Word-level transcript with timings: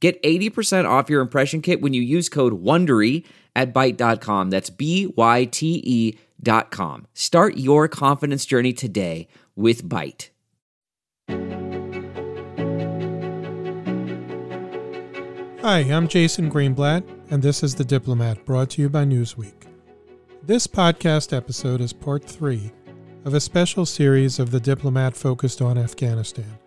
Get 0.00 0.22
80% 0.22 0.88
off 0.88 1.10
your 1.10 1.20
impression 1.20 1.60
kit 1.60 1.80
when 1.80 1.92
you 1.92 2.02
use 2.02 2.28
code 2.28 2.62
WONDERY 2.62 3.24
at 3.56 3.74
Byte.com. 3.74 4.50
That's 4.50 4.70
B-Y-T-E 4.70 6.18
dot 6.40 6.70
com. 6.70 7.06
Start 7.14 7.56
your 7.56 7.88
confidence 7.88 8.46
journey 8.46 8.72
today 8.72 9.26
with 9.56 9.82
Byte. 9.88 10.28
Hi, 15.60 15.80
I'm 15.80 16.06
Jason 16.06 16.50
Greenblatt, 16.50 17.04
and 17.30 17.42
this 17.42 17.64
is 17.64 17.74
The 17.74 17.84
Diplomat, 17.84 18.44
brought 18.44 18.70
to 18.70 18.82
you 18.82 18.88
by 18.88 19.04
Newsweek. 19.04 19.66
This 20.44 20.66
podcast 20.68 21.36
episode 21.36 21.80
is 21.80 21.92
part 21.92 22.24
three 22.24 22.72
of 23.24 23.34
a 23.34 23.40
special 23.40 23.84
series 23.84 24.38
of 24.38 24.52
The 24.52 24.60
Diplomat 24.60 25.16
focused 25.16 25.60
on 25.60 25.76
Afghanistan. 25.76 26.57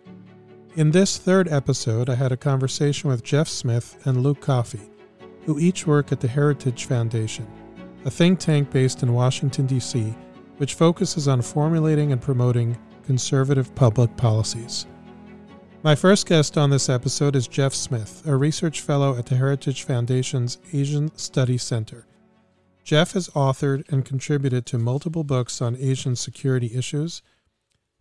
In 0.74 0.90
this 0.90 1.18
third 1.18 1.48
episode, 1.48 2.08
I 2.08 2.14
had 2.14 2.32
a 2.32 2.36
conversation 2.36 3.10
with 3.10 3.22
Jeff 3.22 3.46
Smith 3.46 4.00
and 4.06 4.22
Luke 4.22 4.40
Coffey, 4.40 4.80
who 5.44 5.58
each 5.58 5.86
work 5.86 6.12
at 6.12 6.20
the 6.20 6.28
Heritage 6.28 6.86
Foundation, 6.86 7.46
a 8.06 8.10
think 8.10 8.38
tank 8.38 8.70
based 8.70 9.02
in 9.02 9.12
Washington, 9.12 9.66
D.C., 9.66 10.14
which 10.56 10.72
focuses 10.72 11.28
on 11.28 11.42
formulating 11.42 12.10
and 12.10 12.22
promoting 12.22 12.78
conservative 13.04 13.74
public 13.74 14.16
policies. 14.16 14.86
My 15.82 15.94
first 15.94 16.26
guest 16.26 16.56
on 16.56 16.70
this 16.70 16.88
episode 16.88 17.36
is 17.36 17.46
Jeff 17.46 17.74
Smith, 17.74 18.22
a 18.26 18.34
research 18.34 18.80
fellow 18.80 19.14
at 19.18 19.26
the 19.26 19.36
Heritage 19.36 19.82
Foundation's 19.82 20.56
Asian 20.72 21.14
Studies 21.18 21.62
Center. 21.62 22.06
Jeff 22.82 23.12
has 23.12 23.28
authored 23.30 23.86
and 23.92 24.06
contributed 24.06 24.64
to 24.66 24.78
multiple 24.78 25.22
books 25.22 25.60
on 25.60 25.76
Asian 25.76 26.16
security 26.16 26.74
issues 26.74 27.20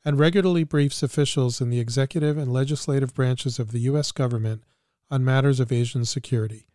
and 0.04 0.18
regularly 0.18 0.64
briefs 0.64 1.04
officials 1.04 1.62
in 1.62 1.70
the 1.70 1.80
executive 1.80 2.38
and 2.38 2.52
legislative 2.52 3.14
branches 3.14 3.60
of 3.60 3.72
the 3.72 3.80
U.S. 3.82 4.12
government 4.12 4.64
on 5.10 5.24
matters 5.24 5.60
of 5.60 5.72
Asian 5.72 6.06
security. 6.06 6.68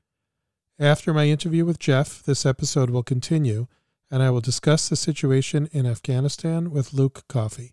After 0.78 1.14
my 1.14 1.26
interview 1.26 1.64
with 1.64 1.78
Jeff, 1.78 2.22
this 2.22 2.44
episode 2.44 2.90
will 2.90 3.02
continue, 3.02 3.66
and 4.10 4.22
I 4.22 4.30
will 4.30 4.40
discuss 4.40 4.88
the 4.88 4.96
situation 4.96 5.68
in 5.72 5.86
Afghanistan 5.86 6.70
with 6.70 6.92
Luke 6.92 7.24
Coffey. 7.28 7.72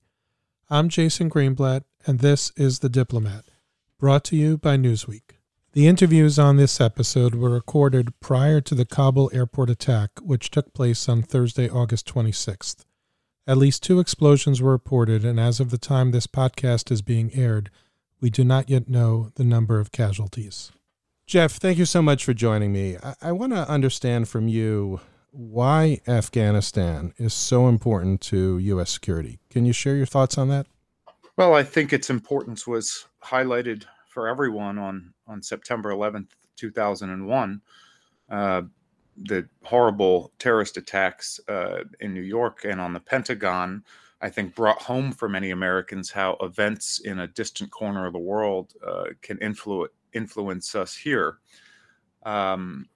I'm 0.70 0.90
Jason 0.90 1.30
Greenblatt, 1.30 1.84
and 2.08 2.20
this 2.20 2.52
is 2.56 2.80
The 2.80 2.90
Diplomat, 2.90 3.46
brought 4.00 4.24
to 4.26 4.36
you 4.36 4.58
by 4.58 4.78
Newsweek. 4.78 5.38
The 5.74 5.88
interviews 5.88 6.40
on 6.40 6.58
this 6.58 6.80
episode 6.80 7.36
were 7.36 7.50
recorded 7.50 8.20
prior 8.20 8.62
to 8.62 8.74
the 8.74 8.86
Kabul 8.86 9.30
airport 9.34 9.70
attack, 9.70 10.12
which 10.22 10.50
took 10.50 10.74
place 10.74 11.10
on 11.10 11.24
Thursday, 11.24 11.70
August 11.70 12.08
26th. 12.08 12.86
At 13.46 13.58
least 13.58 13.84
two 13.84 14.00
explosions 14.00 14.62
were 14.62 14.72
reported, 14.72 15.26
and 15.26 15.38
as 15.38 15.60
of 15.60 15.70
the 15.70 15.78
time 15.78 16.12
this 16.12 16.28
podcast 16.28 16.92
is 16.92 17.02
being 17.02 17.30
aired, 17.34 17.70
we 18.22 18.30
do 18.30 18.46
not 18.46 18.70
yet 18.70 18.88
know 18.88 19.32
the 19.36 19.44
number 19.44 19.82
of 19.82 19.92
casualties. 19.92 20.72
Jeff, 21.28 21.54
thank 21.54 21.78
you 21.78 21.84
so 21.84 22.02
much 22.02 22.24
for 22.24 22.34
joining 22.34 22.72
me. 22.72 22.96
I, 23.04 23.16
I 23.22 23.32
want 23.34 23.52
to 23.52 23.70
understand 23.70 24.30
from 24.30 24.48
you 24.48 25.02
why 25.32 26.00
Afghanistan 26.08 27.14
is 27.18 27.34
so 27.34 27.68
important 27.68 28.22
to 28.22 28.60
U.S. 28.60 28.92
security. 28.92 29.40
Can 29.50 29.66
you 29.66 29.74
share 29.74 29.98
your 29.98 30.06
thoughts 30.06 30.38
on 30.38 30.48
that? 30.48 30.68
Well, 31.36 31.54
I 31.54 31.64
think 31.64 31.92
its 31.92 32.10
importance 32.10 32.66
was 32.66 33.08
highlighted 33.26 33.84
for 34.08 34.28
everyone 34.28 34.78
on, 34.78 35.14
on 35.28 35.42
September 35.42 35.90
11th, 35.90 36.30
2001. 36.56 37.62
Uh, 38.30 38.62
the 39.18 39.48
horrible 39.64 40.32
terrorist 40.40 40.78
attacks 40.78 41.40
uh, 41.48 41.84
in 42.00 42.14
New 42.14 42.22
York 42.22 42.66
and 42.66 42.82
on 42.82 42.94
the 42.94 43.00
Pentagon, 43.00 43.84
I 44.22 44.30
think, 44.30 44.56
brought 44.56 44.82
home 44.82 45.12
for 45.12 45.30
many 45.30 45.52
Americans 45.52 46.12
how 46.12 46.38
events 46.42 47.00
in 47.00 47.20
a 47.20 47.28
distant 47.28 47.72
corner 47.72 48.06
of 48.06 48.14
the 48.14 48.20
world 48.20 48.74
uh, 48.86 49.06
can 49.22 49.38
influ- 49.38 49.88
influence 50.14 50.76
us 50.76 50.96
here. 50.96 51.38
Um, 52.24 52.88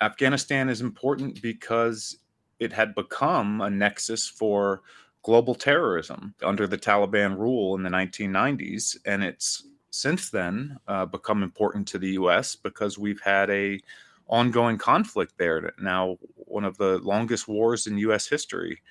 Afghanistan 0.00 0.68
is 0.68 0.80
important 0.80 1.40
because 1.40 2.18
it 2.58 2.72
had 2.72 2.94
become 2.94 3.60
a 3.60 3.70
nexus 3.70 4.28
for 4.28 4.82
global 5.22 5.54
terrorism 5.54 6.34
under 6.42 6.66
the 6.66 6.78
Taliban 6.78 7.36
rule 7.36 7.74
in 7.74 7.82
the 7.82 7.90
1990s, 7.90 8.96
and 9.04 9.22
it's 9.22 9.64
since 9.90 10.30
then 10.30 10.78
uh, 10.88 11.06
become 11.06 11.42
important 11.42 11.88
to 11.88 11.98
the 11.98 12.10
U.S. 12.12 12.54
because 12.54 12.98
we've 12.98 13.20
had 13.20 13.50
a 13.50 13.80
ongoing 14.28 14.78
conflict 14.78 15.34
there. 15.38 15.72
Now, 15.80 16.16
one 16.34 16.64
of 16.64 16.76
the 16.78 16.98
longest 16.98 17.48
wars 17.48 17.86
in 17.86 17.98
U.S. 17.98 18.26
history 18.26 18.82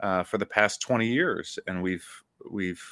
uh, 0.00 0.22
for 0.22 0.38
the 0.38 0.46
past 0.46 0.80
20 0.80 1.06
years, 1.06 1.58
and 1.66 1.82
we've 1.82 2.08
we've 2.50 2.82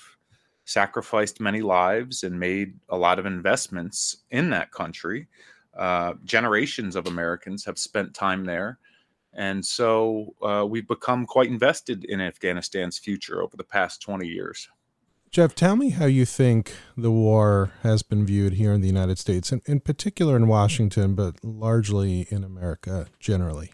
sacrificed 0.64 1.40
many 1.40 1.60
lives 1.60 2.22
and 2.22 2.38
made 2.38 2.74
a 2.88 2.96
lot 2.96 3.18
of 3.18 3.26
investments 3.26 4.18
in 4.30 4.50
that 4.50 4.70
country. 4.70 5.28
Uh, 5.76 6.14
generations 6.24 6.96
of 6.96 7.06
Americans 7.06 7.64
have 7.64 7.78
spent 7.78 8.14
time 8.14 8.44
there. 8.44 8.78
And 9.34 9.64
so 9.64 10.34
uh, 10.42 10.66
we've 10.68 10.86
become 10.86 11.24
quite 11.24 11.48
invested 11.48 12.04
in 12.04 12.20
Afghanistan's 12.20 12.98
future 12.98 13.42
over 13.42 13.56
the 13.56 13.64
past 13.64 14.02
20 14.02 14.26
years. 14.26 14.68
Jeff, 15.32 15.54
tell 15.54 15.76
me 15.76 15.88
how 15.88 16.04
you 16.04 16.26
think 16.26 16.74
the 16.94 17.10
war 17.10 17.72
has 17.82 18.02
been 18.02 18.26
viewed 18.26 18.52
here 18.52 18.74
in 18.74 18.82
the 18.82 18.86
United 18.86 19.18
States, 19.18 19.50
and 19.50 19.62
in 19.64 19.80
particular 19.80 20.36
in 20.36 20.46
Washington, 20.46 21.14
but 21.14 21.42
largely 21.42 22.26
in 22.28 22.44
America 22.44 23.06
generally. 23.18 23.72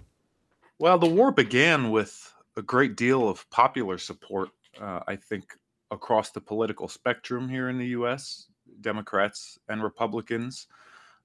Well, 0.79 0.99
the 0.99 1.09
war 1.09 1.33
began 1.33 1.91
with 1.91 2.33
a 2.57 2.63
great 2.63 2.97
deal 2.97 3.29
of 3.29 3.51
popular 3.51 3.99
support, 3.99 4.51
uh, 4.81 5.01
I 5.09 5.17
think, 5.17 5.57
across 5.91 6.31
the 6.31 6.41
political 6.41 6.87
spectrum 6.87 7.49
here 7.49 7.69
in 7.69 7.77
the 7.77 7.89
U.S., 7.89 8.47
Democrats 8.81 9.59
and 9.69 9.83
Republicans. 9.83 10.69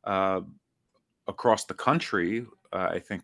Uh, 0.03 0.41
across 1.27 1.65
the 1.65 1.75
country, 1.75 2.47
uh, 2.71 2.89
I 2.91 2.97
think 2.97 3.21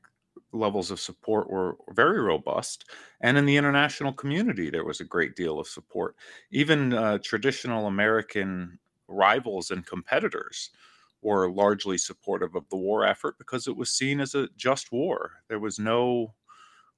levels 0.52 0.92
of 0.92 1.00
support 1.00 1.50
were 1.50 1.78
very 1.92 2.20
robust. 2.20 2.86
And 3.22 3.38
in 3.38 3.46
the 3.46 3.58
international 3.58 4.14
community, 4.14 4.70
there 4.70 4.86
was 4.86 5.00
a 5.00 5.06
great 5.06 5.36
deal 5.36 5.60
of 5.60 5.68
support. 5.68 6.16
Even 6.52 6.94
uh, 6.94 7.20
traditional 7.24 7.88
American 7.88 8.80
rivals 9.08 9.72
and 9.72 9.86
competitors 9.86 10.72
were 11.22 11.52
largely 11.52 11.98
supportive 11.98 12.56
of 12.56 12.68
the 12.70 12.78
war 12.78 13.06
effort 13.06 13.38
because 13.38 13.68
it 13.68 13.76
was 13.76 13.92
seen 13.92 14.20
as 14.20 14.36
a 14.36 14.48
just 14.56 14.92
war. 14.92 15.32
There 15.50 15.60
was 15.60 15.78
no 15.80 16.34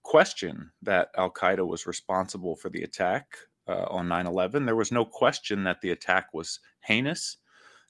question 0.03 0.71
that 0.81 1.09
Al 1.17 1.31
Qaeda 1.31 1.65
was 1.65 1.87
responsible 1.87 2.55
for 2.55 2.69
the 2.69 2.83
attack 2.83 3.35
uh, 3.67 3.85
on 3.89 4.07
9 4.07 4.27
11. 4.27 4.65
There 4.65 4.75
was 4.75 4.91
no 4.91 5.05
question 5.05 5.63
that 5.63 5.81
the 5.81 5.91
attack 5.91 6.33
was 6.33 6.59
heinous. 6.81 7.37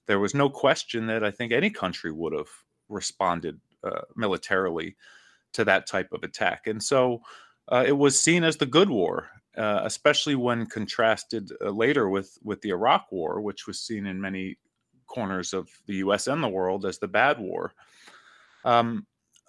There 0.08 0.20
was 0.20 0.34
no 0.34 0.50
question 0.50 1.08
that 1.08 1.24
I 1.24 1.32
think 1.32 1.52
any 1.52 1.70
country 1.70 2.12
would 2.12 2.34
have 2.34 2.50
responded 2.90 3.60
uh, 3.84 4.02
militarily 4.16 4.96
to 5.54 5.66
that 5.66 5.88
type 5.88 6.12
of 6.12 6.24
attack. 6.24 6.68
And 6.68 6.82
so 6.82 7.22
uh, 7.70 7.84
it 7.86 7.98
was 7.98 8.20
seen 8.20 8.44
as 8.44 8.58
the 8.58 8.66
good 8.66 8.90
war, 8.90 9.30
uh, 9.58 9.82
especially 9.84 10.36
when 10.36 10.66
contrasted 10.66 11.52
uh, 11.62 11.70
later 11.70 12.10
with, 12.10 12.38
with 12.44 12.62
the 12.62 12.70
Iraq 12.70 13.12
War, 13.12 13.42
which 13.42 13.68
was 13.68 13.80
seen 13.80 14.06
in 14.06 14.20
many 14.20 14.58
corners 15.08 15.54
of 15.54 15.70
the 15.88 15.96
US 15.96 16.28
and 16.28 16.44
the 16.44 16.50
world 16.50 16.86
as 16.86 16.98
the 16.98 17.08
bad 17.08 17.40
war. 17.40 17.74
Um, 18.64 19.06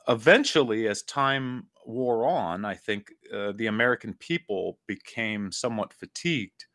eventually, 0.08 0.88
as 0.88 1.02
time 1.02 1.68
wore 1.86 2.26
on, 2.26 2.64
I 2.64 2.74
think 2.74 3.12
uh, 3.32 3.52
the 3.56 3.66
American 3.66 4.14
people 4.14 4.78
became 4.86 5.52
somewhat 5.52 5.92
fatigued. 5.92 6.66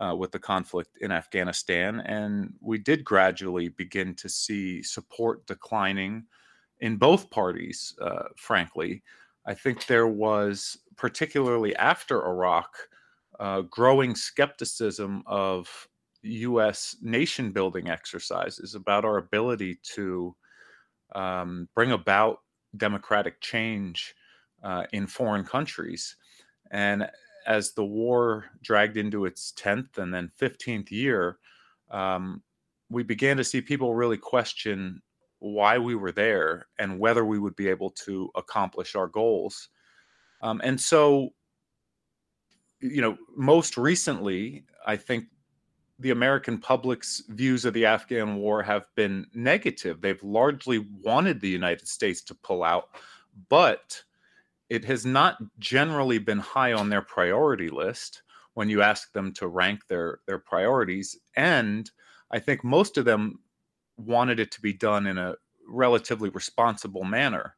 Uh, 0.00 0.14
with 0.16 0.32
the 0.32 0.38
conflict 0.38 0.96
in 1.02 1.12
Afghanistan, 1.12 2.00
and 2.00 2.54
we 2.60 2.76
did 2.76 3.04
gradually 3.04 3.68
begin 3.68 4.14
to 4.16 4.28
see 4.28 4.82
support 4.82 5.46
declining 5.46 6.24
in 6.82 6.96
both 6.96 7.30
parties, 7.30 7.94
uh, 8.02 8.24
frankly. 8.36 9.02
I 9.46 9.54
think 9.54 9.86
there 9.86 10.08
was, 10.08 10.76
particularly 10.96 11.74
after 11.76 12.26
Iraq, 12.26 12.76
uh, 13.40 13.62
growing 13.62 14.14
skepticism 14.14 15.22
of 15.26 15.68
U.S. 16.22 16.96
nation 17.00 17.52
building 17.52 17.88
exercises 17.88 18.74
about 18.74 19.04
our 19.04 19.18
ability 19.18 19.78
to 19.94 20.34
um, 21.14 21.68
bring 21.74 21.92
about 21.92 22.40
democratic 22.76 23.40
change 23.40 24.14
uh, 24.64 24.84
in 24.92 25.06
foreign 25.06 25.44
countries. 25.44 26.16
And 26.72 27.08
as 27.46 27.72
the 27.72 27.84
war 27.84 28.46
dragged 28.60 28.96
into 28.96 29.24
its 29.24 29.52
10th 29.56 29.98
and 29.98 30.12
then 30.12 30.30
15th 30.40 30.90
year, 30.90 31.38
um, 31.90 32.42
we 32.90 33.02
began 33.02 33.36
to 33.36 33.44
see 33.44 33.60
people 33.60 33.94
really 33.94 34.18
question 34.18 35.00
why 35.42 35.76
we 35.76 35.94
were 35.96 36.12
there 36.12 36.66
and 36.78 36.98
whether 36.98 37.24
we 37.24 37.38
would 37.38 37.56
be 37.56 37.68
able 37.68 37.90
to 37.90 38.30
accomplish 38.36 38.94
our 38.94 39.08
goals. 39.08 39.68
Um, 40.40 40.60
and 40.62 40.80
so, 40.80 41.30
you 42.80 43.02
know, 43.02 43.16
most 43.36 43.76
recently, 43.76 44.64
I 44.86 44.96
think 44.96 45.26
the 45.98 46.10
American 46.10 46.58
public's 46.58 47.22
views 47.28 47.64
of 47.64 47.74
the 47.74 47.86
Afghan 47.86 48.36
war 48.36 48.62
have 48.62 48.86
been 48.94 49.26
negative. 49.34 50.00
They've 50.00 50.22
largely 50.22 50.86
wanted 51.02 51.40
the 51.40 51.48
United 51.48 51.88
States 51.88 52.22
to 52.22 52.34
pull 52.36 52.62
out, 52.62 52.90
but 53.48 54.00
it 54.70 54.84
has 54.84 55.04
not 55.04 55.38
generally 55.58 56.18
been 56.18 56.38
high 56.38 56.72
on 56.72 56.88
their 56.88 57.02
priority 57.02 57.68
list 57.68 58.22
when 58.54 58.68
you 58.68 58.80
ask 58.80 59.12
them 59.12 59.32
to 59.32 59.48
rank 59.48 59.86
their 59.88 60.20
their 60.26 60.38
priorities 60.38 61.18
and 61.36 61.90
i 62.30 62.38
think 62.38 62.64
most 62.64 62.96
of 62.96 63.04
them 63.04 63.38
wanted 63.96 64.40
it 64.40 64.50
to 64.52 64.60
be 64.60 64.72
done 64.72 65.06
in 65.06 65.18
a 65.18 65.36
relatively 65.68 66.28
responsible 66.30 67.04
manner. 67.04 67.54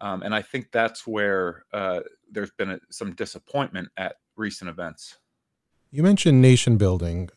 Um, 0.00 0.22
and 0.22 0.34
i 0.34 0.42
think 0.42 0.72
that's 0.72 1.06
where 1.06 1.64
uh, 1.72 2.00
there's 2.30 2.50
been 2.50 2.70
a, 2.72 2.80
some 2.90 3.14
disappointment 3.14 3.88
at 3.96 4.16
recent 4.36 4.68
events. 4.68 5.18
You 5.90 6.02
mentioned 6.02 6.42
nation 6.42 6.76
building 6.76 7.30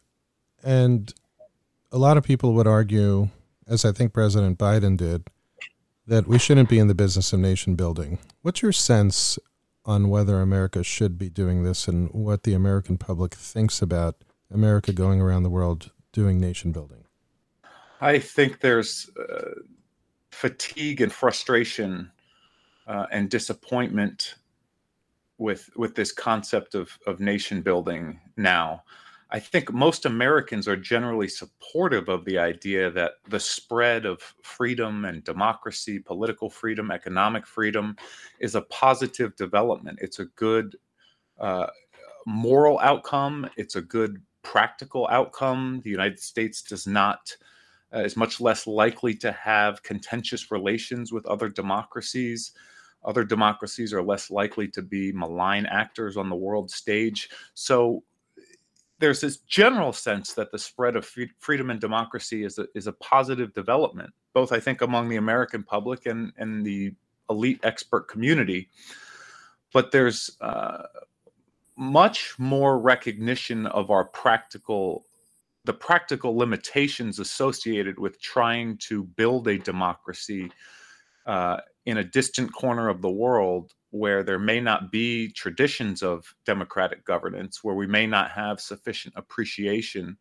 and 0.64 1.14
a 1.92 1.98
lot 1.98 2.18
of 2.18 2.24
people 2.24 2.54
would 2.54 2.68
argue 2.68 3.30
as 3.68 3.86
i 3.86 3.92
think 3.92 4.14
president 4.14 4.58
biden 4.58 4.98
did 4.98 5.30
that 6.08 6.28
we 6.28 6.38
shouldn't 6.38 6.70
be 6.70 6.80
in 6.80 6.88
the 6.88 6.96
business 6.96 7.34
of 7.34 7.40
nation 7.40 7.76
building. 7.76 8.20
What's 8.42 8.62
your 8.62 8.72
sense 8.72 9.40
on 9.86 10.10
whether 10.10 10.42
America 10.42 10.84
should 10.84 11.18
be 11.18 11.30
doing 11.30 11.64
this 11.64 11.88
and 11.88 12.10
what 12.12 12.44
the 12.44 12.54
American 12.54 12.98
public 12.98 13.34
thinks 13.34 13.82
about 13.82 14.16
America 14.52 14.94
going 14.94 15.22
around 15.22 15.44
the 15.44 15.50
world 15.50 15.92
doing 16.12 16.40
nation 16.40 16.72
building? 16.72 17.05
I 18.02 18.20
think 18.20 18.60
there's 18.60 19.10
uh, 19.18 19.62
fatigue 20.32 21.02
and 21.02 21.12
frustration 21.12 22.12
uh, 22.88 23.06
and 23.12 23.30
disappointment 23.30 24.36
with 25.38 25.70
with 25.76 25.96
this 25.96 26.12
concept 26.12 26.76
of 26.76 26.98
of 27.08 27.20
nation 27.20 27.62
building 27.62 28.20
now. 28.38 28.84
I 29.32 29.40
think 29.40 29.74
most 29.74 30.06
Americans 30.06 30.68
are 30.68 30.78
generally 30.78 31.28
supportive 31.28 32.10
of 32.10 32.26
the 32.26 32.38
idea 32.38 32.92
that 32.92 33.14
the 33.28 33.40
spread 33.40 34.06
of 34.06 34.22
freedom 34.44 35.04
and 35.04 35.24
democracy, 35.24 36.00
political 36.00 36.50
freedom, 36.50 36.92
economic 36.92 37.48
freedom 37.48 37.98
is 38.40 38.56
a 38.56 38.62
positive 38.62 39.36
development. 39.36 40.00
It's 40.02 40.20
a 40.20 40.26
good 40.26 40.78
uh, 41.40 41.68
moral 42.28 42.80
outcome, 42.80 43.50
it's 43.58 43.76
a 43.76 43.82
good 43.82 44.22
practical 44.44 45.08
outcome. 45.10 45.82
The 45.84 45.90
United 45.90 46.20
States 46.20 46.62
does 46.62 46.86
not. 46.86 47.36
Uh, 47.96 48.00
is 48.00 48.18
much 48.18 48.42
less 48.42 48.68
likely 48.68 49.14
to 49.14 49.32
have 49.32 49.82
contentious 49.84 50.52
relations 50.52 51.14
with 51.14 51.26
other 51.28 51.48
democracies. 51.48 52.52
Other 53.06 53.24
democracies 53.24 53.94
are 53.94 54.04
less 54.04 54.30
likely 54.30 54.68
to 54.70 54.82
be 54.82 55.14
malign 55.14 55.66
actors 55.68 56.18
on 56.18 56.28
the 56.30 56.36
world 56.36 56.70
stage. 56.70 57.30
So 57.54 58.04
there's 59.00 59.22
this 59.22 59.38
general 59.38 59.94
sense 59.94 60.34
that 60.34 60.52
the 60.52 60.60
spread 60.60 60.96
of 60.96 61.10
freedom 61.40 61.70
and 61.70 61.80
democracy 61.80 62.44
is 62.44 62.58
a, 62.58 62.68
is 62.76 62.88
a 62.88 62.94
positive 62.94 63.54
development, 63.54 64.12
both 64.34 64.52
I 64.52 64.60
think 64.60 64.82
among 64.82 65.08
the 65.08 65.18
American 65.18 65.64
public 65.64 66.06
and, 66.06 66.34
and 66.38 66.66
the 66.66 66.94
elite 67.30 67.60
expert 67.64 68.08
community. 68.08 68.70
But 69.72 69.92
there's 69.92 70.38
uh, 70.42 70.84
much 71.78 72.36
more 72.40 72.80
recognition 72.80 73.68
of 73.68 73.92
our 73.92 74.06
practical, 74.06 75.06
the 75.66 75.74
practical 75.74 76.38
limitations 76.38 77.20
associated 77.20 78.00
with 78.00 78.22
trying 78.22 78.78
to 78.78 79.04
build 79.04 79.48
a 79.48 79.58
democracy 79.58 80.52
uh, 81.26 81.58
in 81.86 81.98
a 81.98 82.04
distant 82.04 82.54
corner 82.54 82.88
of 82.88 83.02
the 83.02 83.10
world 83.10 83.74
where 83.90 84.24
there 84.24 84.40
may 84.40 84.60
not 84.60 84.92
be 84.92 85.30
traditions 85.30 86.04
of 86.04 86.36
democratic 86.46 87.06
governance, 87.06 87.64
where 87.64 87.76
we 87.76 87.88
may 87.88 88.06
not 88.06 88.30
have 88.32 88.60
sufficient 88.60 89.14
appreciation 89.18 90.18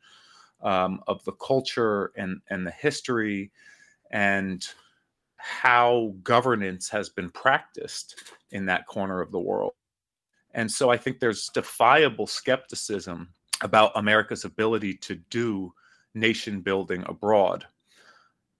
um, 0.63 1.01
of 1.07 1.23
the 1.25 1.33
culture 1.33 2.13
and, 2.17 2.41
and 2.49 2.67
the 2.67 2.71
history 2.71 3.51
and 4.11 4.69
how 5.37 6.15
governance 6.23 6.89
has 6.89 7.09
been 7.11 7.29
practiced 7.31 8.33
in 8.53 8.65
that 8.65 8.87
corner 8.87 9.21
of 9.21 9.31
the 9.31 9.41
world. 9.41 9.73
And 10.53 10.71
so 10.71 10.89
I 10.89 10.97
think 10.97 11.19
there's 11.19 11.49
defiable 11.49 12.27
skepticism 12.27 13.29
about 13.63 13.93
America's 13.95 14.45
ability 14.45 14.95
to 14.95 15.17
do 15.31 15.73
nation 16.15 16.61
building 16.61 17.05
abroad. 17.07 17.67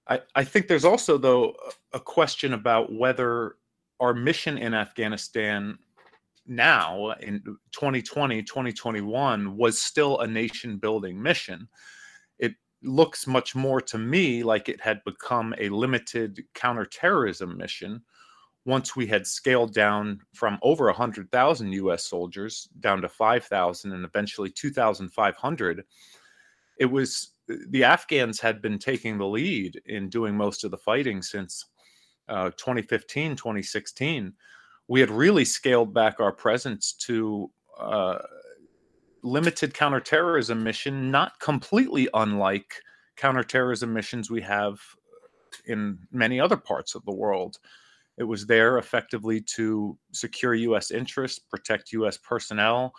I, 0.07 0.21
I 0.35 0.43
think 0.43 0.67
there's 0.67 0.85
also, 0.85 1.17
though, 1.17 1.55
a 1.93 1.99
question 1.99 2.53
about 2.53 2.93
whether 2.93 3.55
our 3.99 4.13
mission 4.13 4.57
in 4.57 4.73
Afghanistan 4.73 5.77
now 6.45 7.11
in 7.21 7.41
2020, 7.71 8.43
2021 8.43 9.57
was 9.57 9.81
still 9.81 10.19
a 10.19 10.27
nation 10.27 10.77
building 10.77 11.21
mission. 11.21 11.67
It 12.37 12.53
looks 12.83 13.25
much 13.25 13.55
more 13.55 13.81
to 13.81 13.97
me 13.97 14.43
like 14.43 14.69
it 14.69 14.79
had 14.79 15.03
become 15.05 15.55
a 15.57 15.69
limited 15.69 16.43
counterterrorism 16.53 17.57
mission 17.57 18.03
once 18.65 18.95
we 18.95 19.05
had 19.05 19.27
scaled 19.27 19.73
down 19.73 20.19
from 20.33 20.57
over 20.61 20.85
100,000 20.85 21.71
US 21.73 22.05
soldiers 22.05 22.67
down 22.79 23.01
to 23.01 23.09
5,000 23.09 23.93
and 23.93 24.03
eventually 24.03 24.49
2,500. 24.49 25.83
It 26.79 26.85
was 26.85 27.31
the 27.47 27.83
Afghans 27.83 28.39
had 28.39 28.61
been 28.61 28.79
taking 28.79 29.17
the 29.17 29.27
lead 29.27 29.79
in 29.85 30.09
doing 30.09 30.35
most 30.35 30.63
of 30.63 30.71
the 30.71 30.77
fighting 30.77 31.21
since 31.21 31.65
uh, 32.27 32.49
2015, 32.51 33.35
2016, 33.35 34.33
we 34.87 34.99
had 34.99 35.09
really 35.09 35.45
scaled 35.45 35.93
back 35.93 36.19
our 36.19 36.31
presence 36.31 36.93
to 36.93 37.51
uh, 37.79 38.17
limited 39.21 39.73
counterterrorism 39.73 40.63
mission, 40.63 41.11
not 41.11 41.39
completely 41.39 42.07
unlike 42.13 42.81
counterterrorism 43.15 43.93
missions 43.93 44.29
we 44.29 44.41
have 44.41 44.79
in 45.67 45.97
many 46.11 46.39
other 46.39 46.57
parts 46.57 46.95
of 46.95 47.05
the 47.05 47.13
world. 47.13 47.57
It 48.17 48.23
was 48.23 48.45
there 48.45 48.77
effectively 48.77 49.41
to 49.55 49.97
secure 50.13 50.53
U.S. 50.53 50.91
interests, 50.91 51.39
protect 51.39 51.91
U.S. 51.93 52.17
personnel, 52.17 52.93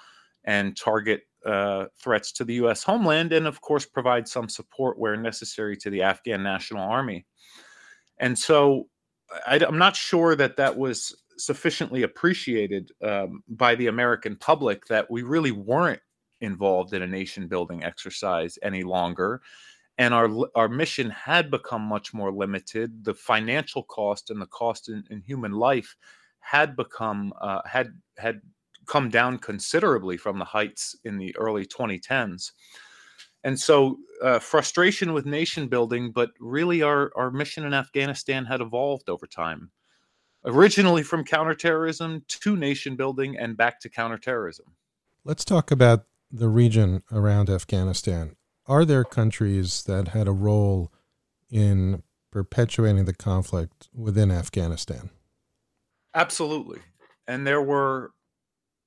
and 0.44 0.76
target 0.76 1.22
uh, 1.44 1.86
threats 2.02 2.32
to 2.32 2.44
the 2.44 2.54
U.S. 2.54 2.82
homeland, 2.82 3.32
and 3.32 3.46
of 3.46 3.60
course, 3.60 3.86
provide 3.86 4.28
some 4.28 4.48
support 4.48 4.98
where 4.98 5.16
necessary 5.16 5.76
to 5.78 5.90
the 5.90 6.02
Afghan 6.02 6.42
National 6.42 6.82
Army. 6.82 7.26
And 8.18 8.38
so 8.38 8.88
I, 9.46 9.56
am 9.56 9.78
not 9.78 9.96
sure 9.96 10.34
that 10.36 10.56
that 10.56 10.76
was 10.76 11.14
sufficiently 11.38 12.02
appreciated 12.02 12.90
um, 13.02 13.42
by 13.48 13.74
the 13.74 13.88
American 13.88 14.36
public 14.36 14.86
that 14.86 15.10
we 15.10 15.22
really 15.22 15.52
weren't 15.52 16.00
involved 16.40 16.92
in 16.92 17.02
a 17.02 17.06
nation 17.06 17.48
building 17.48 17.84
exercise 17.84 18.58
any 18.62 18.82
longer. 18.82 19.40
And 19.98 20.12
our 20.12 20.28
our 20.54 20.68
mission 20.68 21.10
had 21.10 21.50
become 21.50 21.82
much 21.82 22.12
more 22.12 22.30
limited. 22.30 23.04
The 23.04 23.14
financial 23.14 23.82
cost 23.82 24.30
and 24.30 24.40
the 24.40 24.46
cost 24.46 24.88
in, 24.88 25.04
in 25.10 25.22
human 25.22 25.52
life 25.52 25.96
had 26.40 26.76
become 26.76 27.32
uh, 27.40 27.62
had 27.64 27.94
had 28.18 28.40
come 28.86 29.08
down 29.08 29.38
considerably 29.38 30.16
from 30.16 30.38
the 30.38 30.44
heights 30.44 30.94
in 31.04 31.18
the 31.18 31.34
early 31.36 31.66
2010s 31.66 32.52
and 33.46 33.58
so 33.58 33.98
uh, 34.22 34.38
frustration 34.40 35.12
with 35.12 35.24
nation 35.24 35.68
building 35.68 36.10
but 36.10 36.30
really 36.40 36.82
our, 36.82 37.12
our 37.16 37.30
mission 37.30 37.64
in 37.64 37.72
afghanistan 37.72 38.44
had 38.44 38.60
evolved 38.60 39.08
over 39.08 39.26
time. 39.26 39.70
Originally 40.44 41.02
from 41.02 41.24
counterterrorism 41.24 42.24
to 42.28 42.56
nation 42.56 42.96
building 42.96 43.36
and 43.36 43.56
back 43.56 43.80
to 43.80 43.88
counterterrorism. 43.88 44.66
Let's 45.24 45.44
talk 45.44 45.70
about 45.70 46.04
the 46.30 46.48
region 46.48 47.02
around 47.10 47.48
afghanistan 47.48 48.36
are 48.68 48.84
there 48.84 49.04
countries 49.04 49.84
that 49.84 50.08
had 50.08 50.28
a 50.28 50.32
role 50.32 50.92
in 51.50 52.02
perpetuating 52.30 53.04
the 53.04 53.14
conflict 53.14 53.88
within 53.94 54.30
afghanistan 54.30 55.10
absolutely 56.14 56.80
and 57.26 57.46
there 57.46 57.62
were 57.62 58.12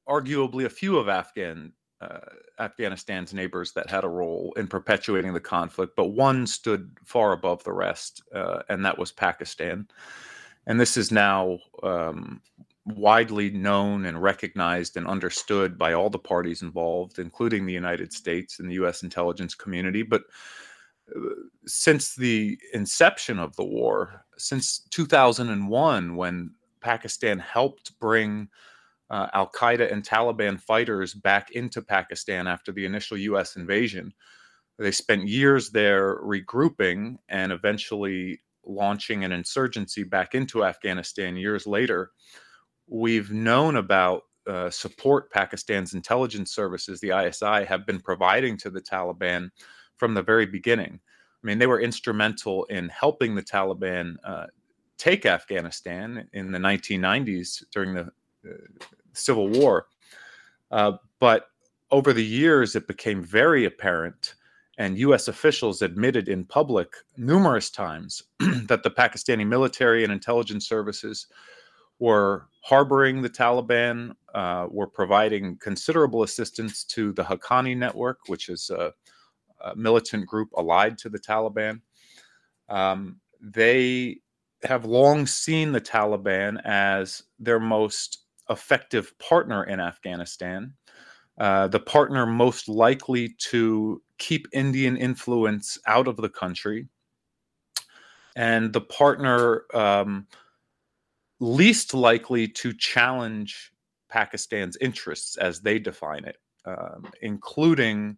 arguably 0.07 0.65
a 0.65 0.69
few 0.69 0.97
of 0.97 1.07
afghan 1.07 1.73
uh, 2.01 2.19
Afghanistan's 2.59 3.33
neighbors 3.33 3.71
that 3.73 3.89
had 3.89 4.03
a 4.03 4.09
role 4.09 4.53
in 4.57 4.67
perpetuating 4.67 5.33
the 5.33 5.39
conflict, 5.39 5.95
but 5.95 6.09
one 6.09 6.47
stood 6.47 6.97
far 7.03 7.31
above 7.31 7.63
the 7.63 7.73
rest, 7.73 8.21
uh, 8.33 8.61
and 8.69 8.85
that 8.85 8.97
was 8.97 9.11
Pakistan. 9.11 9.87
And 10.65 10.79
this 10.79 10.97
is 10.97 11.11
now 11.11 11.59
um, 11.83 12.41
widely 12.95 13.49
known 13.49 14.05
and 14.05 14.21
recognized 14.21 14.97
and 14.97 15.07
understood 15.07 15.77
by 15.77 15.93
all 15.93 16.09
the 16.09 16.19
parties 16.19 16.61
involved, 16.61 17.19
including 17.19 17.65
the 17.65 17.73
United 17.73 18.13
States 18.13 18.59
and 18.59 18.69
the 18.69 18.75
U.S. 18.75 19.03
intelligence 19.03 19.55
community. 19.55 20.03
But 20.03 20.23
uh, 21.15 21.19
since 21.65 22.15
the 22.15 22.57
inception 22.73 23.39
of 23.39 23.55
the 23.55 23.65
war, 23.65 24.25
since 24.37 24.79
2001, 24.91 26.15
when 26.15 26.51
Pakistan 26.81 27.39
helped 27.39 27.97
bring 27.99 28.49
uh, 29.09 29.27
Al 29.33 29.49
Qaeda 29.49 29.91
and 29.91 30.03
Taliban 30.03 30.59
fighters 30.59 31.13
back 31.13 31.51
into 31.51 31.81
Pakistan 31.81 32.47
after 32.47 32.71
the 32.71 32.85
initial 32.85 33.17
U.S. 33.17 33.55
invasion. 33.55 34.13
They 34.77 34.91
spent 34.91 35.27
years 35.27 35.71
there 35.71 36.17
regrouping 36.23 37.17
and 37.27 37.51
eventually 37.51 38.41
launching 38.65 39.23
an 39.23 39.31
insurgency 39.31 40.03
back 40.03 40.35
into 40.35 40.63
Afghanistan 40.63 41.35
years 41.35 41.65
later. 41.65 42.11
We've 42.89 43.31
known 43.31 43.75
about 43.75 44.23
uh, 44.47 44.69
support 44.71 45.31
Pakistan's 45.31 45.93
intelligence 45.93 46.51
services, 46.51 46.99
the 46.99 47.11
ISI, 47.11 47.65
have 47.65 47.85
been 47.85 47.99
providing 47.99 48.57
to 48.57 48.71
the 48.71 48.81
Taliban 48.81 49.51
from 49.97 50.15
the 50.15 50.23
very 50.23 50.47
beginning. 50.47 50.99
I 51.43 51.47
mean, 51.47 51.59
they 51.59 51.67
were 51.67 51.79
instrumental 51.79 52.65
in 52.65 52.89
helping 52.89 53.35
the 53.35 53.43
Taliban 53.43 54.15
uh, 54.23 54.47
take 54.97 55.25
Afghanistan 55.25 56.27
in 56.33 56.51
the 56.51 56.57
1990s 56.57 57.63
during 57.71 57.93
the 57.93 58.11
uh, 58.43 58.53
Civil 59.13 59.49
War. 59.49 59.87
Uh, 60.71 60.93
but 61.19 61.45
over 61.91 62.11
the 62.11 62.25
years, 62.25 62.75
it 62.75 62.87
became 62.87 63.23
very 63.23 63.65
apparent, 63.65 64.35
and 64.79 64.97
US 64.97 65.27
officials 65.27 65.81
admitted 65.81 66.27
in 66.27 66.43
public 66.43 66.93
numerous 67.17 67.69
times 67.69 68.23
that 68.39 68.81
the 68.83 68.91
Pakistani 68.91 69.45
military 69.47 70.03
and 70.03 70.11
intelligence 70.11 70.67
services 70.67 71.27
were 71.99 72.47
harboring 72.61 73.21
the 73.21 73.29
Taliban, 73.29 74.13
uh, 74.33 74.67
were 74.69 74.87
providing 74.87 75.57
considerable 75.57 76.23
assistance 76.23 76.83
to 76.85 77.13
the 77.13 77.23
Haqqani 77.23 77.75
network, 77.77 78.19
which 78.27 78.49
is 78.49 78.69
a, 78.69 78.93
a 79.61 79.75
militant 79.75 80.25
group 80.25 80.49
allied 80.57 80.97
to 80.99 81.09
the 81.09 81.19
Taliban. 81.19 81.81
Um, 82.69 83.19
they 83.41 84.19
have 84.63 84.85
long 84.85 85.25
seen 85.25 85.71
the 85.71 85.81
Taliban 85.81 86.61
as 86.65 87.23
their 87.39 87.59
most 87.59 88.25
effective 88.49 89.17
partner 89.19 89.63
in 89.63 89.79
Afghanistan, 89.79 90.73
uh, 91.39 91.67
the 91.67 91.79
partner 91.79 92.25
most 92.25 92.67
likely 92.67 93.29
to 93.39 94.01
keep 94.17 94.47
Indian 94.51 94.97
influence 94.97 95.77
out 95.87 96.07
of 96.07 96.17
the 96.17 96.29
country, 96.29 96.87
and 98.35 98.73
the 98.73 98.81
partner 98.81 99.63
um, 99.73 100.27
least 101.39 101.93
likely 101.93 102.47
to 102.47 102.73
challenge 102.73 103.71
Pakistan's 104.09 104.77
interests 104.81 105.37
as 105.37 105.61
they 105.61 105.79
define 105.79 106.25
it, 106.25 106.37
um, 106.65 107.09
including 107.21 108.17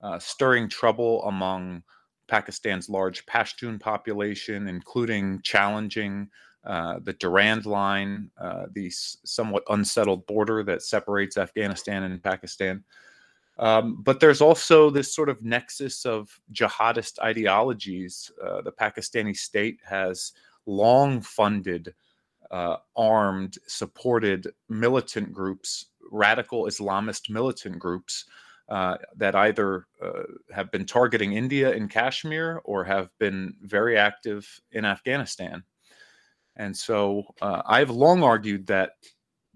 uh, 0.00 0.18
stirring 0.18 0.68
trouble 0.68 1.22
among 1.24 1.82
Pakistan's 2.28 2.88
large 2.88 3.26
Pashtun 3.26 3.78
population, 3.78 4.68
including 4.68 5.40
challenging 5.42 6.28
uh, 6.64 7.00
the 7.02 7.12
Durand 7.14 7.66
Line, 7.66 8.30
uh, 8.40 8.66
the 8.72 8.88
somewhat 8.90 9.64
unsettled 9.68 10.26
border 10.26 10.62
that 10.62 10.82
separates 10.82 11.36
Afghanistan 11.36 12.04
and 12.04 12.22
Pakistan. 12.22 12.84
Um, 13.58 14.00
but 14.02 14.20
there's 14.20 14.40
also 14.40 14.88
this 14.88 15.14
sort 15.14 15.28
of 15.28 15.42
nexus 15.42 16.06
of 16.06 16.40
jihadist 16.52 17.18
ideologies. 17.18 18.30
Uh, 18.42 18.62
the 18.62 18.72
Pakistani 18.72 19.36
state 19.36 19.78
has 19.84 20.32
long 20.64 21.20
funded 21.20 21.94
uh, 22.52 22.76
armed, 22.94 23.56
supported 23.66 24.46
militant 24.68 25.32
groups, 25.32 25.86
radical 26.10 26.66
Islamist 26.66 27.30
militant 27.30 27.78
groups 27.78 28.26
uh, 28.68 28.96
that 29.16 29.34
either 29.34 29.86
uh, 30.02 30.22
have 30.54 30.70
been 30.70 30.86
targeting 30.86 31.32
India 31.32 31.72
in 31.72 31.88
Kashmir 31.88 32.60
or 32.64 32.84
have 32.84 33.10
been 33.18 33.54
very 33.62 33.98
active 33.98 34.48
in 34.70 34.84
Afghanistan. 34.84 35.64
And 36.56 36.76
so 36.76 37.24
uh, 37.40 37.62
I've 37.66 37.90
long 37.90 38.22
argued 38.22 38.66
that 38.66 38.92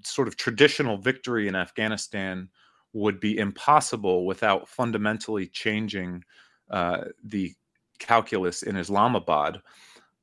sort 0.03 0.29
of 0.29 0.37
traditional 0.37 0.97
victory 0.97 1.49
in 1.49 1.55
Afghanistan 1.55 2.49
would 2.93 3.21
be 3.21 3.39
impossible 3.39 4.25
without 4.25 4.69
fundamentally 4.69 5.47
changing 5.47 6.25
uh, 6.71 7.05
the 7.23 7.55
calculus 7.99 8.63
in 8.63 8.77
Islamabad. 8.77 9.61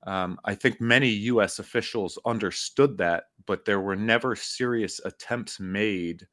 Um, 0.06 0.38
I 0.46 0.56
think 0.56 0.82
many 0.82 1.08
US 1.10 1.60
officials 1.60 2.20
understood 2.26 2.98
that, 2.98 3.26
but 3.46 3.66
there 3.66 3.80
were 3.82 3.96
never 3.96 4.36
serious 4.36 5.00
attempts 5.06 5.60
made 5.60 6.28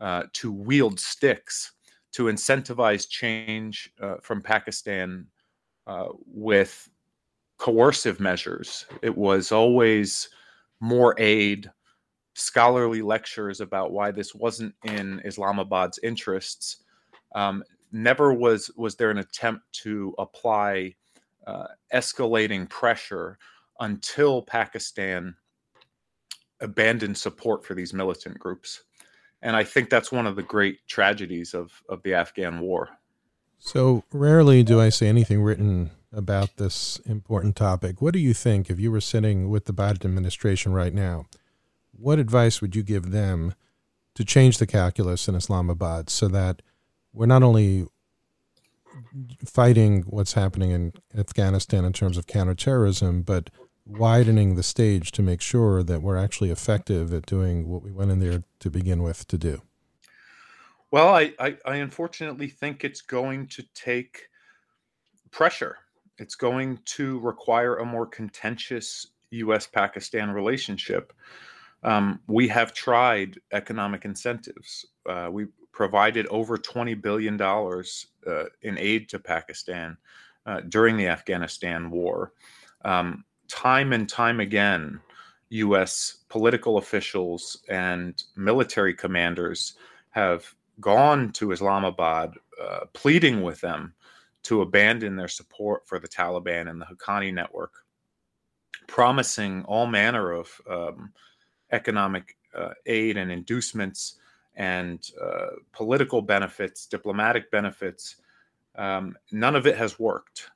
uh, 0.00 0.24
to 0.34 0.52
wield 0.52 1.00
sticks 1.00 1.72
to 2.12 2.24
incentivize 2.24 3.08
change 3.08 3.90
uh, 4.00 4.16
from 4.22 4.42
Pakistan 4.42 5.26
uh, 5.86 6.08
with 6.26 6.88
coercive 7.58 8.20
measures. 8.20 8.86
It 9.02 9.16
was 9.16 9.52
always 9.52 10.28
more 10.80 11.14
aid, 11.18 11.70
scholarly 12.34 13.02
lectures 13.02 13.60
about 13.60 13.92
why 13.92 14.10
this 14.10 14.34
wasn't 14.34 14.74
in 14.84 15.20
Islamabad's 15.24 15.98
interests. 16.02 16.82
Um, 17.34 17.62
never 17.92 18.32
was 18.32 18.70
was 18.76 18.96
there 18.96 19.10
an 19.10 19.18
attempt 19.18 19.62
to 19.84 20.14
apply 20.18 20.94
uh, 21.46 21.68
escalating 21.92 22.68
pressure 22.68 23.38
until 23.80 24.42
Pakistan 24.42 25.34
abandoned 26.60 27.18
support 27.18 27.64
for 27.64 27.74
these 27.74 27.92
militant 27.92 28.38
groups. 28.38 28.84
And 29.42 29.56
I 29.56 29.64
think 29.64 29.90
that's 29.90 30.12
one 30.12 30.26
of 30.26 30.36
the 30.36 30.42
great 30.42 30.86
tragedies 30.86 31.54
of, 31.54 31.72
of 31.88 32.02
the 32.04 32.14
Afghan 32.14 32.60
war. 32.60 32.88
So 33.58 34.04
rarely 34.12 34.62
do 34.62 34.80
I 34.80 34.88
see 34.88 35.06
anything 35.06 35.42
written 35.42 35.90
about 36.12 36.56
this 36.56 37.00
important 37.06 37.56
topic. 37.56 38.00
What 38.00 38.12
do 38.12 38.20
you 38.20 38.34
think 38.34 38.70
if 38.70 38.78
you 38.78 38.90
were 38.90 39.00
sitting 39.00 39.48
with 39.50 39.64
the 39.64 39.72
Biden 39.72 40.04
administration 40.04 40.72
right 40.72 40.94
now? 40.94 41.26
What 41.92 42.18
advice 42.18 42.60
would 42.60 42.76
you 42.76 42.82
give 42.82 43.10
them 43.10 43.54
to 44.14 44.24
change 44.24 44.58
the 44.58 44.66
calculus 44.66 45.28
in 45.28 45.34
Islamabad 45.34 46.10
so 46.10 46.28
that 46.28 46.62
we're 47.12 47.26
not 47.26 47.42
only 47.42 47.86
fighting 49.44 50.02
what's 50.02 50.34
happening 50.34 50.70
in 50.70 50.92
Afghanistan 51.16 51.84
in 51.84 51.92
terms 51.92 52.16
of 52.16 52.26
counterterrorism, 52.26 53.22
but 53.22 53.50
widening 53.84 54.54
the 54.54 54.62
stage 54.62 55.10
to 55.12 55.22
make 55.22 55.40
sure 55.40 55.82
that 55.82 56.02
we're 56.02 56.16
actually 56.16 56.50
effective 56.50 57.12
at 57.12 57.26
doing 57.26 57.68
what 57.68 57.82
we 57.82 57.90
went 57.90 58.10
in 58.10 58.20
there 58.20 58.44
to 58.60 58.70
begin 58.70 59.02
with 59.02 59.26
to 59.28 59.38
do? 59.38 59.62
Well, 60.90 61.08
I, 61.08 61.32
I, 61.38 61.56
I 61.64 61.76
unfortunately 61.76 62.48
think 62.48 62.84
it's 62.84 63.00
going 63.00 63.46
to 63.48 63.64
take 63.74 64.28
pressure. 65.30 65.78
It's 66.18 66.34
going 66.34 66.78
to 66.84 67.18
require 67.20 67.76
a 67.76 67.84
more 67.84 68.06
contentious 68.06 69.06
U.S. 69.30 69.66
Pakistan 69.66 70.30
relationship. 70.30 71.12
Um, 71.82 72.20
we 72.28 72.46
have 72.48 72.74
tried 72.74 73.38
economic 73.52 74.04
incentives. 74.04 74.86
Uh, 75.08 75.28
we 75.32 75.46
provided 75.72 76.26
over 76.26 76.56
$20 76.56 77.00
billion 77.00 77.40
uh, 77.40 78.44
in 78.62 78.78
aid 78.78 79.08
to 79.08 79.18
Pakistan 79.18 79.96
uh, 80.46 80.60
during 80.68 80.96
the 80.96 81.08
Afghanistan 81.08 81.90
war. 81.90 82.32
Um, 82.84 83.24
time 83.48 83.92
and 83.92 84.08
time 84.08 84.40
again, 84.40 85.00
U.S. 85.48 86.18
political 86.28 86.78
officials 86.78 87.58
and 87.68 88.22
military 88.36 88.94
commanders 88.94 89.74
have 90.10 90.54
gone 90.80 91.32
to 91.32 91.52
Islamabad 91.52 92.34
uh, 92.60 92.80
pleading 92.92 93.42
with 93.42 93.60
them 93.60 93.94
to 94.44 94.62
abandon 94.62 95.16
their 95.16 95.28
support 95.28 95.86
for 95.86 95.98
the 95.98 96.08
Taliban 96.08 96.68
and 96.68 96.80
the 96.80 96.86
Haqqani 96.86 97.32
network, 97.32 97.72
promising 98.86 99.64
all 99.64 99.86
manner 99.86 100.32
of 100.32 100.60
um, 100.68 101.12
economic 101.70 102.36
uh, 102.54 102.70
aid 102.86 103.16
and 103.16 103.30
inducements 103.30 104.18
and 104.54 105.10
uh, 105.20 105.56
political 105.72 106.22
benefits, 106.22 106.86
diplomatic 106.86 107.50
benefits. 107.50 108.16
Um, 108.76 109.16
none 109.30 109.56
of 109.56 109.66
it 109.66 109.76
has 109.76 109.98
worked. 109.98 110.50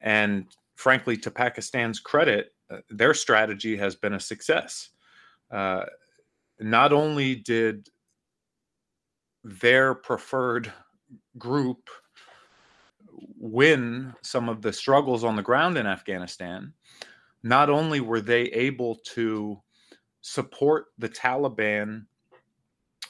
And 0.00 0.46
frankly, 0.76 1.16
to 1.18 1.30
Pakistan's 1.30 2.00
credit, 2.00 2.54
uh, 2.70 2.78
their 2.90 3.14
strategy 3.14 3.76
has 3.76 3.94
been 3.94 4.14
a 4.14 4.20
success. 4.20 4.90
Uh, 5.50 5.84
not 6.60 6.92
only 6.92 7.34
did 7.34 7.88
their 9.44 9.94
preferred 9.94 10.72
group 11.38 11.88
win 13.38 14.14
some 14.22 14.48
of 14.48 14.62
the 14.62 14.72
struggles 14.72 15.24
on 15.24 15.36
the 15.36 15.42
ground 15.42 15.76
in 15.76 15.86
Afghanistan, 15.86 16.72
not 17.42 17.68
only 17.68 18.00
were 18.00 18.20
they 18.20 18.42
able 18.42 18.96
to 18.96 19.60
support 20.20 20.86
the 20.98 21.08
Taliban, 21.08 22.06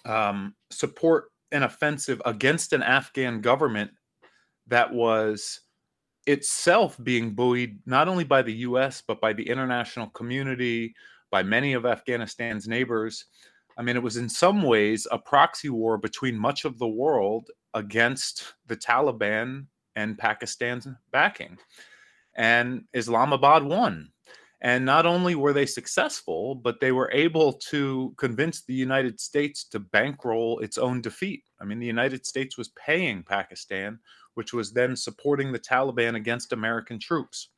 um, 0.05 0.55
support 0.71 1.27
an 1.53 1.63
offensive 1.63 2.21
against 2.25 2.73
an 2.73 2.83
Afghan 2.83 3.41
government 3.41 3.91
that 4.67 4.93
was 4.93 5.61
itself 6.27 6.97
being 7.03 7.35
buoyed 7.35 7.79
not 7.87 8.09
only 8.09 8.25
by 8.25 8.43
the 8.43 8.53
US, 8.53 9.03
but 9.07 9.21
by 9.21 9.33
the 9.33 9.49
international 9.49 10.09
community, 10.09 10.95
by 11.31 11.43
many 11.43 11.73
of 11.73 11.85
Afghanistan's 11.85 12.69
neighbors. 12.69 13.27
I 13.77 13.83
mean, 13.83 13.97
it 13.97 14.03
was 14.03 14.17
in 14.17 14.29
some 14.29 14.63
ways 14.63 15.07
a 15.11 15.19
proxy 15.19 15.71
war 15.71 15.99
between 15.99 16.39
much 16.39 16.65
of 16.65 16.79
the 16.79 16.89
world 16.89 17.51
against 17.75 18.55
the 18.67 18.77
Taliban 18.77 19.67
and 19.97 20.19
Pakistan's 20.19 20.87
backing. 21.11 21.59
And 22.35 22.85
Islamabad 22.95 23.65
won. 23.65 24.11
And 24.65 24.87
not 24.87 25.07
only 25.07 25.35
were 25.35 25.53
they 25.53 25.67
successful, 25.67 26.55
but 26.55 26.79
they 26.81 26.93
were 26.93 27.11
able 27.13 27.53
to 27.71 28.15
convince 28.17 28.63
the 28.63 28.75
United 28.75 29.21
States 29.21 29.65
to 29.71 29.81
bankroll 29.81 30.61
its 30.61 30.79
own 30.79 31.01
defeat. 31.01 31.43
I 31.61 31.65
mean, 31.65 31.81
the 31.81 31.87
United 31.87 32.25
States 32.25 32.57
was 32.57 32.69
paying 32.69 33.25
Pakistan 33.25 33.99
which 34.35 34.53
was 34.53 34.73
then 34.73 34.97
supporting 34.97 35.53
the 35.53 35.59
Taliban 35.59 36.17
against 36.17 36.53
American 36.53 36.99
troops. 36.99 37.49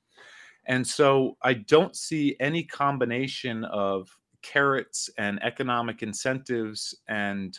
And 0.67 0.87
so 0.87 1.37
I 1.43 1.55
don't 1.55 1.95
see 1.95 2.37
any 2.41 2.65
combination 2.65 3.65
of 3.65 4.09
carrots 4.43 5.11
and 5.19 5.43
economic 5.43 6.03
incentives 6.03 6.95
and 7.09 7.59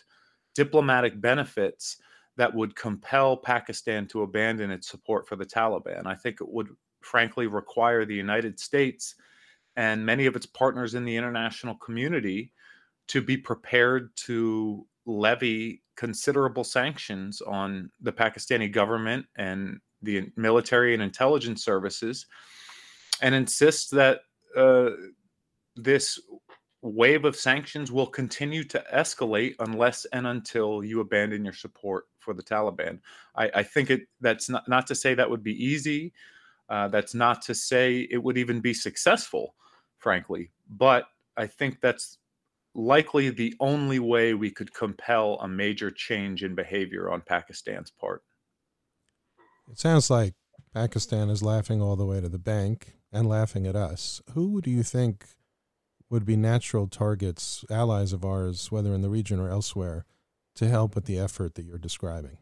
diplomatic 0.55 1.19
benefits 1.21 1.97
that 2.37 2.53
would 2.53 2.75
compel 2.75 3.37
Pakistan 3.37 4.07
to 4.07 4.23
abandon 4.23 4.71
its 4.71 4.89
support 4.89 5.27
for 5.27 5.35
the 5.35 5.45
Taliban. 5.45 6.05
I 6.05 6.15
think 6.15 6.41
it 6.41 6.49
would 6.49 6.69
frankly 7.01 7.47
require 7.47 8.05
the 8.05 8.15
United 8.15 8.59
States 8.59 9.15
and 9.75 10.05
many 10.05 10.25
of 10.25 10.35
its 10.35 10.45
partners 10.45 10.95
in 10.95 11.05
the 11.05 11.15
international 11.15 11.75
community 11.75 12.51
to 13.07 13.21
be 13.21 13.37
prepared 13.37 14.15
to 14.15 14.85
levy 15.05 15.81
considerable 15.95 16.63
sanctions 16.63 17.41
on 17.41 17.89
the 18.01 18.11
Pakistani 18.11 18.71
government 18.71 19.25
and 19.37 19.79
the 20.01 20.31
military 20.35 20.93
and 20.93 21.01
intelligence 21.03 21.63
services 21.63 22.25
and 23.21 23.33
insist 23.33 23.91
that 23.91 24.21
uh, 24.55 24.89
this 25.75 26.19
wave 26.81 27.25
of 27.25 27.35
sanctions 27.35 27.91
will 27.91 28.05
continue 28.05 28.63
to 28.63 28.83
escalate 28.93 29.55
unless 29.59 30.05
and 30.05 30.27
until 30.27 30.83
you 30.83 30.99
abandon 30.99 31.43
your 31.43 31.53
support 31.53 32.05
for 32.19 32.33
the 32.33 32.43
Taliban. 32.43 32.99
I, 33.35 33.49
I 33.55 33.63
think 33.63 33.89
it 33.89 34.01
that's 34.21 34.49
not, 34.49 34.67
not 34.67 34.85
to 34.87 34.95
say 34.95 35.13
that 35.13 35.29
would 35.29 35.43
be 35.43 35.63
easy. 35.63 36.13
Uh, 36.69 36.87
that's 36.87 37.13
not 37.13 37.41
to 37.43 37.55
say 37.55 38.07
it 38.11 38.21
would 38.21 38.37
even 38.37 38.59
be 38.59 38.73
successful, 38.73 39.55
frankly. 40.05 40.51
But 40.69 41.07
I 41.35 41.47
think 41.47 41.81
that's 41.81 42.19
likely 42.75 43.31
the 43.31 43.55
only 43.59 43.97
way 43.97 44.35
we 44.35 44.51
could 44.51 44.71
compel 44.71 45.39
a 45.41 45.47
major 45.47 45.89
change 45.89 46.43
in 46.43 46.53
behavior 46.53 47.09
on 47.09 47.21
Pakistan's 47.21 47.89
part. 47.89 48.21
It 49.67 49.79
sounds 49.79 50.11
like 50.11 50.35
Pakistan 50.75 51.31
is 51.31 51.41
laughing 51.41 51.81
all 51.81 51.95
the 51.95 52.05
way 52.05 52.21
to 52.21 52.29
the 52.29 52.37
bank 52.37 52.97
and 53.11 53.27
laughing 53.27 53.65
at 53.65 53.75
us. 53.75 54.21
Who 54.33 54.61
do 54.61 54.69
you 54.69 54.83
think 54.83 55.25
would 56.11 56.23
be 56.23 56.35
natural 56.35 56.87
targets, 56.87 57.65
allies 57.71 58.13
of 58.13 58.23
ours, 58.23 58.71
whether 58.71 58.93
in 58.93 59.01
the 59.01 59.09
region 59.09 59.39
or 59.39 59.49
elsewhere, 59.49 60.05
to 60.53 60.67
help 60.67 60.93
with 60.93 61.05
the 61.05 61.17
effort 61.17 61.55
that 61.55 61.65
you're 61.65 61.79
describing? 61.79 62.37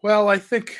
Well, 0.00 0.28
I 0.28 0.38
think 0.38 0.78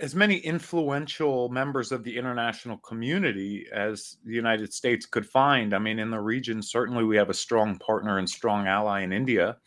as 0.00 0.14
many 0.14 0.36
influential 0.38 1.48
members 1.50 1.92
of 1.92 2.04
the 2.04 2.16
international 2.16 2.78
community 2.78 3.66
as 3.72 4.16
the 4.24 4.32
United 4.32 4.72
States 4.72 5.04
could 5.06 5.26
find. 5.26 5.74
I 5.74 5.78
mean, 5.78 5.98
in 5.98 6.10
the 6.10 6.20
region, 6.20 6.62
certainly 6.62 7.04
we 7.04 7.16
have 7.16 7.30
a 7.30 7.34
strong 7.34 7.78
partner 7.78 8.18
and 8.18 8.28
strong 8.28 8.66
ally 8.66 9.02
in 9.02 9.12
India, 9.12 9.58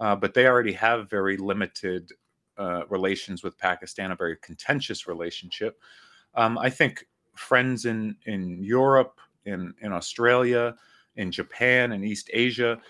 uh, 0.00 0.14
but 0.14 0.32
they 0.32 0.46
already 0.46 0.72
have 0.72 1.10
very 1.10 1.36
limited 1.36 2.10
uh, 2.56 2.82
relations 2.88 3.42
with 3.42 3.58
Pakistan, 3.58 4.12
a 4.12 4.16
very 4.16 4.36
contentious 4.42 5.08
relationship. 5.08 5.80
Um, 6.34 6.56
I 6.56 6.70
think 6.70 7.06
friends 7.34 7.84
in 7.84 8.16
in 8.26 8.62
Europe, 8.62 9.18
in 9.44 9.74
in 9.80 9.92
Australia, 9.92 10.76
in 11.16 11.32
Japan, 11.32 11.92
in 11.92 12.04
East 12.04 12.30
Asia, 12.32 12.80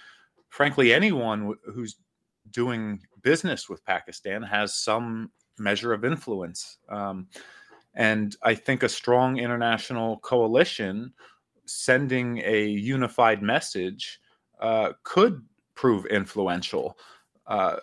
frankly, 0.50 0.92
anyone 0.92 1.54
who's 1.64 1.96
doing 2.50 3.00
business 3.22 3.68
with 3.68 3.84
Pakistan 3.86 4.42
has 4.42 4.74
some 4.74 5.30
measure 5.58 5.92
of 5.92 6.04
influence. 6.04 6.78
Um, 6.88 7.28
and 7.94 8.36
I 8.42 8.54
think 8.54 8.82
a 8.82 8.88
strong 8.88 9.38
international 9.38 10.18
coalition 10.18 11.12
sending 11.66 12.38
a 12.44 12.66
unified 12.66 13.42
message 13.42 14.20
uh, 14.60 14.92
could 15.02 15.42
prove 15.74 16.06
influential. 16.06 16.98
Uh, 17.46 17.76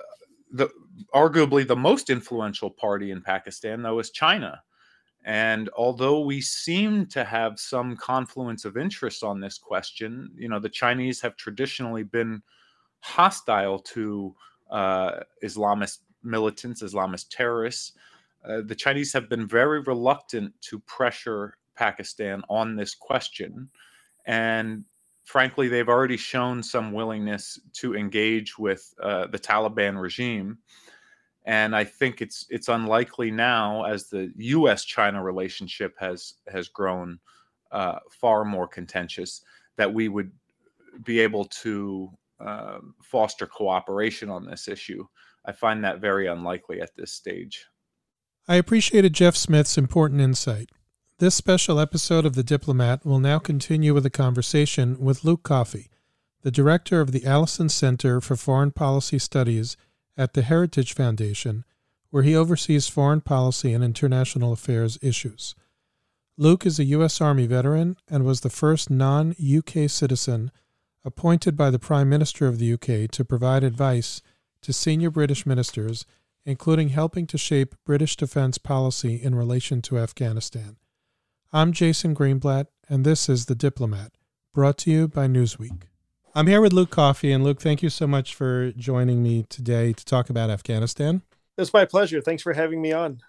the 0.51 0.69
arguably 1.13 1.65
the 1.65 1.75
most 1.75 2.09
influential 2.09 2.69
party 2.69 3.11
in 3.11 3.21
Pakistan, 3.21 3.81
though, 3.81 3.99
is 3.99 4.11
China. 4.11 4.61
And 5.23 5.69
although 5.77 6.21
we 6.21 6.41
seem 6.41 7.05
to 7.07 7.23
have 7.23 7.59
some 7.59 7.95
confluence 7.95 8.65
of 8.65 8.75
interest 8.75 9.23
on 9.23 9.39
this 9.39 9.57
question, 9.57 10.31
you 10.35 10.49
know, 10.49 10.59
the 10.59 10.69
Chinese 10.69 11.21
have 11.21 11.35
traditionally 11.35 12.03
been 12.03 12.41
hostile 13.01 13.79
to 13.79 14.35
uh, 14.71 15.19
Islamist 15.43 15.99
militants, 16.23 16.81
Islamist 16.81 17.27
terrorists. 17.29 17.93
Uh, 18.47 18.61
the 18.65 18.75
Chinese 18.75 19.13
have 19.13 19.29
been 19.29 19.47
very 19.47 19.81
reluctant 19.81 20.53
to 20.61 20.79
pressure 20.79 21.57
Pakistan 21.75 22.43
on 22.49 22.75
this 22.75 22.95
question. 22.95 23.69
And 24.25 24.83
frankly, 25.23 25.67
they've 25.67 25.89
already 25.89 26.17
shown 26.17 26.63
some 26.63 26.91
willingness 26.91 27.59
to 27.73 27.95
engage 27.95 28.57
with 28.57 28.93
uh, 29.01 29.27
the 29.27 29.39
Taliban 29.39 29.99
regime. 29.99 30.57
And 31.45 31.75
I 31.75 31.83
think 31.83 32.21
it's 32.21 32.45
it's 32.49 32.67
unlikely 32.67 33.31
now, 33.31 33.83
as 33.85 34.09
the 34.09 34.31
U.S.-China 34.35 35.23
relationship 35.23 35.95
has 35.99 36.35
has 36.47 36.67
grown 36.67 37.19
uh, 37.71 37.97
far 38.11 38.45
more 38.45 38.67
contentious, 38.67 39.41
that 39.75 39.91
we 39.91 40.07
would 40.07 40.31
be 41.03 41.19
able 41.19 41.45
to 41.45 42.11
uh, 42.39 42.79
foster 43.01 43.47
cooperation 43.47 44.29
on 44.29 44.45
this 44.45 44.67
issue. 44.67 45.07
I 45.45 45.51
find 45.51 45.83
that 45.83 45.99
very 45.99 46.27
unlikely 46.27 46.81
at 46.81 46.95
this 46.95 47.13
stage. 47.13 47.65
I 48.47 48.55
appreciated 48.55 49.13
Jeff 49.13 49.35
Smith's 49.35 49.77
important 49.77 50.21
insight. 50.21 50.69
This 51.19 51.35
special 51.35 51.79
episode 51.79 52.25
of 52.25 52.33
The 52.33 52.43
Diplomat 52.43 53.05
will 53.05 53.19
now 53.19 53.39
continue 53.39 53.93
with 53.93 54.05
a 54.05 54.09
conversation 54.09 54.99
with 54.99 55.23
Luke 55.23 55.43
Coffey, 55.43 55.89
the 56.41 56.51
director 56.51 56.99
of 56.99 57.11
the 57.11 57.25
Allison 57.25 57.69
Center 57.69 58.19
for 58.19 58.35
Foreign 58.35 58.71
Policy 58.71 59.19
Studies 59.19 59.77
at 60.17 60.33
the 60.33 60.41
Heritage 60.41 60.93
Foundation, 60.93 61.63
where 62.09 62.23
he 62.23 62.35
oversees 62.35 62.87
foreign 62.87 63.21
policy 63.21 63.73
and 63.73 63.83
international 63.83 64.51
affairs 64.51 64.97
issues. 65.01 65.55
Luke 66.37 66.65
is 66.65 66.79
a 66.79 66.85
U.S. 66.85 67.21
Army 67.21 67.45
veteran 67.45 67.97
and 68.09 68.25
was 68.25 68.41
the 68.41 68.49
first 68.49 68.89
non 68.89 69.35
UK 69.39 69.89
citizen 69.89 70.51
appointed 71.05 71.55
by 71.55 71.69
the 71.69 71.79
Prime 71.79 72.09
Minister 72.09 72.47
of 72.47 72.57
the 72.57 72.73
UK 72.73 73.09
to 73.11 73.23
provide 73.23 73.63
advice 73.63 74.21
to 74.61 74.73
senior 74.73 75.09
British 75.09 75.45
ministers, 75.45 76.05
including 76.45 76.89
helping 76.89 77.27
to 77.27 77.37
shape 77.37 77.75
British 77.85 78.15
defense 78.15 78.57
policy 78.57 79.15
in 79.21 79.35
relation 79.35 79.81
to 79.83 79.97
Afghanistan. 79.97 80.77
I'm 81.53 81.71
Jason 81.71 82.15
Greenblatt, 82.15 82.67
and 82.87 83.03
this 83.03 83.27
is 83.27 83.45
The 83.45 83.55
Diplomat, 83.55 84.13
brought 84.53 84.77
to 84.79 84.91
you 84.91 85.07
by 85.07 85.27
Newsweek. 85.27 85.83
I'm 86.33 86.47
here 86.47 86.61
with 86.61 86.73
Luke 86.73 86.91
Coffey, 86.91 87.31
and 87.31 87.43
Luke, 87.43 87.59
thank 87.59 87.83
you 87.83 87.89
so 87.89 88.07
much 88.07 88.33
for 88.33 88.71
joining 88.71 89.21
me 89.21 89.43
today 89.49 89.91
to 89.93 90.05
talk 90.05 90.29
about 90.29 90.49
Afghanistan. 90.49 91.23
It's 91.57 91.73
my 91.73 91.85
pleasure. 91.85 92.21
Thanks 92.21 92.41
for 92.41 92.53
having 92.53 92.81
me 92.81 92.93
on. 92.93 93.21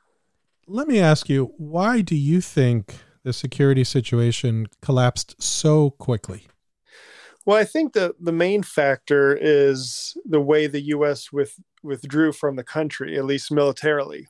Let 0.69 0.87
me 0.87 1.01
ask 1.01 1.29
you, 1.29 1.53
why 1.57 2.01
do 2.01 2.15
you 2.15 2.41
think 2.41 2.95
the 3.25 3.33
security 3.33 3.83
situation 3.83 4.69
collapsed 4.81 5.43
so 5.43 5.91
quickly? 5.91 6.47
Well, 7.45 7.59
I 7.59 7.65
think 7.65 7.93
the 7.93 8.15
the 8.21 8.33
main 8.33 8.63
factor 8.63 9.37
is 9.41 10.17
the 10.25 10.41
way 10.41 10.67
the 10.67 10.81
U.S. 10.97 11.33
with 11.33 11.59
withdrew 11.83 12.33
from 12.33 12.57
the 12.57 12.65
country, 12.65 13.19
at 13.19 13.25
least 13.25 13.51
militarily. 13.51 14.29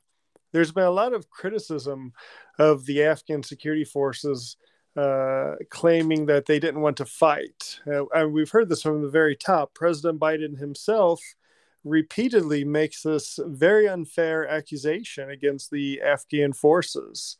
There's 0.51 0.71
been 0.71 0.83
a 0.83 0.91
lot 0.91 1.13
of 1.13 1.29
criticism 1.29 2.13
of 2.59 2.85
the 2.85 3.03
Afghan 3.03 3.43
security 3.43 3.85
forces 3.85 4.57
uh, 4.95 5.55
claiming 5.69 6.27
that 6.27 6.45
they 6.45 6.59
didn't 6.59 6.81
want 6.81 6.97
to 6.97 7.05
fight. 7.05 7.79
Uh, 7.87 8.05
and 8.13 8.33
we've 8.33 8.51
heard 8.51 8.69
this 8.69 8.83
from 8.83 9.01
the 9.01 9.09
very 9.09 9.35
top. 9.35 9.73
President 9.73 10.19
Biden 10.19 10.59
himself 10.59 11.19
repeatedly 11.83 12.63
makes 12.63 13.01
this 13.01 13.39
very 13.45 13.87
unfair 13.87 14.47
accusation 14.47 15.29
against 15.29 15.71
the 15.71 16.01
Afghan 16.01 16.53
forces. 16.53 17.37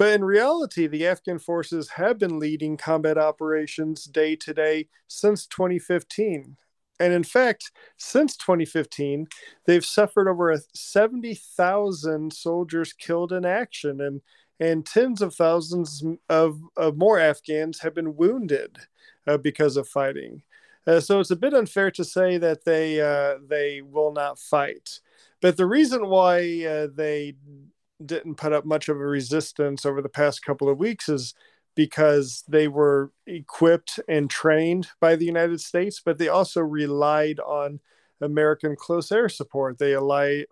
But 0.00 0.14
in 0.14 0.24
reality, 0.24 0.86
the 0.86 1.06
Afghan 1.06 1.38
forces 1.38 1.90
have 1.90 2.18
been 2.18 2.38
leading 2.38 2.78
combat 2.78 3.18
operations 3.18 4.06
day 4.06 4.34
to 4.34 4.54
day 4.54 4.88
since 5.08 5.46
2015. 5.46 6.56
And 6.98 7.12
in 7.12 7.22
fact, 7.22 7.70
since 7.98 8.34
2015, 8.38 9.26
they've 9.66 9.84
suffered 9.84 10.26
over 10.26 10.58
70,000 10.74 12.32
soldiers 12.32 12.94
killed 12.94 13.30
in 13.30 13.44
action, 13.44 14.00
and, 14.00 14.22
and 14.58 14.86
tens 14.86 15.20
of 15.20 15.34
thousands 15.34 16.02
of, 16.30 16.58
of 16.78 16.96
more 16.96 17.18
Afghans 17.18 17.80
have 17.80 17.94
been 17.94 18.16
wounded 18.16 18.78
uh, 19.26 19.36
because 19.36 19.76
of 19.76 19.86
fighting. 19.86 20.44
Uh, 20.86 21.00
so 21.00 21.20
it's 21.20 21.30
a 21.30 21.36
bit 21.36 21.52
unfair 21.52 21.90
to 21.90 22.04
say 22.06 22.38
that 22.38 22.64
they 22.64 23.02
uh, 23.02 23.34
they 23.46 23.82
will 23.82 24.14
not 24.14 24.38
fight. 24.38 25.00
But 25.42 25.58
the 25.58 25.66
reason 25.66 26.08
why 26.08 26.64
uh, 26.64 26.86
they 26.90 27.34
didn't 28.04 28.36
put 28.36 28.52
up 28.52 28.64
much 28.64 28.88
of 28.88 28.96
a 28.96 29.00
resistance 29.00 29.84
over 29.84 30.00
the 30.00 30.08
past 30.08 30.44
couple 30.44 30.68
of 30.68 30.78
weeks 30.78 31.08
is 31.08 31.34
because 31.74 32.44
they 32.48 32.68
were 32.68 33.12
equipped 33.26 34.00
and 34.08 34.28
trained 34.28 34.88
by 35.00 35.16
the 35.16 35.24
United 35.24 35.60
States, 35.60 36.00
but 36.04 36.18
they 36.18 36.28
also 36.28 36.60
relied 36.60 37.38
on 37.40 37.80
American 38.20 38.76
close 38.76 39.10
air 39.10 39.28
support. 39.28 39.78
They 39.78 39.94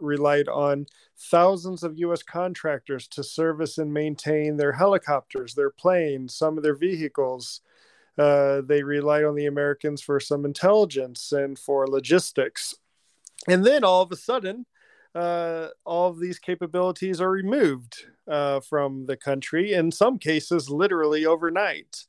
relied 0.01 0.49
on 0.49 0.87
thousands 1.19 1.83
of 1.83 1.99
U.S. 1.99 2.23
contractors 2.23 3.07
to 3.09 3.23
service 3.23 3.79
and 3.79 3.93
maintain 3.93 4.57
their 4.57 4.73
helicopters, 4.73 5.55
their 5.55 5.71
planes, 5.71 6.35
some 6.35 6.57
of 6.57 6.63
their 6.63 6.77
vehicles. 6.77 7.61
Uh, 8.17 8.63
they 8.63 8.83
relied 8.83 9.25
on 9.25 9.35
the 9.35 9.47
Americans 9.47 10.01
for 10.01 10.19
some 10.19 10.45
intelligence 10.45 11.31
and 11.33 11.59
for 11.59 11.87
logistics. 11.87 12.75
And 13.47 13.65
then 13.65 13.85
all 13.85 14.03
of 14.03 14.13
a 14.13 14.17
sudden, 14.17 14.67
uh, 15.19 15.71
all 15.85 16.09
of 16.09 16.21
these 16.21 16.39
capabilities 16.39 17.21
are 17.21 17.31
removed 17.31 18.05
uh, 18.29 18.61
from 18.61 19.07
the 19.07 19.17
country, 19.17 19.73
in 19.73 19.91
some 19.91 20.17
cases, 20.17 20.71
literally 20.71 21.27
overnight. 21.27 22.05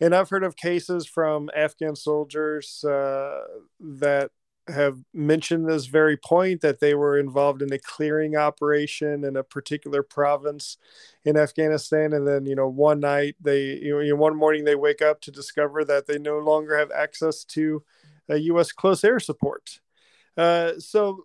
And 0.00 0.14
I've 0.14 0.30
heard 0.30 0.44
of 0.44 0.56
cases 0.56 1.06
from 1.06 1.50
Afghan 1.56 1.96
soldiers 1.96 2.84
uh, 2.84 3.40
that 3.80 4.30
have 4.68 4.98
mentioned 5.12 5.68
this 5.68 5.86
very 5.86 6.16
point 6.16 6.60
that 6.60 6.78
they 6.78 6.94
were 6.94 7.18
involved 7.18 7.62
in 7.62 7.72
a 7.72 7.78
clearing 7.78 8.36
operation 8.36 9.24
in 9.24 9.36
a 9.36 9.42
particular 9.42 10.04
province 10.04 10.76
in 11.24 11.36
Afghanistan. 11.36 12.12
And 12.12 12.28
then, 12.28 12.46
you 12.46 12.54
know, 12.54 12.68
one 12.68 13.00
night 13.00 13.34
they, 13.40 13.74
you 13.76 14.08
know, 14.08 14.16
one 14.16 14.36
morning 14.36 14.64
they 14.64 14.74
wake 14.76 15.02
up 15.02 15.20
to 15.22 15.32
discover 15.32 15.84
that 15.84 16.06
they 16.06 16.18
no 16.18 16.38
longer 16.38 16.76
have 16.76 16.92
access 16.92 17.44
to 17.44 17.82
U.S. 18.28 18.70
close 18.70 19.02
air 19.02 19.18
support. 19.18 19.80
Uh, 20.36 20.72
so 20.78 21.24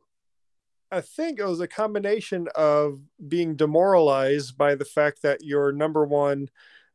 I 0.91 1.01
think 1.01 1.39
it 1.39 1.45
was 1.45 1.61
a 1.61 1.67
combination 1.67 2.47
of 2.53 2.99
being 3.27 3.55
demoralized 3.55 4.57
by 4.57 4.75
the 4.75 4.85
fact 4.85 5.21
that 5.21 5.43
your 5.43 5.71
number 5.71 6.03
one 6.05 6.49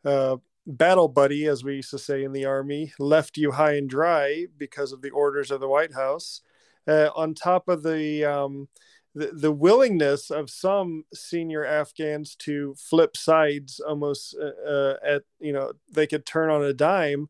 uh, 0.04 0.36
battle 0.66 1.08
buddy, 1.08 1.46
as 1.46 1.64
we 1.64 1.76
used 1.76 1.90
to 1.90 1.98
say 1.98 2.22
in 2.22 2.32
the 2.32 2.44
army, 2.44 2.92
left 2.98 3.38
you 3.38 3.52
high 3.52 3.74
and 3.74 3.88
dry 3.88 4.46
because 4.58 4.92
of 4.92 5.00
the 5.00 5.10
orders 5.10 5.50
of 5.50 5.60
the 5.60 5.68
White 5.68 5.94
House. 5.94 6.42
Uh, 6.86 7.08
on 7.16 7.34
top 7.34 7.68
of 7.68 7.82
the, 7.82 8.24
um, 8.24 8.68
the, 9.14 9.28
the 9.32 9.50
willingness 9.50 10.30
of 10.30 10.50
some 10.50 11.04
senior 11.14 11.64
Afghans 11.64 12.36
to 12.36 12.74
flip 12.78 13.16
sides, 13.16 13.80
almost 13.80 14.36
uh, 14.40 14.68
uh, 14.68 14.96
at 15.04 15.22
you 15.40 15.52
know 15.52 15.72
they 15.90 16.06
could 16.06 16.26
turn 16.26 16.50
on 16.50 16.62
a 16.62 16.74
dime, 16.74 17.28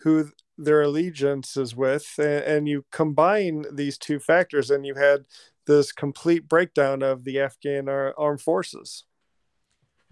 who 0.00 0.30
their 0.58 0.82
allegiance 0.82 1.56
is 1.56 1.76
with, 1.76 2.14
and, 2.18 2.44
and 2.44 2.68
you 2.68 2.84
combine 2.90 3.64
these 3.72 3.96
two 3.96 4.18
factors, 4.18 4.70
and 4.70 4.84
you 4.84 4.94
had 4.94 5.26
this 5.68 5.92
complete 5.92 6.48
breakdown 6.48 7.02
of 7.04 7.22
the 7.22 7.38
Afghan 7.38 7.88
armed 7.88 8.40
forces. 8.40 9.04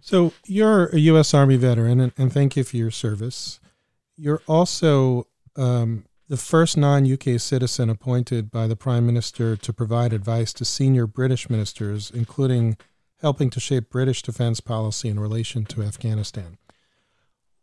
So 0.00 0.32
you're 0.46 0.86
a 0.86 0.98
U.S. 0.98 1.34
Army 1.34 1.56
veteran, 1.56 1.98
and, 1.98 2.12
and 2.16 2.32
thank 2.32 2.56
you 2.56 2.62
for 2.62 2.76
your 2.76 2.92
service. 2.92 3.58
You're 4.16 4.42
also 4.46 5.26
um, 5.56 6.04
the 6.28 6.36
first 6.36 6.76
non 6.76 7.10
UK 7.10 7.40
citizen 7.40 7.90
appointed 7.90 8.50
by 8.52 8.68
the 8.68 8.76
Prime 8.76 9.04
Minister 9.04 9.56
to 9.56 9.72
provide 9.72 10.12
advice 10.12 10.52
to 10.54 10.64
senior 10.64 11.08
British 11.08 11.50
ministers, 11.50 12.10
including 12.12 12.76
helping 13.20 13.50
to 13.50 13.58
shape 13.58 13.90
British 13.90 14.22
defense 14.22 14.60
policy 14.60 15.08
in 15.08 15.18
relation 15.18 15.64
to 15.64 15.82
Afghanistan. 15.82 16.58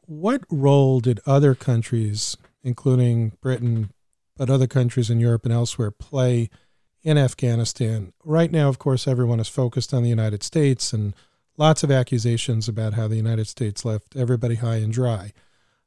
What 0.06 0.42
role 0.50 1.00
did 1.00 1.22
other 1.26 1.56
countries, 1.56 2.36
including 2.64 3.34
Britain, 3.42 3.92
but 4.36 4.50
other 4.50 4.68
countries 4.68 5.10
in 5.10 5.20
Europe 5.20 5.46
and 5.46 5.54
elsewhere, 5.54 5.92
play 5.92 6.50
in 7.04 7.18
Afghanistan? 7.18 8.14
Right 8.24 8.52
now, 8.52 8.70
of 8.70 8.80
course, 8.80 9.08
everyone 9.08 9.40
is 9.40 9.48
focused 9.48 9.94
on 9.94 10.04
the 10.04 10.10
United 10.10 10.44
States 10.44 10.94
and 10.94 11.14
lots 11.58 11.84
of 11.84 11.92
accusations 11.92 12.68
about 12.68 12.94
how 12.94 13.08
the 13.08 13.16
United 13.16 13.48
States 13.48 13.86
left 13.86 14.16
everybody 14.16 14.56
high 14.56 14.78
and 14.78 14.92
dry. 14.92 15.34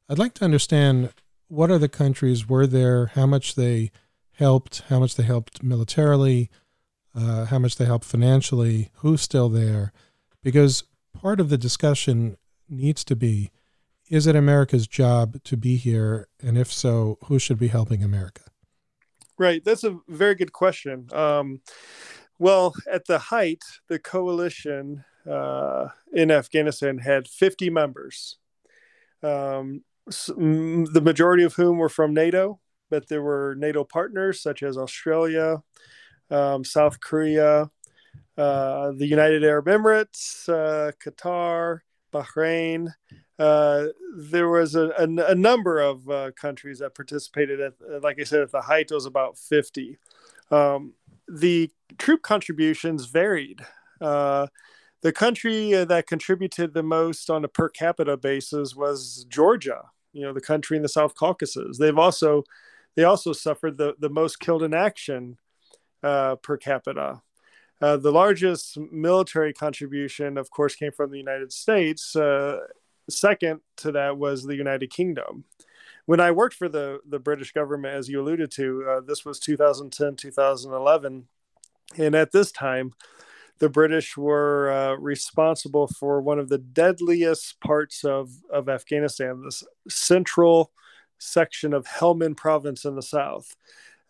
I'd 0.09 0.19
like 0.19 0.33
to 0.35 0.45
understand 0.45 1.13
what 1.47 1.71
other 1.71 1.87
countries 1.87 2.47
were 2.47 2.67
there, 2.67 3.07
how 3.07 3.25
much 3.25 3.55
they 3.55 3.91
helped, 4.33 4.83
how 4.89 4.99
much 4.99 5.15
they 5.15 5.23
helped 5.23 5.63
militarily, 5.63 6.49
uh, 7.15 7.45
how 7.45 7.59
much 7.59 7.77
they 7.77 7.85
helped 7.85 8.05
financially, 8.05 8.91
who's 8.97 9.21
still 9.21 9.49
there, 9.49 9.91
because 10.43 10.83
part 11.13 11.39
of 11.39 11.49
the 11.49 11.57
discussion 11.57 12.37
needs 12.69 13.03
to 13.03 13.15
be 13.15 13.51
is 14.09 14.25
it 14.25 14.35
America's 14.35 14.87
job 14.87 15.43
to 15.43 15.57
be 15.57 15.75
here? 15.75 16.27
And 16.41 16.57
if 16.57 16.71
so, 16.71 17.17
who 17.25 17.39
should 17.39 17.59
be 17.59 17.67
helping 17.67 18.03
America? 18.03 18.43
Right. 19.37 19.63
That's 19.63 19.83
a 19.83 19.99
very 20.07 20.35
good 20.35 20.51
question. 20.51 21.07
Um, 21.13 21.61
well, 22.39 22.73
at 22.91 23.05
the 23.05 23.19
height, 23.19 23.63
the 23.87 23.99
coalition 23.99 25.03
uh, 25.29 25.87
in 26.13 26.31
Afghanistan 26.31 26.97
had 26.99 27.27
50 27.27 27.69
members, 27.69 28.37
um, 29.21 29.83
the 30.07 31.01
majority 31.03 31.43
of 31.43 31.53
whom 31.53 31.77
were 31.77 31.89
from 31.89 32.13
NATO, 32.13 32.59
but 32.89 33.09
there 33.09 33.21
were 33.21 33.55
NATO 33.57 33.83
partners 33.83 34.41
such 34.41 34.63
as 34.63 34.77
Australia, 34.77 35.61
um, 36.31 36.63
South 36.63 36.99
Korea, 36.99 37.69
uh, 38.37 38.91
the 38.91 39.07
United 39.07 39.43
Arab 39.43 39.65
Emirates, 39.65 40.47
uh, 40.47 40.91
Qatar, 41.03 41.79
Bahrain. 42.13 42.89
Uh, 43.39 43.87
there 44.17 44.49
was 44.49 44.75
a, 44.75 44.89
a, 44.97 45.31
a 45.31 45.35
number 45.35 45.79
of 45.79 46.09
uh, 46.09 46.31
countries 46.31 46.79
that 46.79 46.95
participated. 46.95 47.59
At, 47.61 47.73
like 48.01 48.19
I 48.19 48.23
said, 48.23 48.41
at 48.41 48.51
the 48.51 48.61
height, 48.61 48.87
it 48.89 48.95
was 48.95 49.05
about 49.05 49.37
50. 49.37 49.97
Um, 50.49 50.93
the 51.27 51.69
troop 51.97 52.21
contributions 52.21 53.05
varied. 53.05 53.65
Uh, 54.01 54.47
the 55.01 55.11
country 55.11 55.73
uh, 55.73 55.85
that 55.85 56.07
contributed 56.07 56.73
the 56.73 56.83
most 56.83 57.29
on 57.29 57.45
a 57.45 57.47
per 57.47 57.69
capita 57.69 58.17
basis 58.17 58.75
was 58.75 59.25
Georgia. 59.29 59.83
You 60.13 60.23
know, 60.23 60.33
the 60.33 60.41
country 60.41 60.77
in 60.77 60.83
the 60.83 60.89
South 60.89 61.13
Caucasus. 61.15 61.77
They've 61.77 61.97
also 61.97 62.43
they 62.95 63.03
also 63.03 63.33
suffered 63.33 63.77
the 63.77 63.93
the 63.99 64.09
most 64.09 64.39
killed 64.39 64.63
in 64.63 64.73
action 64.73 65.37
uh, 66.01 66.37
per 66.37 66.57
capita. 66.57 67.21
Uh, 67.79 67.97
the 67.97 68.11
largest 68.11 68.77
military 68.91 69.53
contribution, 69.53 70.37
of 70.37 70.49
course, 70.49 70.75
came 70.75 70.91
from 70.91 71.11
the 71.11 71.19
United 71.19 71.53
States. 71.53 72.15
Uh, 72.15 72.57
second 73.09 73.61
to 73.77 73.91
that 73.93 74.17
was 74.17 74.43
the 74.43 74.55
United 74.55 74.89
Kingdom. 74.89 75.45
When 76.05 76.19
I 76.19 76.31
worked 76.31 76.55
for 76.55 76.69
the 76.69 76.99
the 77.07 77.19
British 77.19 77.51
government, 77.51 77.95
as 77.95 78.07
you 78.07 78.21
alluded 78.21 78.51
to, 78.51 78.85
uh, 78.89 79.01
this 79.01 79.25
was 79.25 79.39
2010 79.39 80.15
2011, 80.15 81.27
and 81.97 82.15
at 82.15 82.31
this 82.31 82.51
time 82.51 82.93
the 83.59 83.69
British 83.69 84.15
were 84.15 84.71
uh, 84.71 84.93
responsible 84.95 85.87
for 85.87 86.21
one 86.21 86.39
of 86.39 86.49
the 86.49 86.57
deadliest 86.57 87.59
parts 87.59 88.03
of, 88.03 88.29
of 88.51 88.69
Afghanistan, 88.69 89.41
this 89.43 89.63
central 89.89 90.71
section 91.17 91.73
of 91.73 91.87
Helmand 91.87 92.37
province 92.37 92.85
in 92.85 92.95
the 92.95 93.01
south. 93.01 93.55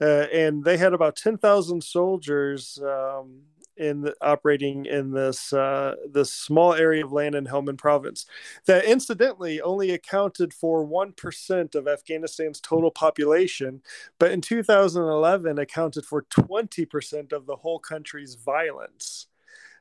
Uh, 0.01 0.27
and 0.33 0.63
they 0.63 0.77
had 0.77 0.93
about 0.93 1.15
10,000 1.15 1.83
soldiers 1.83 2.77
um, 2.83 3.41
in 3.77 4.01
the, 4.01 4.15
operating 4.21 4.85
in 4.85 5.11
this 5.11 5.53
uh, 5.53 5.95
this 6.11 6.33
small 6.33 6.73
area 6.73 7.05
of 7.05 7.11
land 7.11 7.35
in 7.35 7.45
Helmand 7.45 7.77
province 7.77 8.25
that 8.65 8.85
incidentally 8.85 9.61
only 9.61 9.91
accounted 9.91 10.53
for 10.53 10.85
1% 10.85 11.75
of 11.75 11.87
Afghanistan's 11.87 12.59
total 12.59 12.91
population 12.91 13.81
but 14.19 14.31
in 14.31 14.41
2011 14.41 15.59
accounted 15.59 16.05
for 16.05 16.23
20% 16.23 17.31
of 17.31 17.45
the 17.45 17.55
whole 17.55 17.79
country's 17.79 18.35
violence 18.35 19.27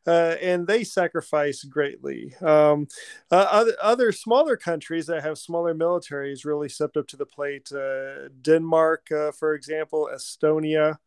uh, 0.07 0.37
and 0.41 0.67
they 0.67 0.85
sacrifice 0.85 1.65
greatly. 1.65 2.35
Um, 2.41 2.87
uh, 3.31 3.47
other, 3.51 3.73
other, 3.83 4.13
smaller 4.13 4.57
countries 4.57 5.07
that 5.07 5.23
have 5.23 5.39
smaller 5.39 5.75
militaries 5.75 6.45
really 6.45 6.69
stepped 6.69 6.97
up 6.97 7.09
to 7.09 7.17
the 7.17 7.27
plate. 7.27 7.71
Uh, 7.73 8.29
Denmark, 8.43 9.11
uh, 9.11 9.33
for 9.33 9.55
example, 9.55 10.09
Estonia. 10.15 10.99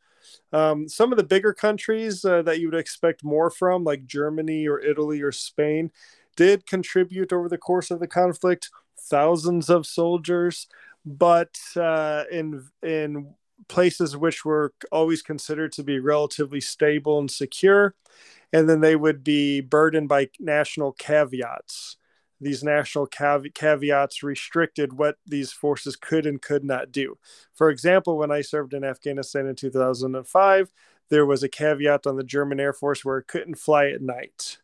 Um, 0.51 0.87
some 0.87 1.11
of 1.11 1.17
the 1.17 1.23
bigger 1.23 1.53
countries 1.53 2.25
uh, 2.25 2.41
that 2.43 2.59
you 2.59 2.69
would 2.69 2.79
expect 2.79 3.23
more 3.23 3.49
from, 3.49 3.83
like 3.83 4.05
Germany 4.05 4.67
or 4.67 4.79
Italy 4.79 5.21
or 5.21 5.31
Spain, 5.31 5.91
did 6.35 6.65
contribute 6.65 7.33
over 7.33 7.49
the 7.49 7.57
course 7.57 7.91
of 7.91 7.99
the 7.99 8.07
conflict 8.07 8.69
thousands 8.97 9.69
of 9.69 9.85
soldiers, 9.85 10.67
but 11.05 11.57
uh, 11.75 12.23
in 12.31 12.67
in 12.83 13.33
places 13.67 14.15
which 14.15 14.45
were 14.45 14.73
always 14.91 15.21
considered 15.21 15.71
to 15.73 15.83
be 15.83 15.99
relatively 15.99 16.61
stable 16.61 17.19
and 17.19 17.29
secure, 17.29 17.93
and 18.53 18.69
then 18.69 18.81
they 18.81 18.95
would 18.95 19.23
be 19.23 19.61
burdened 19.61 20.09
by 20.09 20.29
national 20.39 20.93
caveats. 20.93 21.97
These 22.41 22.63
national 22.63 23.07
cave- 23.07 23.53
caveats 23.53 24.23
restricted 24.23 24.93
what 24.93 25.17
these 25.25 25.51
forces 25.51 25.95
could 25.95 26.25
and 26.25 26.41
could 26.41 26.63
not 26.63 26.91
do. 26.91 27.17
For 27.53 27.69
example, 27.69 28.17
when 28.17 28.31
I 28.31 28.41
served 28.41 28.73
in 28.73 28.83
Afghanistan 28.83 29.47
in 29.47 29.55
2005, 29.55 30.71
there 31.09 31.25
was 31.25 31.43
a 31.43 31.49
caveat 31.49 32.07
on 32.07 32.15
the 32.15 32.23
German 32.23 32.59
Air 32.59 32.73
Force 32.73 33.03
where 33.03 33.17
it 33.17 33.27
couldn't 33.27 33.55
fly 33.55 33.87
at 33.87 34.01
night. 34.01 34.59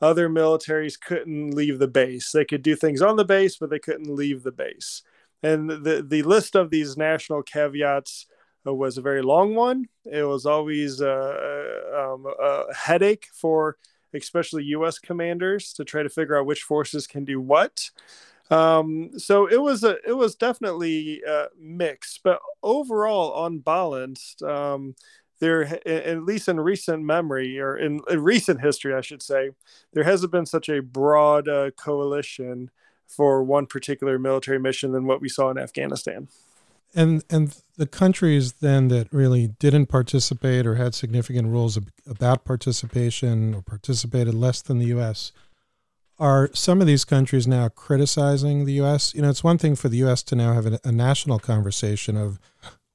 Other 0.00 0.28
militaries 0.28 0.98
couldn't 0.98 1.50
leave 1.50 1.78
the 1.78 1.88
base. 1.88 2.30
They 2.30 2.44
could 2.44 2.62
do 2.62 2.76
things 2.76 3.02
on 3.02 3.16
the 3.16 3.24
base, 3.24 3.56
but 3.56 3.68
they 3.68 3.80
couldn't 3.80 4.14
leave 4.14 4.42
the 4.42 4.52
base. 4.52 5.02
And 5.42 5.68
the, 5.68 6.04
the 6.06 6.22
list 6.22 6.54
of 6.54 6.70
these 6.70 6.96
national 6.96 7.42
caveats 7.42 8.26
was 8.64 8.98
a 8.98 9.02
very 9.02 9.22
long 9.22 9.54
one. 9.54 9.86
It 10.04 10.24
was 10.24 10.46
always 10.46 11.00
uh, 11.00 11.80
um, 11.96 12.26
a 12.40 12.74
headache 12.74 13.28
for 13.32 13.76
especially 14.14 14.64
U.S. 14.64 14.98
commanders 14.98 15.72
to 15.74 15.84
try 15.84 16.02
to 16.02 16.08
figure 16.08 16.38
out 16.38 16.46
which 16.46 16.62
forces 16.62 17.06
can 17.06 17.24
do 17.24 17.40
what. 17.40 17.90
Um, 18.50 19.18
so 19.18 19.46
it 19.46 19.60
was 19.60 19.84
a 19.84 19.96
it 20.06 20.16
was 20.16 20.34
definitely 20.34 21.22
uh, 21.28 21.46
mixed, 21.58 22.20
but 22.22 22.40
overall 22.62 23.46
unbalanced. 23.46 24.42
Um, 24.42 24.94
there, 25.40 25.80
at 25.86 26.24
least 26.24 26.48
in 26.48 26.58
recent 26.58 27.04
memory 27.04 27.60
or 27.60 27.76
in, 27.76 28.00
in, 28.10 28.20
recent 28.20 28.60
history, 28.60 28.92
I 28.92 29.02
should 29.02 29.22
say, 29.22 29.50
there 29.92 30.02
hasn't 30.02 30.32
been 30.32 30.46
such 30.46 30.68
a 30.68 30.82
broad 30.82 31.48
uh, 31.48 31.70
coalition 31.72 32.72
for 33.06 33.44
one 33.44 33.66
particular 33.66 34.18
military 34.18 34.58
mission 34.58 34.90
than 34.90 35.06
what 35.06 35.20
we 35.20 35.28
saw 35.28 35.50
in 35.50 35.56
Afghanistan. 35.58 36.26
And 36.94 37.22
and 37.30 37.56
the 37.76 37.86
countries 37.86 38.54
then 38.54 38.88
that 38.88 39.12
really 39.12 39.46
didn't 39.46 39.86
participate 39.86 40.66
or 40.66 40.74
had 40.74 40.94
significant 40.94 41.48
rules 41.48 41.78
about 42.06 42.44
participation 42.44 43.54
or 43.54 43.62
participated 43.62 44.34
less 44.34 44.62
than 44.62 44.78
the 44.78 44.86
U.S. 44.86 45.32
Are 46.18 46.50
some 46.52 46.80
of 46.80 46.86
these 46.88 47.04
countries 47.04 47.46
now 47.46 47.68
criticizing 47.68 48.64
the 48.64 48.72
U.S.? 48.74 49.14
You 49.14 49.22
know, 49.22 49.30
it's 49.30 49.44
one 49.44 49.58
thing 49.58 49.76
for 49.76 49.88
the 49.88 49.98
U.S. 49.98 50.22
to 50.24 50.34
now 50.34 50.54
have 50.54 50.66
a, 50.66 50.80
a 50.82 50.90
national 50.90 51.38
conversation 51.38 52.16
of 52.16 52.40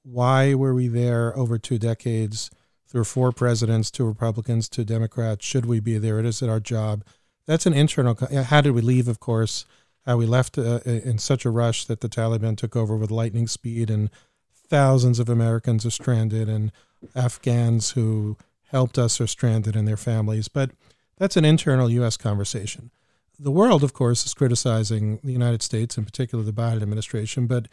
why 0.03 0.53
were 0.53 0.73
we 0.73 0.89
there 0.89 1.37
over 1.37 1.57
two 1.57 1.77
decades 1.77 2.51
through 2.85 3.05
four 3.05 3.31
presidents, 3.31 3.89
two 3.89 4.05
Republicans, 4.05 4.67
two 4.67 4.83
Democrats? 4.83 5.45
Should 5.45 5.65
we 5.65 5.79
be 5.79 5.97
there? 5.97 6.19
It 6.19 6.25
is 6.25 6.41
it 6.41 6.49
our 6.49 6.59
job? 6.59 7.05
That's 7.47 7.65
an 7.65 7.73
internal. 7.73 8.17
How 8.43 8.61
did 8.61 8.71
we 8.71 8.81
leave? 8.81 9.07
Of 9.07 9.19
course, 9.19 9.65
how 10.05 10.17
we 10.17 10.25
left 10.25 10.57
uh, 10.57 10.79
in 10.85 11.17
such 11.17 11.45
a 11.45 11.49
rush 11.49 11.85
that 11.85 12.01
the 12.01 12.09
Taliban 12.09 12.57
took 12.57 12.75
over 12.75 12.95
with 12.95 13.11
lightning 13.11 13.47
speed, 13.47 13.89
and 13.89 14.09
thousands 14.53 15.19
of 15.19 15.29
Americans 15.29 15.85
are 15.85 15.91
stranded, 15.91 16.49
and 16.49 16.71
Afghans 17.15 17.91
who 17.91 18.37
helped 18.71 18.97
us 18.97 19.21
are 19.21 19.27
stranded 19.27 19.75
and 19.75 19.87
their 19.87 19.97
families. 19.97 20.47
But 20.47 20.71
that's 21.17 21.37
an 21.37 21.45
internal 21.45 21.89
U.S. 21.89 22.17
conversation. 22.17 22.91
The 23.39 23.51
world, 23.51 23.83
of 23.83 23.93
course, 23.93 24.25
is 24.25 24.33
criticizing 24.33 25.19
the 25.23 25.31
United 25.31 25.61
States, 25.61 25.97
in 25.97 26.05
particular 26.05 26.43
the 26.43 26.53
Biden 26.53 26.81
administration, 26.81 27.47
but 27.47 27.67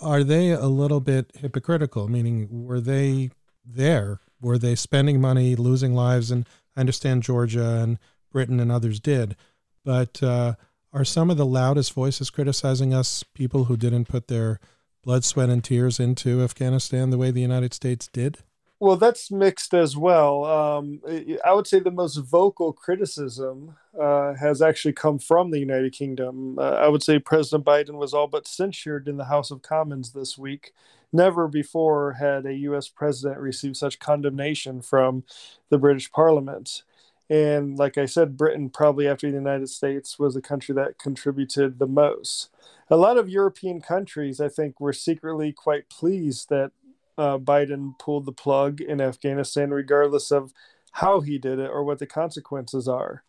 are 0.00 0.24
they 0.24 0.50
a 0.50 0.66
little 0.66 1.00
bit 1.00 1.30
hypocritical? 1.36 2.08
Meaning, 2.08 2.48
were 2.50 2.80
they 2.80 3.30
there? 3.64 4.20
Were 4.40 4.58
they 4.58 4.74
spending 4.74 5.20
money, 5.20 5.54
losing 5.54 5.94
lives? 5.94 6.30
And 6.30 6.46
I 6.76 6.80
understand 6.80 7.22
Georgia 7.22 7.80
and 7.82 7.98
Britain 8.32 8.60
and 8.60 8.70
others 8.70 9.00
did, 9.00 9.36
but 9.84 10.22
uh, 10.22 10.54
are 10.96 11.04
some 11.04 11.30
of 11.30 11.36
the 11.36 11.44
loudest 11.44 11.92
voices 11.92 12.30
criticizing 12.30 12.94
us 12.94 13.22
people 13.22 13.64
who 13.66 13.76
didn't 13.76 14.08
put 14.08 14.28
their 14.28 14.58
blood, 15.02 15.24
sweat, 15.24 15.50
and 15.50 15.62
tears 15.62 16.00
into 16.00 16.42
Afghanistan 16.42 17.10
the 17.10 17.18
way 17.18 17.30
the 17.30 17.42
United 17.42 17.74
States 17.74 18.08
did? 18.08 18.38
Well, 18.80 18.96
that's 18.96 19.30
mixed 19.30 19.74
as 19.74 19.94
well. 19.94 20.44
Um, 20.44 21.02
I 21.44 21.52
would 21.52 21.66
say 21.66 21.80
the 21.80 21.90
most 21.90 22.16
vocal 22.16 22.72
criticism 22.72 23.76
uh, 23.98 24.34
has 24.34 24.62
actually 24.62 24.94
come 24.94 25.18
from 25.18 25.50
the 25.50 25.58
United 25.58 25.92
Kingdom. 25.92 26.58
Uh, 26.58 26.62
I 26.62 26.88
would 26.88 27.02
say 27.02 27.18
President 27.18 27.64
Biden 27.66 27.98
was 27.98 28.14
all 28.14 28.26
but 28.26 28.48
censured 28.48 29.06
in 29.06 29.18
the 29.18 29.26
House 29.26 29.50
of 29.50 29.60
Commons 29.60 30.12
this 30.12 30.38
week. 30.38 30.72
Never 31.12 31.46
before 31.46 32.14
had 32.14 32.46
a 32.46 32.54
U.S. 32.54 32.88
president 32.88 33.38
received 33.38 33.76
such 33.76 33.98
condemnation 33.98 34.80
from 34.80 35.24
the 35.68 35.78
British 35.78 36.10
Parliament. 36.10 36.84
And 37.28 37.76
like 37.76 37.98
I 37.98 38.06
said, 38.06 38.36
Britain, 38.36 38.70
probably 38.70 39.08
after 39.08 39.28
the 39.28 39.36
United 39.36 39.68
States, 39.68 40.18
was 40.18 40.34
the 40.34 40.40
country 40.40 40.74
that 40.76 40.98
contributed 40.98 41.78
the 41.78 41.86
most. 41.86 42.50
A 42.88 42.96
lot 42.96 43.18
of 43.18 43.28
European 43.28 43.80
countries, 43.80 44.40
I 44.40 44.48
think, 44.48 44.80
were 44.80 44.92
secretly 44.92 45.52
quite 45.52 45.88
pleased 45.88 46.48
that 46.50 46.70
uh, 47.18 47.38
Biden 47.38 47.98
pulled 47.98 48.26
the 48.26 48.32
plug 48.32 48.80
in 48.80 49.00
Afghanistan, 49.00 49.70
regardless 49.70 50.30
of 50.30 50.52
how 50.92 51.20
he 51.20 51.38
did 51.38 51.58
it 51.58 51.70
or 51.70 51.82
what 51.82 51.98
the 51.98 52.06
consequences 52.06 52.86
are, 52.86 53.22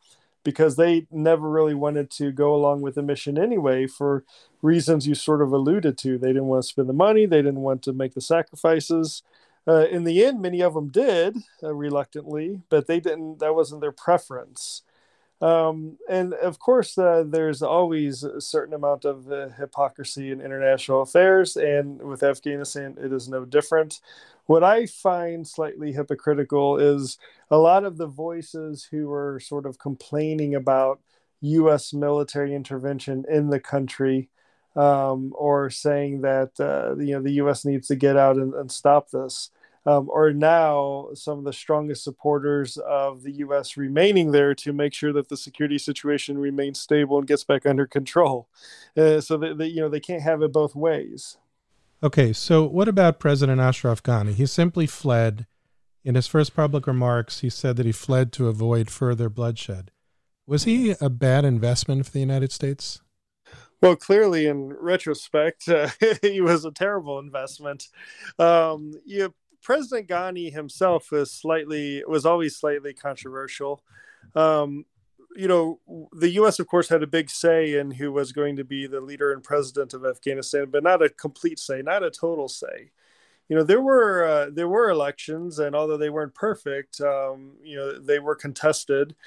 because 0.44 0.76
they 0.76 1.08
never 1.10 1.50
really 1.50 1.74
wanted 1.74 2.12
to 2.12 2.32
go 2.32 2.54
along 2.54 2.82
with 2.82 2.96
the 2.96 3.02
mission 3.02 3.38
anyway 3.38 3.88
for 3.88 4.24
reasons 4.62 5.08
you 5.08 5.16
sort 5.16 5.42
of 5.42 5.52
alluded 5.52 5.98
to. 5.98 6.18
They 6.18 6.28
didn't 6.28 6.46
want 6.46 6.64
to 6.64 6.70
spend 6.70 6.88
the 6.88 6.94
money, 6.94 7.26
they 7.26 7.42
didn't 7.42 7.62
want 7.62 7.82
to 7.84 7.94
make 7.94 8.14
the 8.14 8.22
sacrifices. 8.22 9.24
Uh, 9.68 9.86
in 9.88 10.06
the 10.06 10.24
end, 10.24 10.42
many 10.42 10.62
of 10.62 10.74
them 10.74 10.88
did 10.88 11.36
uh, 11.62 11.74
reluctantly, 11.74 12.62
but 12.70 12.88
they 12.88 13.00
didn't. 13.00 13.40
That 13.40 13.54
wasn't 13.54 13.82
their 13.82 13.92
preference. 13.92 14.84
Um, 15.42 15.98
and 16.10 16.34
of 16.34 16.58
course, 16.58 16.98
uh, 16.98 17.24
there's 17.28 17.62
always 17.62 18.24
a 18.24 18.42
certain 18.42 18.74
amount 18.74 19.06
of 19.06 19.32
uh, 19.32 19.50
hypocrisy 19.50 20.32
in 20.32 20.42
international 20.42 21.02
affairs, 21.02 21.58
and 21.58 22.02
with 22.02 22.24
Afghanistan, 22.24 22.98
it 23.00 23.14
is 23.14 23.28
no 23.28 23.46
different. 23.46 24.00
What 24.48 24.64
I 24.64 24.86
find 24.86 25.46
slightly 25.46 25.92
hypocritical 25.92 26.78
is 26.78 27.20
a 27.52 27.58
lot 27.58 27.84
of 27.84 27.98
the 27.98 28.08
voices 28.08 28.88
who 28.90 29.12
are 29.12 29.40
sort 29.40 29.66
of 29.66 29.78
complaining 29.78 30.56
about 30.56 31.02
U.S. 31.42 31.94
military 31.94 32.56
intervention 32.56 33.26
in 33.30 33.50
the 33.50 33.60
country, 33.60 34.30
um, 34.76 35.34
or 35.36 35.70
saying 35.70 36.22
that 36.22 36.52
uh, 36.60 36.96
you 36.98 37.14
know 37.14 37.22
the 37.22 37.34
U.S. 37.34 37.64
needs 37.66 37.88
to 37.90 37.96
get 37.96 38.18
out 38.18 38.38
and, 38.38 38.54
and 38.56 38.72
stop 38.72 39.12
this 39.12 39.52
um, 39.88 40.10
are 40.14 40.34
now 40.34 41.08
some 41.14 41.40
of 41.40 41.46
the 41.46 41.54
strongest 41.54 42.04
supporters 42.04 42.78
of 42.78 43.24
the 43.24 43.32
U.S. 43.38 43.78
remaining 43.78 44.32
there 44.32 44.54
to 44.56 44.74
make 44.74 44.94
sure 44.94 45.14
that 45.14 45.30
the 45.30 45.38
security 45.38 45.78
situation 45.78 46.38
remains 46.38 46.78
stable 46.78 47.18
and 47.18 47.26
gets 47.26 47.46
back 47.46 47.66
under 47.66 47.88
control. 47.88 48.50
Uh, 48.98 49.22
so 49.22 49.38
that, 49.38 49.58
that 49.58 49.70
you 49.70 49.80
know 49.80 49.88
they 49.88 50.02
can't 50.02 50.22
have 50.22 50.42
it 50.42 50.52
both 50.52 50.76
ways. 50.76 51.38
Okay, 52.04 52.34
so 52.34 52.66
what 52.66 52.90
about 52.90 53.18
President 53.18 53.62
Ashraf 53.62 54.04
Ghani? 54.04 54.34
He 54.34 54.46
simply 54.46 54.86
fled. 54.86 55.48
In 56.04 56.16
his 56.16 56.28
first 56.28 56.56
public 56.56 56.88
remarks, 56.88 57.40
he 57.40 57.50
said 57.50 57.76
that 57.78 57.86
he 57.86 57.92
fled 57.92 58.32
to 58.34 58.48
avoid 58.48 58.90
further 58.90 59.30
bloodshed. 59.30 59.92
Was 60.46 60.64
he 60.64 60.96
a 61.02 61.10
bad 61.10 61.44
investment 61.44 62.06
for 62.06 62.12
the 62.12 62.20
United 62.20 62.52
States? 62.52 63.02
Well, 63.82 63.96
clearly, 63.96 64.48
in 64.48 64.74
retrospect, 64.74 65.68
uh, 65.70 65.90
he 66.22 66.42
was 66.42 66.66
a 66.66 66.72
terrible 66.72 67.20
investment. 67.20 67.88
Um, 68.40 68.94
you 69.06 69.34
President 69.68 70.08
Ghani 70.08 70.50
himself 70.54 71.12
was 71.12 71.30
slightly 71.30 72.02
was 72.08 72.26
always 72.26 72.56
slightly 72.56 72.94
controversial. 72.94 73.84
Um, 74.34 74.86
you 75.36 75.50
know, 75.50 75.82
the 76.14 76.30
U.S. 76.36 76.60
of 76.60 76.68
course 76.68 76.88
had 76.88 77.04
a 77.04 77.08
big 77.08 77.30
say 77.30 77.78
in 77.78 77.92
who 77.92 78.14
was 78.14 78.32
going 78.32 78.56
to 78.56 78.64
be 78.64 78.88
the 78.88 79.02
leader 79.02 79.34
and 79.34 79.44
president 79.44 79.94
of 79.94 80.06
Afghanistan, 80.06 80.68
but 80.72 80.84
not 80.84 81.04
a 81.04 81.10
complete 81.10 81.60
say, 81.60 81.82
not 81.82 82.02
a 82.02 82.10
total 82.10 82.48
say. 82.48 82.92
You 83.50 83.58
know, 83.58 83.64
there 83.64 83.82
were 83.82 84.26
uh, 84.26 84.50
there 84.54 84.70
were 84.70 84.90
elections, 84.90 85.60
and 85.60 85.76
although 85.76 85.98
they 85.98 86.12
weren't 86.12 86.34
perfect, 86.34 87.02
um, 87.02 87.58
you 87.62 87.76
know, 87.76 88.00
they 88.00 88.20
were 88.20 88.36
contested, 88.36 89.18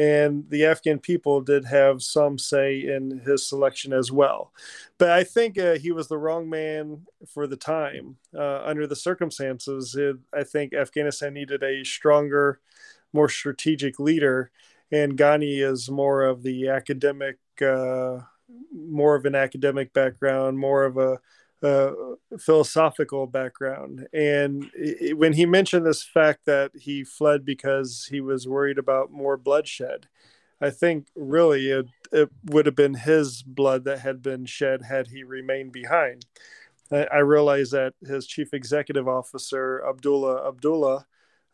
and 0.00 0.48
the 0.48 0.64
Afghan 0.64 0.98
people 0.98 1.42
did 1.42 1.66
have 1.66 2.02
some 2.02 2.38
say 2.38 2.80
in 2.80 3.20
his 3.26 3.46
selection 3.46 3.92
as 3.92 4.10
well. 4.10 4.50
But 4.96 5.10
I 5.10 5.24
think 5.24 5.58
uh, 5.58 5.74
he 5.74 5.92
was 5.92 6.08
the 6.08 6.16
wrong 6.16 6.48
man 6.48 7.02
for 7.28 7.46
the 7.46 7.58
time. 7.58 8.16
Uh, 8.34 8.62
under 8.64 8.86
the 8.86 8.96
circumstances, 8.96 9.94
it, 9.94 10.16
I 10.34 10.44
think 10.44 10.72
Afghanistan 10.72 11.34
needed 11.34 11.62
a 11.62 11.84
stronger, 11.84 12.60
more 13.12 13.28
strategic 13.28 14.00
leader, 14.00 14.50
and 14.90 15.18
Ghani 15.18 15.62
is 15.62 15.90
more 15.90 16.22
of 16.22 16.42
the 16.42 16.68
academic, 16.68 17.36
uh, 17.60 18.20
more 18.74 19.16
of 19.16 19.26
an 19.26 19.34
academic 19.34 19.92
background, 19.92 20.58
more 20.58 20.84
of 20.84 20.96
a 20.96 21.18
uh, 21.62 21.92
philosophical 22.38 23.26
background. 23.26 24.06
And 24.12 24.70
it, 24.74 25.16
when 25.16 25.34
he 25.34 25.46
mentioned 25.46 25.86
this 25.86 26.02
fact 26.02 26.46
that 26.46 26.72
he 26.74 27.04
fled 27.04 27.44
because 27.44 28.08
he 28.10 28.20
was 28.20 28.48
worried 28.48 28.78
about 28.78 29.10
more 29.10 29.36
bloodshed, 29.36 30.06
I 30.60 30.70
think 30.70 31.08
really 31.14 31.70
it, 31.70 31.86
it 32.12 32.30
would 32.44 32.66
have 32.66 32.76
been 32.76 32.94
his 32.94 33.42
blood 33.42 33.84
that 33.84 34.00
had 34.00 34.22
been 34.22 34.46
shed 34.46 34.82
had 34.82 35.08
he 35.08 35.22
remained 35.22 35.72
behind. 35.72 36.26
I, 36.90 37.04
I 37.04 37.18
realize 37.18 37.70
that 37.70 37.94
his 38.06 38.26
chief 38.26 38.52
executive 38.52 39.08
officer, 39.08 39.82
Abdullah 39.88 40.46
Abdullah, 40.46 41.06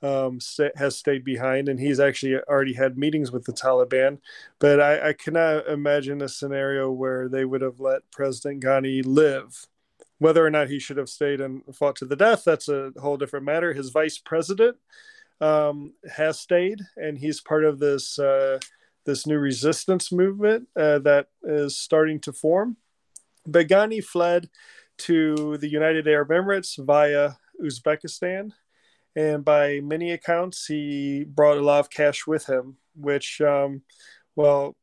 um, 0.02 0.38
has 0.76 0.96
stayed 0.96 1.24
behind, 1.24 1.68
and 1.68 1.80
he's 1.80 2.00
actually 2.00 2.36
already 2.36 2.74
had 2.74 2.98
meetings 2.98 3.32
with 3.32 3.44
the 3.44 3.52
Taliban. 3.52 4.18
But 4.58 4.80
I, 4.80 5.08
I 5.08 5.12
cannot 5.12 5.68
imagine 5.68 6.20
a 6.22 6.28
scenario 6.28 6.90
where 6.90 7.28
they 7.28 7.44
would 7.44 7.62
have 7.62 7.80
let 7.80 8.10
President 8.10 8.62
Ghani 8.62 9.02
live 9.04 9.66
whether 10.18 10.44
or 10.44 10.50
not 10.50 10.68
he 10.68 10.78
should 10.78 10.96
have 10.96 11.08
stayed 11.08 11.40
and 11.40 11.62
fought 11.74 11.96
to 11.96 12.04
the 12.04 12.16
death, 12.16 12.42
that's 12.44 12.68
a 12.68 12.92
whole 12.98 13.16
different 13.16 13.44
matter. 13.44 13.72
His 13.72 13.90
vice 13.90 14.18
president 14.18 14.76
um, 15.40 15.92
has 16.10 16.40
stayed, 16.40 16.80
and 16.96 17.18
he's 17.18 17.40
part 17.40 17.64
of 17.64 17.78
this 17.78 18.18
uh, 18.18 18.58
this 19.04 19.26
new 19.26 19.38
resistance 19.38 20.10
movement 20.10 20.68
uh, 20.76 20.98
that 21.00 21.28
is 21.42 21.78
starting 21.78 22.20
to 22.20 22.32
form. 22.32 22.76
Begani 23.48 24.02
fled 24.02 24.48
to 24.98 25.56
the 25.58 25.68
United 25.68 26.08
Arab 26.08 26.30
Emirates 26.30 26.82
via 26.84 27.32
Uzbekistan, 27.62 28.52
and 29.14 29.44
by 29.44 29.80
many 29.80 30.12
accounts, 30.12 30.66
he 30.66 31.24
brought 31.24 31.58
a 31.58 31.62
lot 31.62 31.80
of 31.80 31.90
cash 31.90 32.26
with 32.26 32.46
him, 32.46 32.76
which, 32.94 33.40
um, 33.40 33.82
well, 34.34 34.76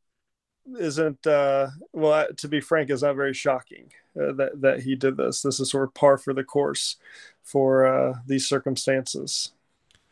isn't 0.80 1.26
uh, 1.28 1.68
well 1.92 2.28
to 2.38 2.48
be 2.48 2.62
frank 2.62 2.90
is 2.90 3.04
not 3.04 3.16
very 3.16 3.34
shocking 3.34 3.92
uh, 4.20 4.32
that 4.34 4.62
that 4.62 4.82
he 4.82 4.96
did 4.96 5.18
this. 5.18 5.42
This 5.42 5.60
is 5.60 5.70
sort 5.70 5.84
of 5.84 5.94
par 5.94 6.18
for 6.18 6.34
the 6.34 6.44
course 6.44 6.98
for 7.42 7.86
uh, 7.86 8.14
these 8.26 8.48
circumstances. 8.48 9.52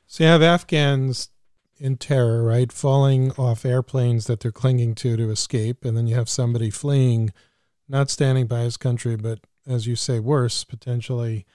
So 0.08 0.24
you 0.24 0.30
have 0.30 0.42
afghans 0.42 1.30
in 1.78 1.98
terror 1.98 2.44
right? 2.44 2.72
Falling 2.72 3.32
off 3.34 3.66
airplanes 3.66 4.28
that 4.28 4.42
they're 4.42 4.52
clinging 4.52 4.96
to 4.96 5.18
to 5.18 5.30
escape 5.30 5.86
and 5.86 5.96
then 5.96 6.08
you 6.08 6.16
have 6.16 6.30
somebody 6.30 6.70
fleeing 6.70 7.32
not 7.88 8.10
standing 8.10 8.48
by 8.48 8.62
his 8.62 8.78
country 8.78 9.16
but 9.16 9.40
as 9.68 9.88
you 9.88 9.96
say 9.96 10.20
worse 10.20 10.64
potentially 10.64 11.46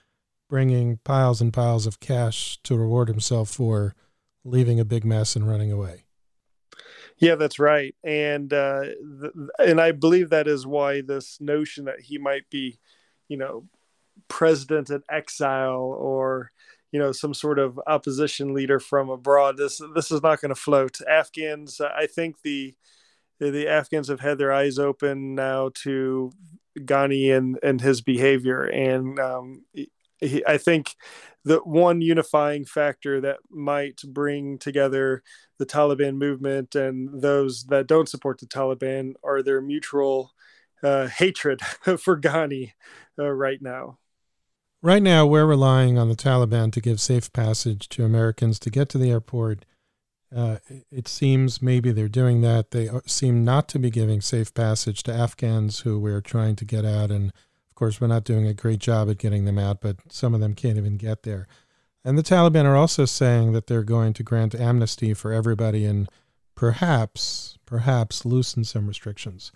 bringing 0.49 0.99
piles 0.99 1.41
and 1.41 1.53
piles 1.53 1.87
of 1.87 2.01
cash 2.01 2.59
to 2.63 2.77
reward 2.77 3.09
himself 3.09 3.51
for 3.51 3.95
leaving 4.45 4.79
a 4.79 4.85
big 4.85 5.05
mess 5.05 5.35
and 5.35 5.49
running 5.49 5.73
away 5.73 6.06
yeah, 7.19 7.35
that's 7.37 7.59
right, 7.59 7.95
and 8.05 8.53
uh, 8.53 8.83
th- 8.83 9.33
and 9.59 9.81
I 9.81 9.93
believe 9.93 10.31
that 10.31 10.47
is 10.47 10.67
why 10.67 11.01
this 11.01 11.39
notion 11.41 11.87
that 11.87 12.01
he 12.01 12.19
might 12.19 12.49
be, 12.51 12.79
you 13.29 13.37
know, 13.37 13.65
president 14.29 14.91
in 14.91 15.03
exile 15.11 15.97
or 15.99 16.51
you 16.93 16.99
know 16.99 17.13
some 17.13 17.35
sort 17.35 17.59
of 17.59 17.81
opposition 17.87 18.55
leader 18.55 18.79
from 18.79 19.09
abroad. 19.09 19.57
This 19.57 19.81
this 19.95 20.11
is 20.11 20.23
not 20.23 20.41
going 20.41 20.51
to 20.51 20.61
float. 20.61 20.99
Afghans, 21.09 21.81
I 21.81 22.07
think 22.07 22.43
the 22.43 22.75
the 23.39 23.69
Afghans 23.69 24.09
have 24.09 24.21
had 24.21 24.39
their 24.39 24.53
eyes 24.53 24.79
open 24.79 25.35
now 25.35 25.71
to 25.83 26.33
Ghani 26.79 27.37
and 27.37 27.59
and 27.63 27.81
his 27.81 28.01
behavior, 28.01 28.63
and 28.65 29.19
um, 29.19 29.65
he, 30.21 30.45
I 30.47 30.59
think 30.59 30.95
the 31.45 31.59
one 31.59 32.01
unifying 32.01 32.65
factor 32.65 33.21
that 33.21 33.39
might 33.51 34.01
bring 34.07 34.59
together 34.59 35.23
the 35.59 35.67
Taliban 35.67 36.17
movement 36.17 36.75
and 36.75 37.23
those 37.23 37.65
that 37.65 37.87
don't 37.87 38.09
support 38.09 38.41
the 38.41 38.47
Taliban 38.47 39.15
are 39.23 39.43
their 39.43 39.61
mutual 39.61 40.33
uh, 40.83 41.07
hatred 41.07 41.61
for 41.99 42.21
Ghani 42.21 42.73
uh, 43.19 43.31
right 43.31 43.61
now. 43.61 43.99
Right 44.83 45.03
now, 45.03 45.27
we're 45.27 45.47
relying 45.47 45.99
on 45.99 46.09
the 46.09 46.15
Taliban 46.15 46.73
to 46.73 46.81
give 46.81 47.01
safe 47.01 47.33
passage 47.33 47.89
to 47.91 48.05
Americans 48.05 48.59
to 48.61 48.71
get 48.71 48.89
to 48.91 48.99
the 48.99 49.11
airport. 49.11 49.65
Uh, 50.35 50.59
it 50.91 51.09
seems 51.09 51.63
maybe 51.63 51.93
they're 51.93 52.09
doing 52.09 52.41
that. 52.43 52.73
They 52.73 52.91
seem 53.07 53.45
not 53.45 53.69
to 53.69 53.79
be 53.79 53.91
giving 53.91 54.21
safe 54.21 54.53
passage 54.53 55.03
to 55.05 55.15
Afghans 55.15 55.81
who 55.81 55.99
we're 55.99 56.21
trying 56.21 56.57
to 56.57 56.65
get 56.65 56.85
out. 56.85 57.11
And 57.11 57.33
course, 57.77 58.01
we're 58.01 58.09
not 58.09 58.25
doing 58.25 58.47
a 58.47 58.55
great 58.55 58.81
job 58.81 59.09
at 59.09 59.19
getting 59.19 59.45
them 59.45 59.59
out, 59.59 59.81
but 59.81 59.97
some 60.09 60.35
of 60.35 60.41
them 60.41 60.55
can't 60.55 60.79
even 60.79 60.97
get 60.97 61.23
there. 61.23 61.47
And 62.05 62.19
the 62.19 62.23
Taliban 62.23 62.65
are 62.65 62.77
also 62.77 63.05
saying 63.05 63.53
that 63.53 63.67
they're 63.67 63.83
going 63.83 64.13
to 64.15 64.23
grant 64.23 64.55
amnesty 64.55 65.15
for 65.15 65.33
everybody 65.33 65.85
and 65.85 66.09
perhaps, 66.55 67.59
perhaps 67.67 68.25
loosen 68.25 68.65
some 68.65 68.87
restrictions. 68.87 69.53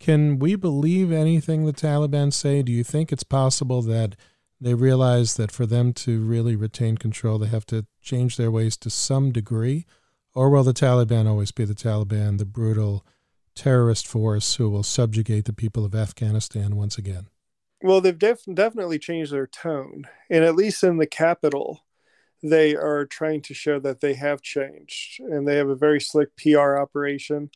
Can 0.00 0.38
we 0.38 0.56
believe 0.56 1.12
anything 1.12 1.64
the 1.64 1.72
Taliban 1.72 2.32
say? 2.32 2.62
Do 2.62 2.72
you 2.72 2.84
think 2.84 3.12
it's 3.12 3.22
possible 3.22 3.80
that 3.82 4.16
they 4.60 4.74
realize 4.74 5.36
that 5.36 5.52
for 5.52 5.66
them 5.66 5.92
to 5.92 6.24
really 6.24 6.56
retain 6.56 6.98
control, 6.98 7.38
they 7.38 7.46
have 7.46 7.66
to 7.66 7.86
change 8.02 8.36
their 8.36 8.50
ways 8.50 8.76
to 8.78 8.90
some 8.90 9.32
degree? 9.32 9.86
Or 10.34 10.50
will 10.50 10.64
the 10.64 10.74
Taliban 10.74 11.26
always 11.26 11.52
be 11.52 11.64
the 11.64 11.74
Taliban, 11.74 12.38
the 12.38 12.44
brutal 12.44 13.06
terrorist 13.54 14.06
force 14.06 14.56
who 14.56 14.68
will 14.68 14.82
subjugate 14.82 15.44
the 15.44 15.52
people 15.52 15.84
of 15.84 15.94
Afghanistan 15.94 16.76
once 16.76 16.98
again? 16.98 17.28
Well, 17.84 18.00
they've 18.00 18.18
def- 18.18 18.46
definitely 18.54 18.98
changed 18.98 19.30
their 19.30 19.46
tone. 19.46 20.04
And 20.30 20.42
at 20.42 20.56
least 20.56 20.82
in 20.82 20.96
the 20.96 21.06
capital, 21.06 21.84
they 22.42 22.74
are 22.74 23.04
trying 23.04 23.42
to 23.42 23.52
show 23.52 23.78
that 23.80 24.00
they 24.00 24.14
have 24.14 24.40
changed. 24.40 25.20
And 25.20 25.46
they 25.46 25.56
have 25.56 25.68
a 25.68 25.74
very 25.74 26.00
slick 26.00 26.34
PR 26.34 26.78
operation 26.78 27.50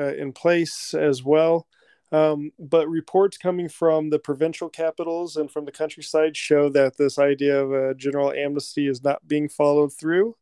uh, 0.00 0.14
in 0.14 0.32
place 0.32 0.94
as 0.94 1.22
well. 1.22 1.68
Um, 2.10 2.50
but 2.58 2.88
reports 2.88 3.38
coming 3.38 3.68
from 3.68 4.10
the 4.10 4.18
provincial 4.18 4.68
capitals 4.68 5.36
and 5.36 5.48
from 5.48 5.64
the 5.64 5.70
countryside 5.70 6.36
show 6.36 6.68
that 6.70 6.96
this 6.96 7.16
idea 7.16 7.62
of 7.62 7.72
a 7.72 7.94
general 7.94 8.32
amnesty 8.32 8.88
is 8.88 9.04
not 9.04 9.28
being 9.28 9.48
followed 9.48 9.92
through. 9.92 10.34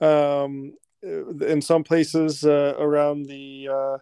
Um, 0.00 0.72
in 1.02 1.62
some 1.62 1.84
places 1.84 2.44
uh, 2.44 2.74
around 2.80 3.26
the 3.26 3.68
uh, 3.72 3.98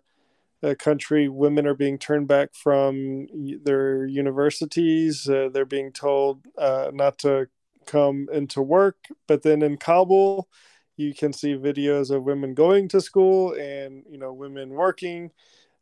country, 0.78 1.28
women 1.28 1.66
are 1.66 1.74
being 1.74 1.98
turned 1.98 2.28
back 2.28 2.54
from 2.54 3.26
their 3.62 4.06
universities. 4.06 5.28
Uh, 5.28 5.48
they're 5.52 5.64
being 5.64 5.92
told 5.92 6.46
uh, 6.56 6.90
not 6.92 7.18
to 7.18 7.48
come 7.86 8.28
into 8.32 8.60
work. 8.60 8.96
But 9.26 9.42
then 9.42 9.62
in 9.62 9.76
Kabul, 9.76 10.48
you 10.96 11.14
can 11.14 11.32
see 11.32 11.54
videos 11.54 12.10
of 12.10 12.24
women 12.24 12.54
going 12.54 12.88
to 12.88 13.00
school 13.00 13.52
and 13.52 14.02
you 14.10 14.18
know 14.18 14.32
women 14.32 14.70
working 14.70 15.30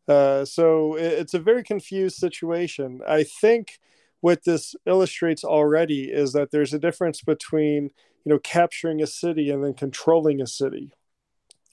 uh, 0.09 0.45
so 0.45 0.97
it's 0.97 1.35
a 1.35 1.39
very 1.39 1.63
confused 1.63 2.17
situation. 2.17 3.01
I 3.07 3.25
think 3.25 3.79
what 4.21 4.45
this 4.45 4.75
illustrates 4.87 5.45
already 5.45 6.05
is 6.05 6.33
that 6.33 6.51
there's 6.51 6.73
a 6.73 6.79
difference 6.79 7.23
between 7.23 7.91
you 8.25 8.33
know 8.33 8.39
capturing 8.39 9.03
a 9.03 9.07
city 9.07 9.51
and 9.51 9.65
then 9.65 9.75
controlling 9.75 10.41
a 10.41 10.47
city, 10.47 10.93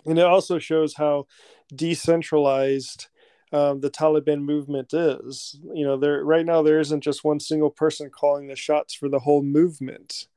and 0.05 0.17
it 0.17 0.25
also 0.25 0.57
shows 0.59 0.95
how 0.95 1.27
decentralized 1.75 3.07
um, 3.51 3.81
the 3.81 3.91
Taliban 3.91 4.41
movement 4.41 4.93
is. 4.93 5.59
You 5.73 5.85
know, 5.85 5.97
there 5.97 6.23
right 6.23 6.45
now 6.45 6.61
there 6.61 6.79
isn't 6.79 7.01
just 7.01 7.23
one 7.23 7.39
single 7.39 7.69
person 7.69 8.09
calling 8.09 8.47
the 8.47 8.55
shots 8.55 8.93
for 8.93 9.09
the 9.09 9.19
whole 9.19 9.43
movement. 9.43 10.27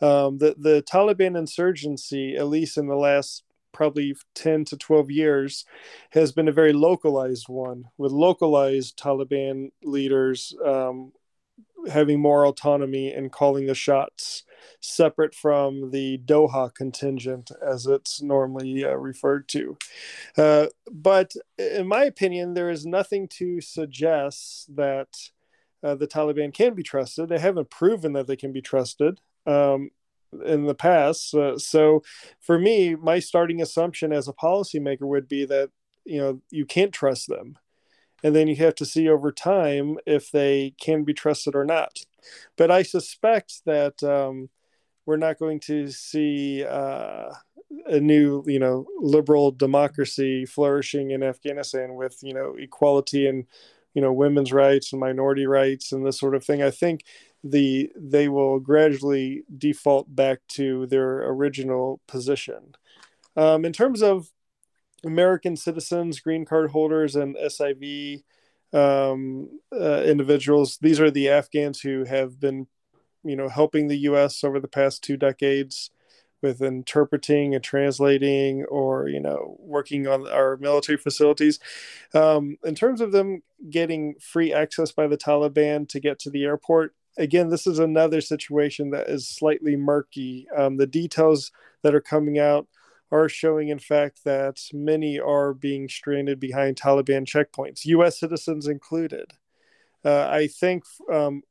Um, 0.00 0.38
the 0.38 0.54
the 0.56 0.82
Taliban 0.82 1.36
insurgency, 1.36 2.36
at 2.36 2.48
least 2.48 2.78
in 2.78 2.86
the 2.86 2.96
last 2.96 3.42
probably 3.72 4.14
10 4.34 4.64
to 4.64 4.76
12 4.76 5.10
years 5.10 5.64
has 6.10 6.32
been 6.32 6.48
a 6.48 6.52
very 6.52 6.72
localized 6.72 7.48
one 7.48 7.84
with 7.98 8.10
localized 8.10 8.98
Taliban 8.98 9.70
leaders 9.84 10.54
um, 10.64 11.12
having 11.90 12.20
more 12.20 12.44
autonomy 12.44 13.12
and 13.12 13.32
calling 13.32 13.66
the 13.66 13.74
shots 13.74 14.42
separate 14.80 15.34
from 15.34 15.90
the 15.90 16.18
Doha 16.18 16.74
contingent 16.74 17.50
as 17.62 17.86
it's 17.86 18.22
normally 18.22 18.84
uh, 18.84 18.94
referred 18.94 19.48
to. 19.48 19.76
Uh, 20.36 20.66
but 20.90 21.34
in 21.58 21.86
my 21.86 22.04
opinion, 22.04 22.54
there 22.54 22.70
is 22.70 22.86
nothing 22.86 23.28
to 23.28 23.60
suggest 23.60 24.74
that 24.74 25.08
uh, 25.82 25.94
the 25.94 26.06
Taliban 26.06 26.52
can 26.52 26.74
be 26.74 26.82
trusted. 26.82 27.28
They 27.28 27.38
haven't 27.38 27.70
proven 27.70 28.12
that 28.14 28.26
they 28.26 28.36
can 28.36 28.52
be 28.52 28.62
trusted. 28.62 29.20
Um, 29.46 29.90
in 30.44 30.66
the 30.66 30.74
past. 30.74 31.34
Uh, 31.34 31.58
so 31.58 32.02
for 32.40 32.58
me, 32.58 32.94
my 32.94 33.18
starting 33.18 33.60
assumption 33.60 34.12
as 34.12 34.28
a 34.28 34.32
policymaker 34.32 35.02
would 35.02 35.28
be 35.28 35.44
that 35.46 35.70
you 36.04 36.18
know 36.18 36.40
you 36.50 36.64
can't 36.64 36.92
trust 36.92 37.28
them, 37.28 37.58
and 38.22 38.34
then 38.34 38.48
you 38.48 38.56
have 38.56 38.74
to 38.76 38.84
see 38.84 39.08
over 39.08 39.32
time 39.32 39.96
if 40.06 40.30
they 40.30 40.74
can 40.80 41.04
be 41.04 41.14
trusted 41.14 41.54
or 41.54 41.64
not. 41.64 41.98
But 42.56 42.70
I 42.70 42.82
suspect 42.82 43.64
that 43.66 44.02
um, 44.02 44.50
we're 45.06 45.16
not 45.16 45.38
going 45.38 45.60
to 45.60 45.88
see. 45.90 46.64
Uh, 46.64 47.32
a 47.86 48.00
new 48.00 48.42
you 48.48 48.58
know 48.58 48.84
liberal 48.98 49.52
democracy 49.52 50.44
flourishing 50.44 51.12
in 51.12 51.22
afghanistan 51.22 51.94
with 51.94 52.18
you 52.20 52.34
know 52.34 52.56
equality 52.58 53.28
and 53.28 53.46
you 53.94 54.02
know 54.02 54.12
women's 54.12 54.52
rights 54.52 54.92
and 54.92 54.98
minority 54.98 55.46
rights 55.46 55.92
and 55.92 56.04
this 56.04 56.18
sort 56.18 56.34
of 56.34 56.44
thing 56.44 56.64
i 56.64 56.70
think 56.70 57.04
the 57.42 57.90
they 57.96 58.28
will 58.28 58.60
gradually 58.60 59.44
default 59.56 60.14
back 60.14 60.40
to 60.48 60.86
their 60.86 61.28
original 61.28 62.00
position. 62.06 62.74
Um, 63.36 63.64
in 63.64 63.72
terms 63.72 64.02
of 64.02 64.30
American 65.04 65.56
citizens, 65.56 66.20
green 66.20 66.44
card 66.44 66.70
holders, 66.70 67.16
and 67.16 67.36
SIV 67.36 68.22
um, 68.72 69.48
uh, 69.72 70.02
individuals, 70.02 70.78
these 70.80 71.00
are 71.00 71.10
the 71.10 71.28
Afghans 71.28 71.80
who 71.80 72.04
have 72.04 72.38
been, 72.38 72.66
you 73.24 73.36
know, 73.36 73.48
helping 73.48 73.88
the 73.88 73.98
U.S. 73.98 74.44
over 74.44 74.60
the 74.60 74.68
past 74.68 75.02
two 75.02 75.16
decades 75.16 75.90
with 76.42 76.62
interpreting 76.62 77.54
and 77.54 77.62
translating 77.62 78.64
or 78.64 79.06
you 79.06 79.20
know 79.20 79.56
working 79.58 80.06
on 80.06 80.26
our 80.26 80.56
military 80.56 80.96
facilities 80.96 81.58
um, 82.14 82.56
in 82.64 82.74
terms 82.74 83.02
of 83.02 83.12
them 83.12 83.42
getting 83.68 84.14
free 84.18 84.50
access 84.50 84.90
by 84.90 85.06
the 85.06 85.18
taliban 85.18 85.86
to 85.86 86.00
get 86.00 86.18
to 86.18 86.30
the 86.30 86.44
airport 86.44 86.94
again, 87.20 87.48
this 87.48 87.66
is 87.66 87.78
another 87.78 88.20
situation 88.20 88.90
that 88.90 89.08
is 89.08 89.28
slightly 89.28 89.76
murky. 89.76 90.46
Um, 90.56 90.76
the 90.76 90.86
details 90.86 91.52
that 91.82 91.94
are 91.94 92.00
coming 92.00 92.38
out 92.38 92.66
are 93.10 93.28
showing, 93.28 93.68
in 93.68 93.78
fact, 93.78 94.24
that 94.24 94.60
many 94.72 95.18
are 95.18 95.52
being 95.52 95.88
stranded 95.88 96.38
behind 96.38 96.76
Taliban 96.76 97.24
checkpoints, 97.26 97.84
U.S. 97.86 98.18
citizens 98.20 98.66
included. 98.66 99.32
Uh, 100.04 100.28
I 100.30 100.46
think, 100.46 100.84
um, 101.12 101.42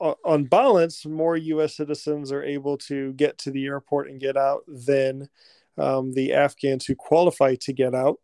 on 0.00 0.44
balance, 0.44 1.04
more 1.06 1.36
U.S. 1.36 1.76
citizens 1.76 2.32
are 2.32 2.42
able 2.42 2.78
to 2.78 3.12
get 3.14 3.38
to 3.38 3.50
the 3.50 3.66
airport 3.66 4.10
and 4.10 4.20
get 4.20 4.36
out 4.36 4.62
than 4.66 5.28
um, 5.76 6.12
the 6.12 6.32
Afghans 6.32 6.86
who 6.86 6.94
qualify 6.94 7.54
to 7.56 7.72
get 7.72 7.94
out. 7.94 8.18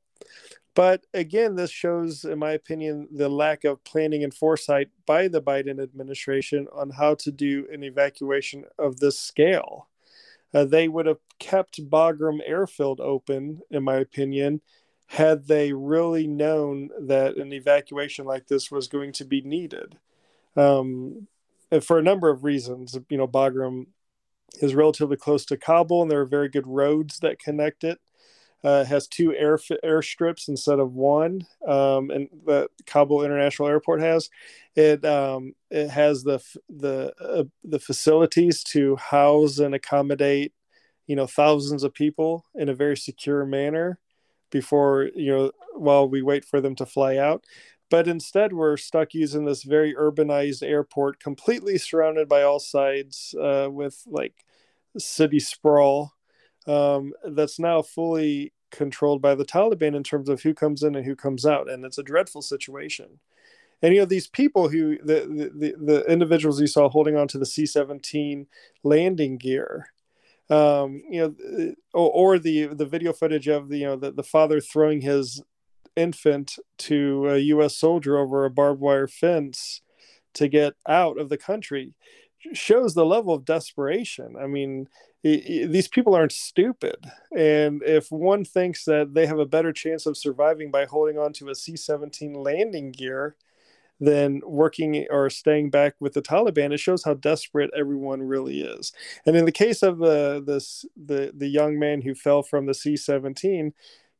But 0.74 1.06
again, 1.14 1.54
this 1.54 1.70
shows, 1.70 2.24
in 2.24 2.38
my 2.38 2.50
opinion, 2.50 3.08
the 3.12 3.28
lack 3.28 3.64
of 3.64 3.84
planning 3.84 4.24
and 4.24 4.34
foresight 4.34 4.88
by 5.06 5.28
the 5.28 5.40
Biden 5.40 5.80
administration 5.80 6.66
on 6.72 6.90
how 6.90 7.14
to 7.16 7.30
do 7.30 7.66
an 7.72 7.84
evacuation 7.84 8.64
of 8.78 8.98
this 8.98 9.18
scale. 9.18 9.88
Uh, 10.54 10.64
they 10.64 10.86
would 10.88 11.06
have 11.06 11.18
kept 11.38 11.90
Bagram 11.90 12.38
Airfield 12.46 13.00
open, 13.00 13.60
in 13.70 13.82
my 13.82 13.96
opinion, 13.96 14.60
had 15.06 15.48
they 15.48 15.72
really 15.72 16.26
known 16.26 16.90
that 17.00 17.36
an 17.36 17.52
evacuation 17.52 18.24
like 18.24 18.46
this 18.46 18.70
was 18.70 18.88
going 18.88 19.12
to 19.12 19.24
be 19.24 19.42
needed. 19.42 19.98
Um, 20.56 21.26
for 21.82 21.98
a 21.98 22.02
number 22.02 22.30
of 22.30 22.44
reasons, 22.44 22.96
you 23.08 23.18
know, 23.18 23.26
Bagram 23.26 23.86
is 24.60 24.74
relatively 24.74 25.16
close 25.16 25.44
to 25.46 25.56
Kabul, 25.56 26.02
and 26.02 26.10
there 26.10 26.20
are 26.20 26.26
very 26.26 26.48
good 26.48 26.66
roads 26.66 27.18
that 27.18 27.40
connect 27.40 27.82
it 27.82 27.98
uh, 28.64 28.84
has 28.84 29.06
two 29.06 29.34
air 29.34 29.58
airstrips 29.84 30.48
instead 30.48 30.78
of 30.80 30.94
one, 30.94 31.46
um, 31.68 32.10
and 32.10 32.28
the 32.46 32.68
Kabul 32.86 33.22
International 33.22 33.68
Airport 33.68 34.00
has. 34.00 34.30
It 34.74 35.04
um, 35.04 35.52
it 35.70 35.90
has 35.90 36.24
the 36.24 36.40
the 36.68 37.12
uh, 37.20 37.44
the 37.62 37.78
facilities 37.78 38.64
to 38.64 38.96
house 38.96 39.58
and 39.58 39.74
accommodate, 39.74 40.54
you 41.06 41.14
know, 41.14 41.26
thousands 41.26 41.84
of 41.84 41.92
people 41.94 42.46
in 42.54 42.68
a 42.70 42.74
very 42.74 42.96
secure 42.96 43.44
manner 43.44 43.98
before 44.50 45.10
you 45.14 45.32
know 45.32 45.52
while 45.74 46.08
we 46.08 46.22
wait 46.22 46.44
for 46.44 46.60
them 46.60 46.74
to 46.76 46.86
fly 46.86 47.16
out. 47.16 47.44
but 47.90 48.08
instead 48.08 48.52
we're 48.52 48.76
stuck 48.76 49.12
using 49.14 49.44
this 49.44 49.62
very 49.64 49.94
urbanized 49.94 50.62
airport 50.62 51.20
completely 51.20 51.76
surrounded 51.78 52.28
by 52.28 52.42
all 52.42 52.60
sides 52.60 53.34
uh, 53.40 53.68
with 53.70 54.02
like 54.06 54.44
city 54.96 55.40
sprawl 55.40 56.12
um, 56.66 57.12
that's 57.32 57.58
now 57.58 57.82
fully 57.82 58.53
controlled 58.74 59.22
by 59.22 59.34
the 59.34 59.44
taliban 59.44 59.94
in 59.94 60.02
terms 60.02 60.28
of 60.28 60.42
who 60.42 60.52
comes 60.52 60.82
in 60.82 60.94
and 60.94 61.06
who 61.06 61.16
comes 61.16 61.46
out 61.46 61.70
and 61.70 61.84
it's 61.84 61.98
a 61.98 62.02
dreadful 62.02 62.42
situation 62.42 63.20
and 63.82 63.94
you 63.94 64.00
know 64.00 64.06
these 64.06 64.26
people 64.26 64.68
who 64.68 64.98
the 64.98 65.50
the, 65.54 65.74
the 65.78 66.04
individuals 66.10 66.60
you 66.60 66.66
saw 66.66 66.88
holding 66.88 67.16
on 67.16 67.28
to 67.28 67.38
the 67.38 67.46
c-17 67.46 68.46
landing 68.82 69.36
gear 69.36 69.90
um, 70.50 71.02
you 71.08 71.20
know 71.20 71.74
or, 71.94 72.10
or 72.10 72.38
the 72.38 72.66
the 72.66 72.86
video 72.86 73.12
footage 73.12 73.48
of 73.48 73.68
the 73.68 73.78
you 73.78 73.86
know 73.86 73.96
the, 73.96 74.10
the 74.10 74.22
father 74.22 74.60
throwing 74.60 75.00
his 75.00 75.42
infant 75.96 76.58
to 76.78 77.28
a 77.28 77.38
U.S. 77.38 77.76
soldier 77.76 78.18
over 78.18 78.44
a 78.44 78.50
barbed 78.50 78.80
wire 78.80 79.06
fence 79.06 79.80
to 80.34 80.48
get 80.48 80.74
out 80.88 81.18
of 81.18 81.28
the 81.28 81.38
country 81.38 81.94
shows 82.52 82.94
the 82.94 83.06
level 83.06 83.34
of 83.34 83.44
desperation. 83.44 84.36
I 84.38 84.46
mean, 84.46 84.88
it, 85.22 85.48
it, 85.48 85.72
these 85.72 85.88
people 85.88 86.14
aren't 86.14 86.32
stupid. 86.32 86.96
And 87.36 87.82
if 87.82 88.10
one 88.10 88.44
thinks 88.44 88.84
that 88.84 89.14
they 89.14 89.26
have 89.26 89.38
a 89.38 89.46
better 89.46 89.72
chance 89.72 90.06
of 90.06 90.16
surviving 90.16 90.70
by 90.70 90.84
holding 90.84 91.18
on 91.18 91.32
to 91.34 91.48
a 91.48 91.54
C 91.54 91.76
17 91.76 92.34
landing 92.34 92.92
gear 92.92 93.36
than 94.00 94.42
working 94.44 95.06
or 95.10 95.30
staying 95.30 95.70
back 95.70 95.94
with 96.00 96.12
the 96.12 96.22
Taliban, 96.22 96.72
it 96.72 96.80
shows 96.80 97.04
how 97.04 97.14
desperate 97.14 97.70
everyone 97.76 98.22
really 98.22 98.60
is. 98.60 98.92
And 99.24 99.36
in 99.36 99.44
the 99.44 99.52
case 99.52 99.82
of 99.82 99.98
the, 99.98 100.42
this, 100.44 100.84
the, 100.96 101.32
the 101.34 101.48
young 101.48 101.78
man 101.78 102.02
who 102.02 102.14
fell 102.14 102.42
from 102.42 102.66
the 102.66 102.74
C 102.74 102.96
17, 102.96 103.72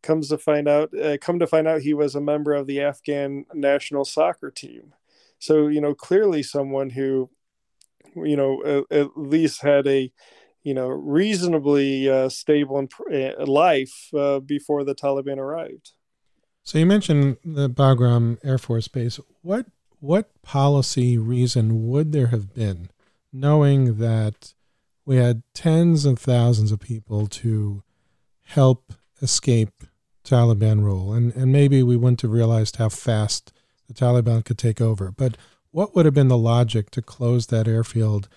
comes 0.03 0.29
to 0.29 0.37
find 0.37 0.68
out 0.68 0.93
uh, 0.99 1.16
come 1.18 1.39
to 1.39 1.47
find 1.47 1.66
out 1.66 1.81
he 1.81 1.95
was 1.95 2.14
a 2.14 2.20
member 2.20 2.53
of 2.53 2.66
the 2.66 2.79
Afghan 2.79 3.47
national 3.55 4.05
soccer 4.05 4.51
team 4.51 4.93
so 5.39 5.66
you 5.66 5.81
know 5.81 5.95
clearly 5.95 6.43
someone 6.43 6.91
who 6.91 7.31
you 8.16 8.36
know 8.36 8.84
at, 8.90 8.96
at 8.96 9.16
least 9.16 9.62
had 9.62 9.86
a 9.86 10.11
you 10.62 10.74
know 10.74 10.88
reasonably 10.88 12.09
uh, 12.09 12.28
stable 12.28 12.86
uh, 13.12 13.46
life 13.46 14.09
uh, 14.14 14.40
before 14.40 14.84
the 14.84 14.94
Taliban 14.94 15.38
arrived 15.38 15.92
so 16.62 16.78
you 16.78 16.86
mentioned 16.86 17.36
the 17.44 17.68
Bagram 17.68 18.38
Air 18.44 18.59
Force 18.59 18.88
Base 18.88 19.18
what 19.42 19.66
what 20.00 20.30
policy 20.42 21.16
reason 21.16 21.88
would 21.88 22.12
there 22.12 22.28
have 22.28 22.55
been 22.55 22.90
knowing 23.32 23.98
that 23.98 24.55
we 25.05 25.16
had 25.16 25.42
tens 25.52 26.05
of 26.05 26.18
thousands 26.18 26.72
of 26.72 26.80
people 26.80 27.26
to 27.26 27.82
help 28.44 28.94
escape 29.20 29.84
Taliban 30.24 30.82
rule, 30.82 31.12
and 31.12 31.34
and 31.34 31.52
maybe 31.52 31.82
we 31.82 31.96
wouldn't 31.96 32.22
have 32.22 32.30
realized 32.30 32.76
how 32.76 32.88
fast 32.88 33.52
the 33.86 33.94
Taliban 33.94 34.44
could 34.44 34.59
take 34.59 34.80
over. 34.80 35.11
But 35.11 35.36
what 35.75 35.93
would 35.97 36.05
have 36.05 36.14
been 36.14 36.29
the 36.29 36.39
logic 36.39 36.89
to 36.91 37.03
close 37.03 37.47
that 37.49 37.66
airfield 37.66 38.29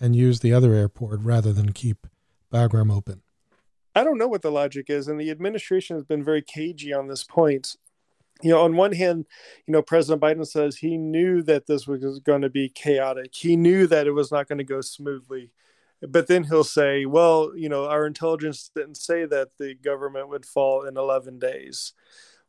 and 0.00 0.16
use 0.16 0.40
the 0.40 0.54
other 0.54 0.72
airport 0.72 1.20
rather 1.20 1.52
than 1.52 1.74
keep 1.74 2.06
Bagram 2.50 2.90
open? 2.90 3.20
I 3.94 4.02
don't 4.02 4.16
know 4.16 4.26
what 4.26 4.40
the 4.40 4.50
logic 4.50 4.88
is, 4.88 5.06
and 5.06 5.20
the 5.20 5.30
administration 5.30 5.96
has 5.96 6.04
been 6.04 6.24
very 6.24 6.40
cagey 6.40 6.94
on 6.94 7.06
this 7.06 7.22
point. 7.22 7.76
You 8.42 8.50
know, 8.50 8.62
on 8.62 8.76
one 8.76 8.92
hand, 8.92 9.26
you 9.66 9.72
know, 9.72 9.82
President 9.82 10.22
Biden 10.22 10.46
says 10.46 10.76
he 10.76 10.96
knew 10.96 11.42
that 11.42 11.66
this 11.66 11.86
was 11.86 12.18
going 12.20 12.40
to 12.40 12.50
be 12.50 12.70
chaotic. 12.70 13.34
He 13.34 13.56
knew 13.56 13.86
that 13.86 14.06
it 14.06 14.12
was 14.12 14.32
not 14.32 14.48
going 14.48 14.58
to 14.58 14.64
go 14.64 14.80
smoothly 14.80 15.50
but 16.02 16.26
then 16.26 16.44
he'll 16.44 16.64
say, 16.64 17.06
well, 17.06 17.52
you 17.56 17.68
know, 17.68 17.86
our 17.86 18.06
intelligence 18.06 18.70
didn't 18.74 18.96
say 18.96 19.24
that 19.26 19.50
the 19.58 19.74
government 19.74 20.28
would 20.28 20.44
fall 20.44 20.82
in 20.82 20.96
11 20.96 21.38
days. 21.38 21.94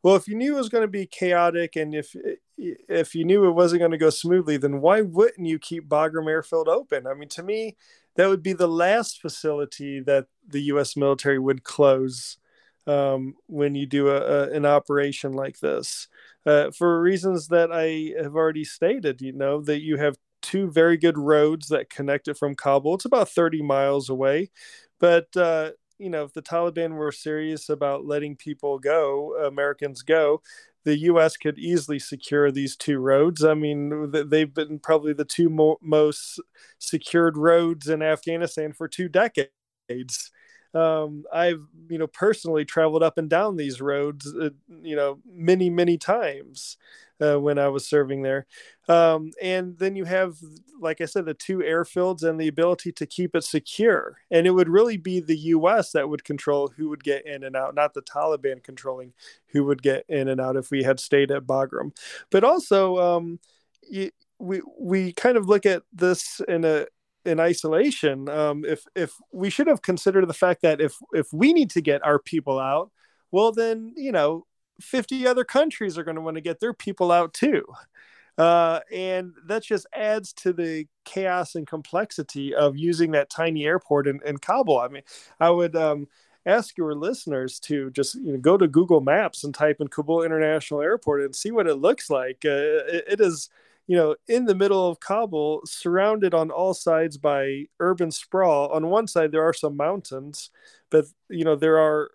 Well, 0.02 0.16
if 0.16 0.28
you 0.28 0.36
knew 0.36 0.54
it 0.54 0.58
was 0.58 0.68
going 0.68 0.82
to 0.82 0.88
be 0.88 1.06
chaotic 1.06 1.76
and 1.76 1.94
if 1.94 2.14
if 2.56 3.14
you 3.14 3.24
knew 3.24 3.46
it 3.46 3.52
wasn't 3.52 3.80
going 3.80 3.92
to 3.92 3.98
go 3.98 4.10
smoothly, 4.10 4.56
then 4.56 4.80
why 4.80 5.00
wouldn't 5.00 5.46
you 5.46 5.58
keep 5.58 5.88
Bagram 5.88 6.28
Airfield 6.28 6.68
open? 6.68 7.06
I 7.06 7.14
mean, 7.14 7.28
to 7.30 7.42
me, 7.42 7.76
that 8.16 8.28
would 8.28 8.42
be 8.42 8.52
the 8.52 8.68
last 8.68 9.20
facility 9.20 10.00
that 10.00 10.26
the 10.46 10.62
U.S. 10.62 10.96
military 10.96 11.38
would 11.38 11.62
close 11.62 12.38
um, 12.86 13.34
when 13.46 13.74
you 13.74 13.86
do 13.86 14.08
a, 14.08 14.16
a, 14.16 14.50
an 14.50 14.66
operation 14.66 15.34
like 15.34 15.60
this, 15.60 16.08
uh, 16.46 16.70
for 16.70 17.00
reasons 17.00 17.48
that 17.48 17.70
I 17.72 18.20
have 18.20 18.34
already 18.34 18.64
stated. 18.64 19.20
You 19.20 19.32
know 19.32 19.60
that 19.62 19.82
you 19.82 19.98
have 19.98 20.16
two 20.42 20.70
very 20.70 20.96
good 20.96 21.18
roads 21.18 21.68
that 21.68 21.90
connect 21.90 22.28
it 22.28 22.38
from 22.38 22.54
Kabul. 22.54 22.94
It's 22.94 23.04
about 23.04 23.28
30 23.28 23.62
miles 23.62 24.08
away. 24.08 24.50
But, 25.00 25.36
uh, 25.36 25.72
you 25.98 26.10
know, 26.10 26.24
if 26.24 26.32
the 26.32 26.42
Taliban 26.42 26.92
were 26.92 27.12
serious 27.12 27.68
about 27.68 28.06
letting 28.06 28.36
people 28.36 28.78
go, 28.78 29.36
Americans 29.46 30.02
go, 30.02 30.42
the 30.84 30.96
U.S. 30.98 31.36
could 31.36 31.58
easily 31.58 31.98
secure 31.98 32.50
these 32.50 32.76
two 32.76 32.98
roads. 32.98 33.44
I 33.44 33.54
mean, 33.54 34.10
they've 34.10 34.52
been 34.52 34.78
probably 34.78 35.12
the 35.12 35.24
two 35.24 35.50
mo- 35.50 35.78
most 35.82 36.40
secured 36.78 37.36
roads 37.36 37.88
in 37.88 38.02
Afghanistan 38.02 38.72
for 38.72 38.88
two 38.88 39.08
decades. 39.08 40.30
Um, 40.74 41.24
I've, 41.32 41.62
you 41.88 41.98
know, 41.98 42.06
personally 42.06 42.64
traveled 42.64 43.02
up 43.02 43.18
and 43.18 43.28
down 43.28 43.56
these 43.56 43.80
roads, 43.80 44.32
uh, 44.34 44.50
you 44.82 44.96
know, 44.96 45.18
many, 45.26 45.70
many 45.70 45.96
times 45.96 46.76
uh, 47.20 47.38
when 47.40 47.58
I 47.58 47.68
was 47.68 47.86
serving 47.86 48.22
there. 48.22 48.46
Um, 48.88 49.32
and 49.42 49.78
then 49.78 49.96
you 49.96 50.04
have, 50.04 50.36
like 50.80 51.00
I 51.00 51.06
said, 51.06 51.24
the 51.24 51.34
two 51.34 51.58
airfields 51.58 52.22
and 52.22 52.40
the 52.40 52.48
ability 52.48 52.92
to 52.92 53.06
keep 53.06 53.34
it 53.34 53.44
secure. 53.44 54.18
And 54.30 54.46
it 54.46 54.52
would 54.52 54.68
really 54.68 54.96
be 54.96 55.20
the 55.20 55.36
U.S. 55.38 55.92
that 55.92 56.08
would 56.08 56.24
control 56.24 56.72
who 56.76 56.88
would 56.88 57.04
get 57.04 57.26
in 57.26 57.42
and 57.42 57.56
out, 57.56 57.74
not 57.74 57.94
the 57.94 58.02
Taliban 58.02 58.62
controlling 58.62 59.12
who 59.48 59.64
would 59.64 59.82
get 59.82 60.04
in 60.08 60.28
and 60.28 60.40
out 60.40 60.56
if 60.56 60.70
we 60.70 60.82
had 60.82 61.00
stayed 61.00 61.30
at 61.30 61.46
Bagram. 61.46 61.96
But 62.30 62.44
also, 62.44 62.98
um, 62.98 63.40
you, 63.88 64.10
we 64.38 64.62
we 64.78 65.12
kind 65.12 65.36
of 65.36 65.48
look 65.48 65.66
at 65.66 65.82
this 65.92 66.40
in 66.46 66.64
a 66.64 66.86
in 67.28 67.40
isolation. 67.40 68.28
Um, 68.28 68.64
if 68.64 68.84
if 68.96 69.12
we 69.32 69.50
should 69.50 69.66
have 69.66 69.82
considered 69.82 70.26
the 70.26 70.34
fact 70.34 70.62
that 70.62 70.80
if 70.80 70.96
if 71.12 71.26
we 71.32 71.52
need 71.52 71.70
to 71.70 71.80
get 71.80 72.04
our 72.04 72.18
people 72.18 72.58
out, 72.58 72.90
well 73.30 73.52
then 73.52 73.92
you 73.96 74.12
know 74.12 74.46
50 74.80 75.26
other 75.26 75.44
countries 75.44 75.98
are 75.98 76.04
going 76.04 76.16
to 76.16 76.20
want 76.20 76.36
to 76.36 76.40
get 76.40 76.60
their 76.60 76.72
people 76.72 77.12
out 77.12 77.34
too. 77.34 77.64
Uh, 78.36 78.78
and 78.92 79.32
that 79.46 79.64
just 79.64 79.86
adds 79.92 80.32
to 80.32 80.52
the 80.52 80.86
chaos 81.04 81.56
and 81.56 81.66
complexity 81.66 82.54
of 82.54 82.76
using 82.76 83.10
that 83.10 83.28
tiny 83.28 83.66
airport 83.66 84.06
in, 84.06 84.20
in 84.24 84.38
Kabul. 84.38 84.78
I 84.78 84.86
mean, 84.86 85.02
I 85.40 85.50
would 85.50 85.74
um, 85.74 86.06
ask 86.46 86.78
your 86.78 86.94
listeners 86.94 87.58
to 87.60 87.90
just 87.90 88.14
you 88.14 88.32
know, 88.32 88.38
go 88.38 88.56
to 88.56 88.68
Google 88.68 89.00
Maps 89.00 89.42
and 89.42 89.52
type 89.52 89.78
in 89.80 89.88
Kabul 89.88 90.22
International 90.22 90.80
Airport 90.80 91.22
and 91.22 91.34
see 91.34 91.50
what 91.50 91.66
it 91.66 91.76
looks 91.76 92.10
like. 92.10 92.44
Uh, 92.44 92.86
it, 92.86 93.04
it 93.08 93.20
is, 93.20 93.50
you 93.88 93.96
know, 93.96 94.14
in 94.28 94.44
the 94.44 94.54
middle 94.54 94.86
of 94.86 95.00
Kabul, 95.00 95.62
surrounded 95.64 96.34
on 96.34 96.50
all 96.50 96.74
sides 96.74 97.16
by 97.16 97.64
urban 97.80 98.10
sprawl. 98.10 98.68
On 98.68 98.88
one 98.88 99.08
side, 99.08 99.32
there 99.32 99.42
are 99.42 99.54
some 99.54 99.76
mountains, 99.76 100.50
but 100.90 101.06
you 101.28 101.42
know 101.42 101.56
there 101.56 101.78
are 101.78 102.10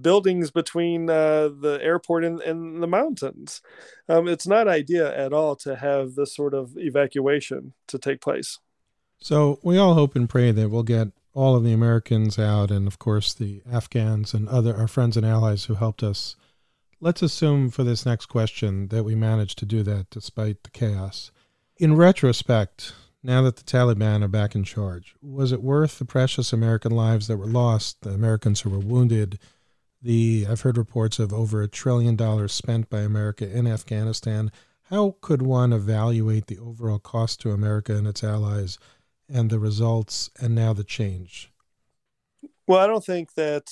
buildings 0.00 0.50
between 0.50 1.08
uh, 1.08 1.48
the 1.60 1.78
airport 1.80 2.24
and, 2.24 2.40
and 2.40 2.82
the 2.82 2.86
mountains. 2.88 3.62
Um, 4.08 4.26
it's 4.26 4.46
not 4.46 4.66
ideal 4.66 5.06
at 5.06 5.32
all 5.32 5.56
to 5.56 5.76
have 5.76 6.16
this 6.16 6.34
sort 6.34 6.52
of 6.52 6.76
evacuation 6.76 7.74
to 7.88 7.98
take 7.98 8.20
place. 8.20 8.58
So 9.18 9.60
we 9.62 9.78
all 9.78 9.94
hope 9.94 10.16
and 10.16 10.28
pray 10.28 10.50
that 10.50 10.68
we'll 10.68 10.82
get 10.82 11.08
all 11.32 11.54
of 11.54 11.62
the 11.62 11.72
Americans 11.72 12.38
out, 12.40 12.72
and 12.72 12.88
of 12.88 12.98
course 12.98 13.32
the 13.32 13.62
Afghans 13.70 14.34
and 14.34 14.48
other 14.48 14.76
our 14.76 14.88
friends 14.88 15.16
and 15.16 15.24
allies 15.24 15.66
who 15.66 15.74
helped 15.74 16.02
us. 16.02 16.34
Let's 17.04 17.20
assume 17.20 17.68
for 17.68 17.84
this 17.84 18.06
next 18.06 18.26
question 18.26 18.88
that 18.88 19.04
we 19.04 19.14
managed 19.14 19.58
to 19.58 19.66
do 19.66 19.82
that 19.82 20.08
despite 20.08 20.62
the 20.62 20.70
chaos. 20.70 21.32
In 21.76 21.96
retrospect, 21.96 22.94
now 23.22 23.42
that 23.42 23.56
the 23.56 23.62
Taliban 23.62 24.24
are 24.24 24.28
back 24.28 24.54
in 24.54 24.64
charge, 24.64 25.14
was 25.20 25.52
it 25.52 25.62
worth 25.62 25.98
the 25.98 26.06
precious 26.06 26.50
American 26.50 26.92
lives 26.92 27.26
that 27.26 27.36
were 27.36 27.44
lost, 27.44 28.00
the 28.00 28.08
Americans 28.08 28.62
who 28.62 28.70
were 28.70 28.78
wounded, 28.78 29.38
the 30.00 30.46
I've 30.48 30.62
heard 30.62 30.78
reports 30.78 31.18
of 31.18 31.30
over 31.30 31.60
a 31.60 31.68
trillion 31.68 32.16
dollars 32.16 32.54
spent 32.54 32.88
by 32.88 33.00
America 33.00 33.46
in 33.54 33.66
Afghanistan. 33.66 34.50
How 34.84 35.16
could 35.20 35.42
one 35.42 35.74
evaluate 35.74 36.46
the 36.46 36.58
overall 36.58 36.98
cost 36.98 37.38
to 37.42 37.50
America 37.50 37.94
and 37.94 38.06
its 38.06 38.24
allies 38.24 38.78
and 39.28 39.50
the 39.50 39.58
results 39.58 40.30
and 40.40 40.54
now 40.54 40.72
the 40.72 40.84
change? 40.84 41.52
Well, 42.66 42.80
I 42.80 42.86
don't 42.86 43.04
think 43.04 43.34
that 43.34 43.68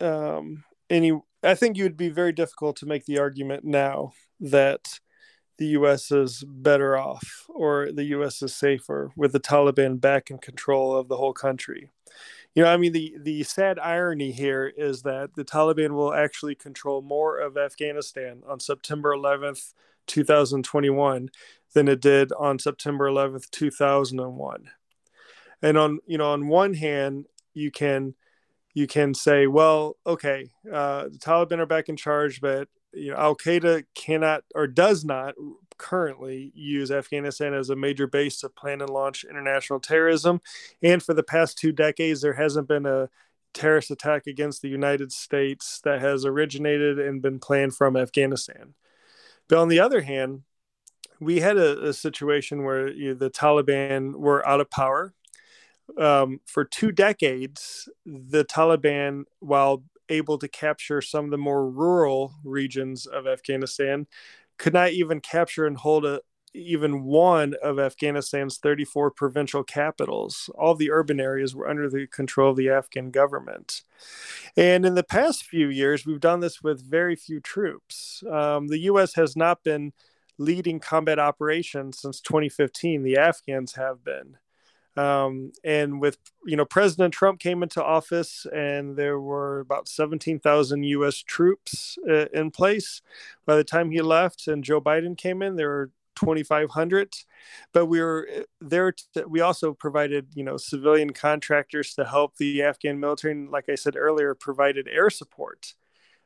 um, 0.00 0.64
any. 0.90 1.12
I 1.46 1.54
think 1.54 1.76
you 1.76 1.84
would 1.84 1.96
be 1.96 2.08
very 2.08 2.32
difficult 2.32 2.76
to 2.76 2.86
make 2.86 3.06
the 3.06 3.18
argument 3.18 3.64
now 3.64 4.12
that 4.40 5.00
the 5.58 5.66
U.S. 5.68 6.10
is 6.10 6.44
better 6.46 6.98
off 6.98 7.46
or 7.48 7.90
the 7.92 8.04
U.S. 8.04 8.42
is 8.42 8.54
safer 8.54 9.10
with 9.16 9.32
the 9.32 9.40
Taliban 9.40 10.00
back 10.00 10.30
in 10.30 10.38
control 10.38 10.94
of 10.94 11.08
the 11.08 11.16
whole 11.16 11.32
country 11.32 11.90
you 12.56 12.62
know, 12.62 12.70
I 12.70 12.78
mean, 12.78 12.92
the 12.92 13.14
the 13.20 13.42
sad 13.42 13.78
irony 13.78 14.32
here 14.32 14.66
is 14.66 15.02
that 15.02 15.34
the 15.34 15.44
Taliban 15.44 15.90
will 15.90 16.14
actually 16.14 16.54
control 16.54 17.02
more 17.02 17.38
of 17.38 17.58
Afghanistan 17.58 18.42
on 18.48 18.60
September 18.60 19.14
11th, 19.14 19.74
2021, 20.06 21.28
than 21.74 21.86
it 21.86 22.00
did 22.00 22.32
on 22.32 22.58
September 22.58 23.10
11th, 23.10 23.50
2001. 23.50 24.70
And 25.60 25.76
on 25.76 25.98
you 26.06 26.16
know, 26.16 26.32
on 26.32 26.48
one 26.48 26.72
hand, 26.72 27.26
you 27.52 27.70
can 27.70 28.14
you 28.76 28.86
can 28.86 29.14
say, 29.14 29.46
well, 29.46 29.96
okay, 30.06 30.50
uh, 30.70 31.04
the 31.04 31.18
Taliban 31.18 31.60
are 31.60 31.66
back 31.66 31.88
in 31.88 31.96
charge, 31.96 32.42
but 32.42 32.68
you 32.92 33.10
know, 33.10 33.16
Al 33.16 33.34
Qaeda 33.34 33.84
cannot 33.94 34.44
or 34.54 34.66
does 34.66 35.02
not 35.02 35.34
currently 35.78 36.52
use 36.54 36.90
Afghanistan 36.90 37.54
as 37.54 37.70
a 37.70 37.74
major 37.74 38.06
base 38.06 38.38
to 38.40 38.50
plan 38.50 38.82
and 38.82 38.90
launch 38.90 39.24
international 39.24 39.80
terrorism. 39.80 40.42
And 40.82 41.02
for 41.02 41.14
the 41.14 41.22
past 41.22 41.56
two 41.56 41.72
decades, 41.72 42.20
there 42.20 42.34
hasn't 42.34 42.68
been 42.68 42.84
a 42.84 43.08
terrorist 43.54 43.90
attack 43.90 44.26
against 44.26 44.60
the 44.60 44.68
United 44.68 45.10
States 45.10 45.80
that 45.84 46.02
has 46.02 46.26
originated 46.26 46.98
and 46.98 47.22
been 47.22 47.38
planned 47.38 47.74
from 47.74 47.96
Afghanistan. 47.96 48.74
But 49.48 49.56
on 49.56 49.68
the 49.68 49.80
other 49.80 50.02
hand, 50.02 50.42
we 51.18 51.40
had 51.40 51.56
a, 51.56 51.88
a 51.88 51.92
situation 51.94 52.62
where 52.62 52.88
you 52.88 53.08
know, 53.08 53.14
the 53.14 53.30
Taliban 53.30 54.16
were 54.16 54.46
out 54.46 54.60
of 54.60 54.68
power. 54.68 55.14
Um, 55.98 56.40
for 56.46 56.64
two 56.64 56.92
decades, 56.92 57.88
the 58.04 58.44
Taliban, 58.44 59.24
while 59.40 59.84
able 60.08 60.38
to 60.38 60.48
capture 60.48 61.00
some 61.00 61.24
of 61.26 61.30
the 61.30 61.38
more 61.38 61.68
rural 61.68 62.34
regions 62.44 63.06
of 63.06 63.26
Afghanistan, 63.26 64.06
could 64.58 64.72
not 64.72 64.90
even 64.90 65.20
capture 65.20 65.66
and 65.66 65.76
hold 65.76 66.04
a, 66.04 66.20
even 66.54 67.04
one 67.04 67.54
of 67.62 67.78
Afghanistan's 67.78 68.58
34 68.58 69.10
provincial 69.10 69.62
capitals. 69.62 70.48
All 70.54 70.74
the 70.74 70.90
urban 70.90 71.20
areas 71.20 71.54
were 71.54 71.68
under 71.68 71.88
the 71.88 72.06
control 72.06 72.50
of 72.50 72.56
the 72.56 72.70
Afghan 72.70 73.10
government. 73.10 73.82
And 74.56 74.86
in 74.86 74.94
the 74.94 75.04
past 75.04 75.44
few 75.44 75.68
years, 75.68 76.06
we've 76.06 76.20
done 76.20 76.40
this 76.40 76.62
with 76.62 76.82
very 76.82 77.16
few 77.16 77.40
troops. 77.40 78.22
Um, 78.30 78.68
the 78.68 78.80
U.S. 78.80 79.14
has 79.14 79.36
not 79.36 79.62
been 79.62 79.92
leading 80.38 80.80
combat 80.80 81.18
operations 81.18 82.00
since 82.00 82.20
2015. 82.20 83.02
The 83.02 83.16
Afghans 83.16 83.74
have 83.74 84.02
been. 84.02 84.36
Um, 84.96 85.52
and 85.62 86.00
with 86.00 86.18
you 86.46 86.56
know 86.56 86.64
President 86.64 87.12
Trump 87.12 87.38
came 87.38 87.62
into 87.62 87.84
office, 87.84 88.46
and 88.52 88.96
there 88.96 89.20
were 89.20 89.60
about 89.60 89.88
17,000 89.88 90.82
U.S. 90.84 91.18
troops 91.18 91.98
uh, 92.08 92.26
in 92.32 92.50
place. 92.50 93.02
By 93.44 93.56
the 93.56 93.64
time 93.64 93.90
he 93.90 94.00
left, 94.00 94.48
and 94.48 94.64
Joe 94.64 94.80
Biden 94.80 95.16
came 95.16 95.42
in, 95.42 95.56
there 95.56 95.68
were 95.68 95.90
2,500. 96.16 97.14
But 97.72 97.86
we 97.86 98.00
were 98.00 98.28
uh, 98.34 98.42
there. 98.60 98.92
To, 99.14 99.26
we 99.28 99.40
also 99.40 99.74
provided 99.74 100.28
you 100.34 100.44
know 100.44 100.56
civilian 100.56 101.12
contractors 101.12 101.94
to 101.94 102.04
help 102.04 102.36
the 102.36 102.62
Afghan 102.62 102.98
military, 102.98 103.32
and 103.32 103.50
like 103.50 103.68
I 103.68 103.74
said 103.74 103.96
earlier, 103.96 104.34
provided 104.34 104.88
air 104.88 105.10
support. 105.10 105.74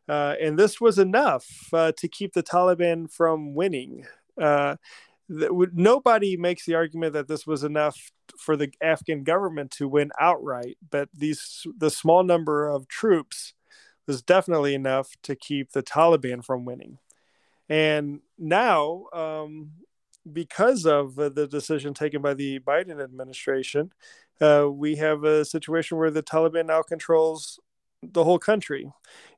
Uh, 0.08 0.34
and 0.40 0.58
this 0.58 0.80
was 0.80 0.98
enough 0.98 1.46
uh, 1.72 1.92
to 1.96 2.08
keep 2.08 2.32
the 2.32 2.42
Taliban 2.42 3.10
from 3.10 3.54
winning. 3.54 4.06
Uh, 4.40 4.76
nobody 5.30 6.36
makes 6.36 6.66
the 6.66 6.74
argument 6.74 7.12
that 7.12 7.28
this 7.28 7.46
was 7.46 7.62
enough 7.62 7.96
for 8.36 8.56
the 8.56 8.72
Afghan 8.82 9.22
government 9.22 9.70
to 9.72 9.88
win 9.88 10.10
outright, 10.18 10.76
but 10.90 11.08
these 11.14 11.66
the 11.78 11.90
small 11.90 12.24
number 12.24 12.66
of 12.68 12.88
troops 12.88 13.54
was 14.06 14.22
definitely 14.22 14.74
enough 14.74 15.10
to 15.22 15.36
keep 15.36 15.70
the 15.70 15.82
Taliban 15.82 16.44
from 16.44 16.64
winning. 16.64 16.98
And 17.68 18.20
now, 18.38 19.04
um, 19.12 19.70
because 20.30 20.84
of 20.84 21.14
the 21.14 21.46
decision 21.48 21.94
taken 21.94 22.20
by 22.20 22.34
the 22.34 22.58
Biden 22.58 23.02
administration, 23.02 23.92
uh, 24.40 24.68
we 24.70 24.96
have 24.96 25.22
a 25.22 25.44
situation 25.44 25.98
where 25.98 26.10
the 26.10 26.22
Taliban 26.22 26.66
now 26.66 26.82
controls 26.82 27.60
the 28.02 28.24
whole 28.24 28.38
country. 28.38 28.90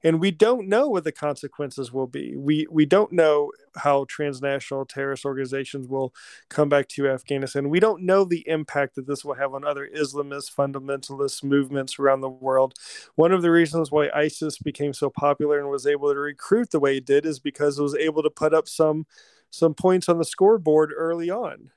And 0.04 0.20
we 0.20 0.30
don't 0.30 0.68
know 0.68 0.88
what 0.88 1.04
the 1.04 1.12
consequences 1.12 1.92
will 1.92 2.06
be. 2.06 2.36
We 2.36 2.66
we 2.70 2.86
don't 2.86 3.12
know 3.12 3.50
how 3.76 4.04
transnational 4.08 4.84
terrorist 4.84 5.24
organizations 5.24 5.88
will 5.88 6.14
come 6.48 6.68
back 6.68 6.88
to 6.88 7.08
afghanistan. 7.08 7.70
We 7.70 7.80
don't 7.80 8.02
know 8.02 8.24
the 8.24 8.46
impact 8.48 8.94
that 8.96 9.06
this 9.06 9.24
will 9.24 9.34
have 9.34 9.54
on 9.54 9.64
other 9.64 9.88
islamist 9.94 10.54
fundamentalist 10.54 11.42
movements 11.42 11.98
around 11.98 12.20
the 12.20 12.28
world. 12.28 12.74
One 13.16 13.32
of 13.32 13.42
the 13.42 13.50
reasons 13.50 13.90
why 13.90 14.10
isis 14.14 14.58
became 14.58 14.92
so 14.92 15.10
popular 15.10 15.58
and 15.58 15.68
was 15.68 15.86
able 15.86 16.12
to 16.12 16.18
recruit 16.18 16.70
the 16.70 16.80
way 16.80 16.98
it 16.98 17.06
did 17.06 17.26
is 17.26 17.40
because 17.40 17.78
it 17.78 17.82
was 17.82 17.96
able 17.96 18.22
to 18.22 18.30
put 18.30 18.54
up 18.54 18.68
some 18.68 19.06
some 19.50 19.74
points 19.74 20.08
on 20.08 20.18
the 20.18 20.24
scoreboard 20.24 20.92
early 20.96 21.30
on. 21.30 21.70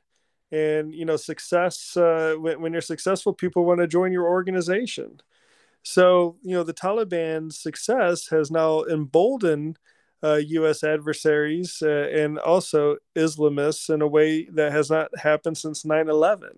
And 0.52 0.94
you 0.94 1.06
know 1.06 1.18
success 1.18 1.98
uh, 1.98 2.36
when, 2.38 2.62
when 2.62 2.74
you're 2.74 2.82
successful 2.82 3.34
people 3.34 3.66
want 3.66 3.80
to 3.80 3.88
join 3.88 4.12
your 4.12 4.28
organization 4.28 5.20
so, 5.86 6.38
you 6.42 6.56
know, 6.56 6.64
the 6.64 6.74
Taliban's 6.74 7.60
success 7.60 8.30
has 8.30 8.50
now 8.50 8.84
emboldened 8.86 9.78
uh, 10.24 10.42
U.S. 10.44 10.84
adversaries 10.84 11.84
uh, 11.86 12.10
and 12.12 12.40
also 12.40 12.98
Islamists 13.16 13.94
in 13.94 14.02
a 14.02 14.08
way 14.08 14.46
that 14.46 14.72
has 14.72 14.90
not 14.90 15.16
happened 15.20 15.60
since 15.60 15.86
9 15.86 16.10
11. 16.10 16.50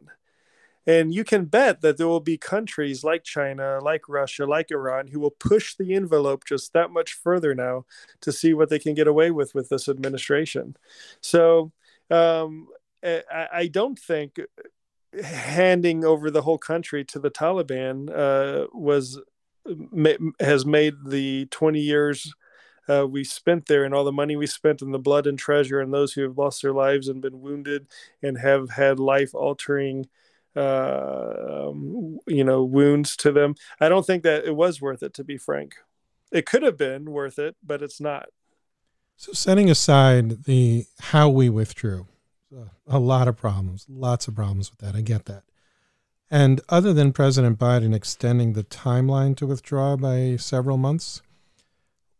And 0.87 1.13
you 1.13 1.25
can 1.25 1.43
bet 1.43 1.81
that 1.81 1.97
there 1.97 2.07
will 2.07 2.21
be 2.21 2.37
countries 2.37 3.03
like 3.03 3.25
China, 3.25 3.79
like 3.81 4.07
Russia, 4.07 4.45
like 4.45 4.71
Iran, 4.71 5.07
who 5.07 5.19
will 5.19 5.31
push 5.31 5.75
the 5.75 5.93
envelope 5.93 6.45
just 6.45 6.71
that 6.71 6.91
much 6.91 7.11
further 7.11 7.53
now 7.53 7.83
to 8.21 8.31
see 8.31 8.53
what 8.53 8.69
they 8.69 8.79
can 8.79 8.93
get 8.93 9.09
away 9.09 9.29
with 9.29 9.53
with 9.53 9.67
this 9.67 9.89
administration. 9.89 10.77
So 11.19 11.73
um, 12.09 12.69
I, 13.03 13.47
I 13.51 13.67
don't 13.67 13.99
think 13.99 14.39
handing 15.23 16.03
over 16.05 16.29
the 16.29 16.41
whole 16.41 16.57
country 16.57 17.03
to 17.05 17.19
the 17.19 17.31
Taliban 17.31 18.09
uh, 18.13 18.67
was 18.73 19.19
ma- 19.65 20.31
has 20.39 20.65
made 20.65 20.93
the 21.05 21.45
20 21.47 21.79
years 21.79 22.33
uh, 22.89 23.05
we 23.05 23.23
spent 23.23 23.65
there 23.65 23.83
and 23.83 23.93
all 23.93 24.05
the 24.05 24.11
money 24.11 24.35
we 24.35 24.47
spent 24.47 24.81
and 24.81 24.93
the 24.93 24.99
blood 24.99 25.27
and 25.27 25.37
treasure 25.37 25.81
and 25.81 25.93
those 25.93 26.13
who 26.13 26.21
have 26.21 26.37
lost 26.37 26.61
their 26.61 26.73
lives 26.73 27.07
and 27.07 27.21
been 27.21 27.41
wounded 27.41 27.87
and 28.23 28.37
have 28.37 28.69
had 28.69 28.99
life 28.99 29.35
altering 29.35 30.07
uh, 30.55 31.67
um, 31.69 32.17
you 32.25 32.43
know 32.43 32.63
wounds 32.63 33.15
to 33.17 33.31
them. 33.31 33.55
I 33.79 33.89
don't 33.89 34.05
think 34.05 34.23
that 34.23 34.45
it 34.45 34.55
was 34.55 34.81
worth 34.81 35.03
it 35.03 35.13
to 35.15 35.23
be 35.23 35.37
frank. 35.37 35.75
It 36.31 36.45
could 36.45 36.63
have 36.63 36.77
been 36.77 37.11
worth 37.11 37.39
it 37.39 37.55
but 37.63 37.81
it's 37.81 37.99
not. 37.99 38.27
So 39.17 39.33
setting 39.33 39.69
aside 39.69 40.43
the 40.45 40.85
how 40.99 41.29
we 41.29 41.49
withdrew 41.49 42.07
a 42.87 42.99
lot 42.99 43.27
of 43.27 43.37
problems, 43.37 43.85
lots 43.89 44.27
of 44.27 44.35
problems 44.35 44.71
with 44.71 44.79
that. 44.79 44.95
I 44.95 45.01
get 45.01 45.25
that. 45.25 45.43
And 46.29 46.59
other 46.67 46.93
than 46.93 47.13
President 47.13 47.57
Biden 47.57 47.95
extending 47.95 48.53
the 48.53 48.63
timeline 48.63 49.35
to 49.37 49.47
withdraw 49.47 49.95
by 49.95 50.35
several 50.37 50.77
months, 50.77 51.21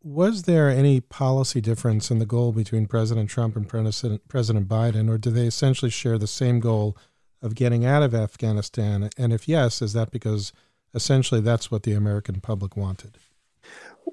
was 0.02 0.44
there 0.44 0.70
any 0.70 1.02
policy 1.02 1.60
difference 1.60 2.10
in 2.10 2.20
the 2.20 2.26
goal 2.26 2.54
between 2.54 2.88
President 2.88 3.30
Trump 3.30 3.58
and 3.58 3.68
President, 3.68 4.26
President 4.30 4.68
Biden, 4.68 5.10
or 5.10 5.18
do 5.18 5.30
they 5.30 5.48
essentially 5.48 5.92
share 5.92 6.18
the 6.18 6.28
same 6.28 6.62
goal 6.62 6.96
of 7.42 7.56
getting 7.56 7.86
out 7.86 8.04
of 8.04 8.16
Afghanistan? 8.16 9.10
And 9.18 9.34
if 9.34 9.48
yes, 9.48 9.82
is 9.82 9.94
that 9.94 10.12
because 10.12 10.54
essentially 10.94 11.42
that's 11.42 11.70
what 11.70 11.84
the 11.84 11.94
American 11.94 12.40
public 12.40 12.78
wanted? 12.78 13.18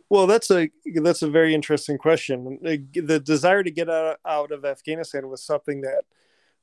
Well, 0.09 0.27
that's 0.27 0.51
a 0.51 0.71
that's 1.03 1.23
a 1.23 1.31
very 1.31 1.55
interesting 1.55 1.99
question. 1.99 2.59
The 2.63 3.21
desire 3.21 3.63
to 3.63 3.71
get 3.71 3.91
out, 3.91 4.19
out 4.27 4.53
of 4.53 4.65
Afghanistan 4.65 5.29
was 5.29 5.43
something 5.43 5.83
that 5.83 6.05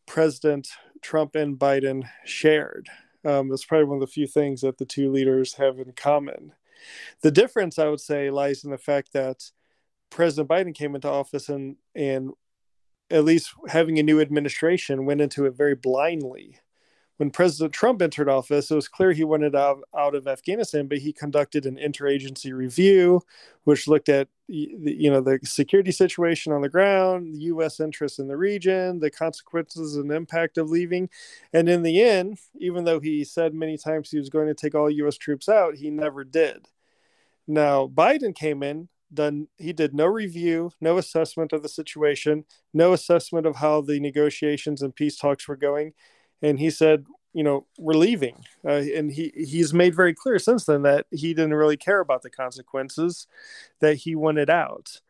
President 0.06 0.68
Trump 1.02 1.36
and 1.36 1.58
Biden 1.58 2.04
shared. 2.26 2.90
Um, 3.24 3.52
probably 3.68 3.86
one 3.86 3.98
of 3.98 4.02
the 4.02 4.08
few 4.08 4.28
things 4.28 4.62
that 4.62 4.78
the 4.78 4.86
two 4.86 5.12
leaders 5.12 5.54
have 5.54 5.80
in 5.80 5.94
common. 5.94 6.54
The 7.22 7.32
difference, 7.32 7.78
I 7.78 7.88
would 7.88 8.00
say, 8.00 8.32
lies 8.32 8.64
in 8.64 8.72
the 8.72 8.78
fact 8.78 9.14
that 9.14 9.52
President 10.10 10.50
Biden 10.50 10.74
came 10.74 10.96
into 10.96 11.10
office 11.10 11.50
and 11.50 11.78
and 11.96 12.32
at 13.10 13.26
least 13.26 13.54
having 13.68 14.00
a 14.00 14.04
new 14.04 14.22
administration 14.22 15.06
went 15.06 15.22
into 15.22 15.46
it 15.46 15.56
very 15.56 15.76
blindly 15.76 16.58
when 17.22 17.30
President 17.30 17.72
Trump 17.72 18.02
entered 18.02 18.28
office, 18.28 18.72
it 18.72 18.76
was 18.76 18.88
clear 18.88 19.12
he 19.12 19.24
wanted 19.24 19.56
out, 19.56 19.84
out 19.96 20.16
of 20.16 20.28
Afghanistan, 20.28 20.88
but 20.88 20.98
he 20.98 21.14
conducted 21.14 21.68
an 21.68 21.78
interagency 21.78 22.52
review, 22.52 23.22
which 23.64 23.88
looked 23.88 24.10
at 24.10 24.28
you 24.48 25.12
know 25.12 25.22
the 25.22 25.38
security 25.44 25.92
situation 25.92 26.52
on 26.52 26.64
the 26.64 26.68
ground, 26.68 27.36
the 27.36 27.42
U.S. 27.42 27.80
interests 27.80 28.18
in 28.18 28.28
the 28.28 28.38
region, 28.38 29.02
the 29.02 29.12
consequences 29.12 29.98
and 29.98 30.12
impact 30.12 30.58
of 30.58 30.72
leaving, 30.72 31.12
and 31.54 31.70
in 31.70 31.84
the 31.84 32.02
end, 32.02 32.40
even 32.58 32.86
though 32.86 33.00
he 33.00 33.24
said 33.24 33.54
many 33.54 33.78
times 33.78 34.10
he 34.10 34.18
was 34.18 34.32
going 34.32 34.48
to 34.48 34.56
take 34.56 34.74
all 34.74 34.90
U.S. 34.90 35.16
troops 35.16 35.48
out, 35.48 35.76
he 35.76 35.92
never 35.92 36.24
did. 36.24 36.70
Now 37.48 37.86
Biden 37.86 38.34
came 38.34 38.64
in, 38.64 38.90
done 39.14 39.48
he 39.60 39.74
did 39.74 39.94
no 39.94 40.08
review, 40.08 40.72
no 40.82 40.98
assessment 40.98 41.54
of 41.54 41.62
the 41.62 41.70
situation, 41.70 42.46
no 42.74 42.94
assessment 42.94 43.46
of 43.46 43.58
how 43.58 43.82
the 43.82 44.00
negotiations 44.00 44.82
and 44.82 44.96
peace 44.96 45.18
talks 45.18 45.48
were 45.48 45.56
going 45.56 45.94
and 46.42 46.60
he 46.60 46.70
said, 46.70 47.06
you 47.34 47.44
know, 47.44 47.66
we're 47.78 47.94
leaving. 47.94 48.44
Uh, 48.66 48.84
and 48.96 49.12
he 49.12 49.32
he's 49.36 49.74
made 49.74 49.96
very 49.96 50.14
clear 50.14 50.40
since 50.40 50.66
then 50.66 50.82
that 50.84 51.06
he 51.12 51.34
didn't 51.34 51.54
really 51.54 51.78
care 51.78 52.00
about 52.00 52.22
the 52.22 52.30
consequences, 52.30 53.28
that 53.80 53.96
he 53.96 54.16
wanted 54.16 54.50
out. 54.50 55.02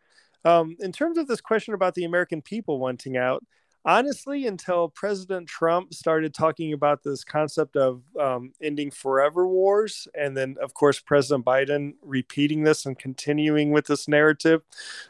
Um, 0.44 0.76
in 0.80 0.92
terms 0.92 1.18
of 1.18 1.28
this 1.28 1.42
question 1.42 1.74
about 1.74 1.96
the 1.96 2.04
American 2.04 2.42
people 2.42 2.80
wanting 2.80 3.16
out, 3.16 3.44
honestly, 3.86 4.48
until 4.48 4.90
President 4.90 5.48
Trump 5.48 5.94
started 5.94 6.34
talking 6.34 6.74
about 6.74 7.04
this 7.04 7.24
concept 7.24 7.76
of 7.76 8.02
um, 8.20 8.52
ending 8.62 8.92
forever 8.92 9.48
wars, 9.48 10.08
and 10.16 10.36
then, 10.36 10.56
of 10.62 10.74
course, 10.74 11.00
President 11.00 11.46
Biden 11.46 11.94
repeating 12.02 12.64
this 12.64 12.86
and 12.86 12.98
continuing 12.98 13.72
with 13.72 13.86
this 13.86 14.08
narrative 14.08 14.62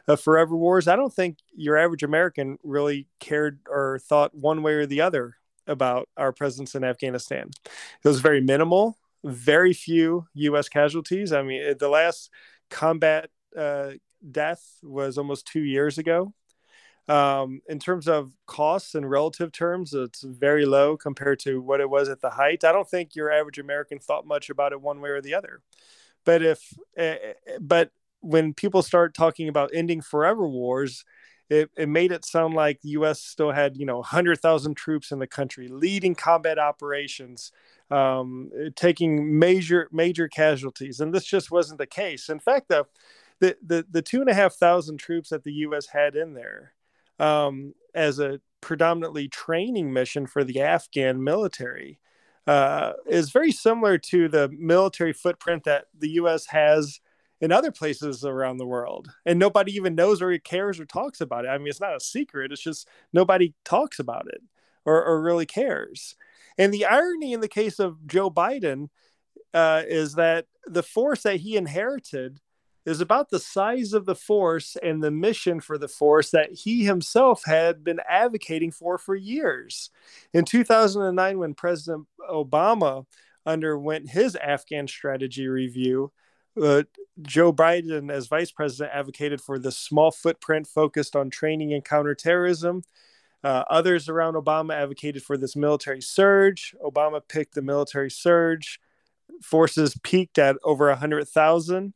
of 0.08 0.20
forever 0.20 0.56
wars, 0.56 0.88
I 0.88 0.96
don't 0.98 1.14
think 1.14 1.38
your 1.56 1.78
average 1.78 2.04
American 2.04 2.58
really 2.64 3.08
cared 3.20 3.60
or 3.70 4.00
thought 4.00 4.36
one 4.36 4.64
way 4.64 4.74
or 4.74 4.86
the 4.86 5.02
other 5.02 5.38
about 5.68 6.10
our 6.18 6.32
presence 6.32 6.76
in 6.76 6.84
Afghanistan. 6.84 7.50
It 8.04 8.08
was 8.08 8.20
very 8.20 8.42
minimal, 8.42 8.98
very 9.24 9.74
few 9.74 10.28
U.S. 10.34 10.70
casualties. 10.70 11.32
I 11.32 11.44
mean, 11.44 11.76
the 11.80 11.90
last 11.90 12.30
combat 12.70 13.30
uh, 13.58 13.92
death 14.30 14.78
was 14.84 15.18
almost 15.18 15.48
two 15.48 15.62
years 15.62 15.98
ago. 15.98 16.34
Um, 17.08 17.62
in 17.68 17.80
terms 17.80 18.08
of 18.08 18.32
costs 18.46 18.96
and 18.96 19.10
relative 19.10 19.52
terms, 19.52 19.94
it's 19.94 20.22
very 20.22 20.66
low 20.66 20.98
compared 20.98 21.40
to 21.40 21.62
what 21.62 21.82
it 21.82 21.90
was 21.90 22.10
at 22.10 22.22
the 22.22 22.30
height. 22.30 22.64
I 22.64 22.72
don't 22.72 22.90
think 22.90 23.16
your 23.16 23.32
average 23.32 23.60
American 23.60 24.00
thought 24.00 24.26
much 24.26 24.50
about 24.50 24.72
it 24.72 24.82
one 24.82 25.02
way 25.02 25.10
or 25.10 25.22
the 25.22 25.34
other. 25.34 25.62
But 26.24 26.44
if, 26.44 26.74
uh, 26.98 27.16
but 27.60 27.92
when 28.22 28.54
people 28.54 28.84
start 28.84 29.16
talking 29.16 29.50
about 29.50 29.72
ending 29.74 30.02
forever 30.02 30.48
wars, 30.48 31.04
it, 31.52 31.70
it 31.76 31.90
made 31.90 32.14
it 32.14 32.24
sound 32.24 32.54
like 32.54 32.80
the 32.80 32.92
U.S. 32.92 33.22
still 33.22 33.52
had, 33.52 33.76
you 33.76 33.86
know, 33.86 33.98
100,000 33.98 34.74
troops 34.74 35.12
in 35.12 35.20
the 35.20 35.28
country, 35.28 35.68
leading 35.68 36.16
combat 36.16 36.58
operations, 36.58 37.52
um, 37.92 38.50
taking 38.78 39.38
major 39.38 39.90
major 39.92 40.30
casualties, 40.30 41.02
and 41.02 41.14
this 41.14 41.26
just 41.26 41.52
wasn't 41.52 41.78
the 41.78 41.86
case. 41.86 42.30
In 42.30 42.40
fact, 42.40 42.70
the 42.70 42.86
the 43.40 43.58
the, 43.62 43.86
the 43.92 44.02
two 44.02 44.22
and 44.22 44.30
a 44.30 44.34
half 44.34 44.54
thousand 44.54 44.98
troops 44.98 45.30
that 45.32 45.44
the 45.44 45.52
U.S. 45.66 45.88
had 45.88 46.16
in 46.16 46.36
there 46.36 46.72
um, 47.20 47.74
as 47.94 48.18
a 48.18 48.40
predominantly 48.62 49.28
training 49.28 49.92
mission 49.92 50.28
for 50.28 50.46
the 50.46 50.62
Afghan 50.62 51.22
military 51.22 52.00
uh, 52.48 52.94
is 53.08 53.32
very 53.32 53.52
similar 53.52 53.98
to 53.98 54.30
the 54.30 54.48
military 54.58 55.12
footprint 55.12 55.66
that 55.66 55.88
the 56.00 56.12
U.S. 56.12 56.46
has 56.46 57.02
in 57.42 57.52
other 57.52 57.72
places 57.72 58.24
around 58.24 58.58
the 58.58 58.66
world 58.66 59.12
and 59.26 59.38
nobody 59.40 59.74
even 59.74 59.96
knows 59.96 60.22
or 60.22 60.38
cares 60.38 60.80
or 60.80 60.86
talks 60.86 61.22
about 61.22 61.46
it 61.46 61.50
i 61.50 61.58
mean 61.58 61.68
it's 61.68 61.82
not 61.82 61.96
a 61.96 62.00
secret 62.00 62.52
it's 62.52 62.62
just 62.62 62.88
nobody 63.12 63.54
talks 63.66 64.00
about 64.00 64.28
it 64.28 64.42
or, 64.86 65.04
or 65.04 65.22
really 65.22 65.46
cares 65.46 66.16
and 66.58 66.74
the 66.74 66.86
irony 66.86 67.34
in 67.34 67.42
the 67.42 67.48
case 67.48 67.80
of 67.80 68.08
joe 68.08 68.30
biden 68.30 68.90
uh, 69.54 69.84
is 69.88 70.16
that 70.16 70.46
the 70.66 70.84
force 70.84 71.24
that 71.24 71.38
he 71.38 71.58
inherited 71.58 72.40
is 72.86 73.00
about 73.00 73.30
the 73.30 73.40
size 73.40 73.94
of 73.94 74.06
the 74.06 74.16
force 74.16 74.76
and 74.82 75.04
the 75.04 75.12
mission 75.12 75.60
for 75.60 75.78
the 75.78 75.88
force 75.88 76.32
that 76.32 76.52
he 76.52 76.84
himself 76.84 77.44
had 77.46 77.84
been 77.84 78.00
advocating 78.10 78.72
for 78.72 78.98
for 78.98 79.16
years. 79.16 79.92
In 80.34 80.46
2009, 80.46 81.38
when 81.38 81.54
President 81.54 82.08
Obama 82.30 83.06
underwent 83.46 84.10
his 84.10 84.36
Afghan 84.36 84.88
strategy 84.88 85.48
review, 85.48 86.12
uh, 86.62 86.84
Joe 87.22 87.54
Biden, 87.54 88.12
as 88.12 88.28
vice 88.28 88.52
president, 88.52 88.96
advocated 88.96 89.42
for 89.42 89.60
the 89.60 89.72
small 89.72 90.12
footprint 90.12 90.68
focused 90.68 91.16
on 91.16 91.30
training 91.30 91.74
and 91.74 91.84
counterterrorism. 91.84 92.84
Uh, 93.44 93.64
others 93.70 94.08
around 94.08 94.36
Obama 94.36 94.74
advocated 94.74 95.24
for 95.24 95.38
this 95.38 95.56
military 95.56 96.02
surge. 96.02 96.76
Obama 96.84 97.22
picked 97.28 97.56
the 97.56 97.62
military 97.62 98.12
surge. 98.12 98.80
Forces 99.42 99.98
peaked 100.04 100.38
at 100.38 100.58
over 100.64 100.90
100,000. 100.90 101.94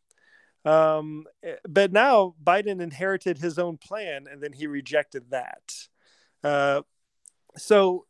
Um, 0.65 1.25
but 1.69 1.91
now 1.91 2.33
Biden 2.43 2.81
inherited 2.81 3.37
his 3.37 3.59
own 3.59 3.77
plan 3.77 4.25
and 4.29 4.41
then 4.41 4.51
he 4.51 4.65
rejected 4.65 5.29
that. 5.29 5.73
Uh, 6.43 6.81
so 7.55 8.05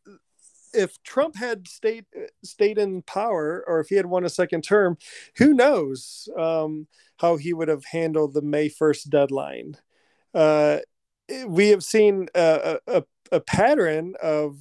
if 0.76 1.02
Trump 1.02 1.36
had 1.36 1.66
stayed 1.68 2.04
stayed 2.44 2.78
in 2.78 3.02
power, 3.02 3.64
or 3.66 3.80
if 3.80 3.88
he 3.88 3.96
had 3.96 4.06
won 4.06 4.24
a 4.24 4.30
second 4.30 4.62
term, 4.62 4.98
who 5.38 5.54
knows 5.54 6.28
um, 6.38 6.86
how 7.18 7.36
he 7.36 7.52
would 7.52 7.68
have 7.68 7.84
handled 7.86 8.34
the 8.34 8.42
May 8.42 8.68
first 8.68 9.10
deadline? 9.10 9.76
Uh, 10.34 10.78
we 11.46 11.70
have 11.70 11.82
seen 11.82 12.28
a, 12.34 12.78
a, 12.86 13.04
a 13.32 13.40
pattern 13.40 14.14
of 14.22 14.58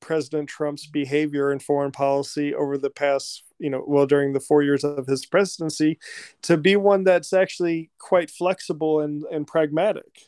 President 0.00 0.48
Trump's 0.48 0.86
behavior 0.86 1.52
in 1.52 1.60
foreign 1.60 1.92
policy 1.92 2.54
over 2.54 2.76
the 2.76 2.90
past, 2.90 3.44
you 3.58 3.70
know, 3.70 3.84
well, 3.86 4.04
during 4.04 4.32
the 4.32 4.40
four 4.40 4.62
years 4.62 4.84
of 4.84 5.06
his 5.06 5.24
presidency, 5.24 5.98
to 6.42 6.56
be 6.56 6.76
one 6.76 7.04
that's 7.04 7.32
actually 7.32 7.90
quite 7.98 8.30
flexible 8.30 9.00
and, 9.00 9.24
and 9.30 9.46
pragmatic. 9.46 10.26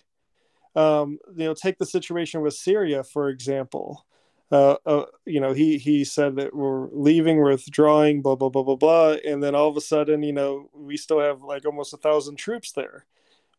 Um, 0.77 1.19
you 1.37 1.45
know, 1.45 1.55
take 1.55 1.79
the 1.79 1.87
situation 1.87 2.41
with 2.41 2.55
Syria, 2.55 3.05
for 3.05 3.29
example 3.29 4.07
uh, 4.55 4.77
uh, 4.87 5.05
you 5.27 5.41
know, 5.41 5.53
he 5.53 5.79
he 5.79 6.05
said 6.05 6.37
that 6.37 6.55
we're 6.55 6.89
leaving, 6.93 7.39
we're 7.39 7.51
withdrawing, 7.51 8.23
blah 8.23 8.37
blah 8.37 8.49
blah 8.49 8.63
blah 8.63 8.77
blah, 8.77 9.17
and 9.27 9.43
then 9.43 9.53
all 9.53 9.69
of 9.69 9.77
a 9.77 9.81
sudden, 9.81 10.23
you 10.23 10.33
know, 10.33 10.71
we 10.73 10.97
still 10.97 11.19
have 11.19 11.43
like 11.43 11.67
almost 11.67 11.93
a 11.93 11.97
thousand 11.97 12.37
troops 12.37 12.71
there 12.71 13.05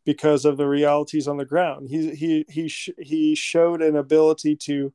because 0.05 0.45
of 0.45 0.55
the 0.55 0.65
realities 0.65 1.27
on 1.27 1.35
the 1.35 1.43
ground. 1.43 1.89
He 1.89 2.15
he 2.15 2.45
he 2.47 2.69
sh- 2.69 2.91
he 2.97 3.35
showed 3.35 3.81
an 3.81 3.97
ability 3.97 4.55
to 4.67 4.93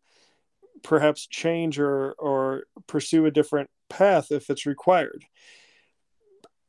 perhaps 0.83 1.27
change 1.27 1.79
or 1.79 2.13
or 2.13 2.65
pursue 2.87 3.27
a 3.27 3.31
different 3.31 3.69
path 3.91 4.33
if 4.33 4.49
it's 4.49 4.65
required. 4.65 5.27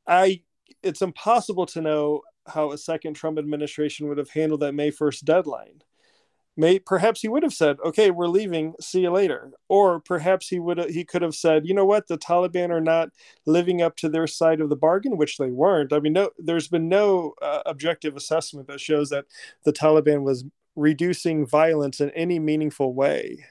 I 0.05 0.41
it's 0.83 1.01
impossible 1.01 1.67
to 1.67 1.79
know 1.79 2.23
how 2.47 2.73
a 2.73 2.77
second 2.77 3.13
Trump 3.13 3.39
administration 3.39 4.09
would 4.09 4.17
have 4.17 4.31
handled 4.31 4.59
that 4.59 4.73
May 4.73 4.91
1st 4.91 5.23
deadline 5.23 5.83
may 6.57 6.79
perhaps 6.79 7.21
he 7.21 7.27
would 7.27 7.43
have 7.43 7.53
said 7.53 7.77
okay 7.85 8.11
we're 8.11 8.27
leaving. 8.27 8.73
See 8.79 9.01
you 9.01 9.11
later. 9.11 9.51
Or 9.69 9.99
perhaps 9.99 10.47
he 10.49 10.59
would 10.59 10.79
he 10.89 11.03
could 11.03 11.21
have 11.21 11.35
said 11.35 11.65
you 11.65 11.73
know 11.73 11.85
what? 11.85 12.07
The 12.07 12.17
taliban 12.17 12.69
are 12.69 12.81
not 12.81 13.09
living 13.45 13.81
up 13.81 13.95
to 13.97 14.09
their 14.09 14.27
side 14.27 14.61
of 14.61 14.69
the 14.69 14.75
bargain 14.75 15.17
which 15.17 15.37
they 15.37 15.51
weren't. 15.51 15.93
I 15.93 15.99
mean 15.99 16.13
no 16.13 16.31
there's 16.37 16.67
been 16.67 16.89
no 16.89 17.33
uh, 17.41 17.61
objective 17.65 18.15
assessment 18.15 18.67
that 18.67 18.81
shows 18.81 19.09
that 19.09 19.25
the 19.63 19.73
taliban 19.73 20.23
was 20.23 20.45
reducing 20.75 21.45
violence 21.45 21.99
in 21.99 22.09
any 22.11 22.39
meaningful 22.39 22.93
way 22.93 23.45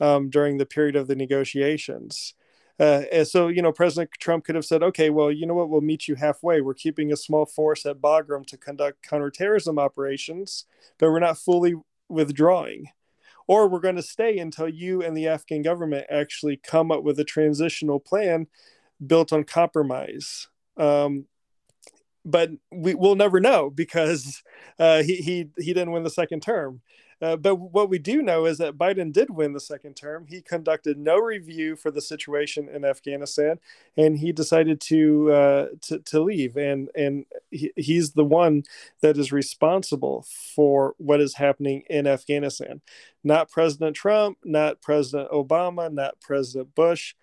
um, 0.00 0.30
during 0.30 0.58
the 0.58 0.66
period 0.66 0.96
of 0.96 1.08
the 1.08 1.16
negotiations. 1.16 2.34
Uh, 2.80 3.02
and 3.10 3.26
so, 3.26 3.48
you 3.48 3.60
know, 3.60 3.72
President 3.72 4.10
Trump 4.20 4.44
could 4.44 4.54
have 4.54 4.64
said, 4.64 4.84
okay, 4.84 5.10
well, 5.10 5.32
you 5.32 5.46
know 5.46 5.54
what, 5.54 5.68
we'll 5.68 5.80
meet 5.80 6.06
you 6.06 6.14
halfway. 6.14 6.60
We're 6.60 6.74
keeping 6.74 7.12
a 7.12 7.16
small 7.16 7.44
force 7.44 7.84
at 7.84 8.00
Bagram 8.00 8.46
to 8.46 8.56
conduct 8.56 9.02
counterterrorism 9.02 9.80
operations, 9.80 10.64
but 10.98 11.10
we're 11.10 11.18
not 11.18 11.38
fully 11.38 11.74
withdrawing 12.08 12.86
or 13.48 13.66
we're 13.66 13.80
going 13.80 13.96
to 13.96 14.02
stay 14.02 14.38
until 14.38 14.68
you 14.68 15.02
and 15.02 15.16
the 15.16 15.26
Afghan 15.26 15.62
government 15.62 16.06
actually 16.10 16.56
come 16.56 16.92
up 16.92 17.02
with 17.02 17.18
a 17.18 17.24
transitional 17.24 17.98
plan 17.98 18.46
built 19.04 19.32
on 19.32 19.42
compromise. 19.42 20.48
Um, 20.76 21.24
but 22.24 22.50
we 22.70 22.94
will 22.94 23.16
never 23.16 23.40
know 23.40 23.70
because 23.70 24.42
uh, 24.78 25.02
he, 25.02 25.16
he 25.16 25.48
he 25.56 25.72
didn't 25.72 25.92
win 25.92 26.02
the 26.02 26.10
second 26.10 26.42
term. 26.42 26.82
Uh, 27.20 27.36
but 27.36 27.56
what 27.56 27.90
we 27.90 27.98
do 27.98 28.22
know 28.22 28.46
is 28.46 28.58
that 28.58 28.78
Biden 28.78 29.12
did 29.12 29.30
win 29.30 29.52
the 29.52 29.60
second 29.60 29.94
term. 29.94 30.26
He 30.28 30.40
conducted 30.40 30.98
no 30.98 31.18
review 31.18 31.74
for 31.74 31.90
the 31.90 32.00
situation 32.00 32.68
in 32.68 32.84
Afghanistan, 32.84 33.58
and 33.96 34.18
he 34.18 34.30
decided 34.30 34.80
to 34.82 35.32
uh, 35.32 35.66
to, 35.82 35.98
to 35.98 36.20
leave. 36.20 36.56
And 36.56 36.88
and 36.94 37.24
he, 37.50 37.72
he's 37.76 38.12
the 38.12 38.24
one 38.24 38.62
that 39.00 39.18
is 39.18 39.32
responsible 39.32 40.26
for 40.54 40.94
what 40.98 41.20
is 41.20 41.34
happening 41.34 41.82
in 41.90 42.06
Afghanistan, 42.06 42.80
not 43.24 43.50
President 43.50 43.96
Trump, 43.96 44.38
not 44.44 44.80
President 44.80 45.30
Obama, 45.30 45.92
not 45.92 46.20
President 46.20 46.74
Bush. 46.74 47.14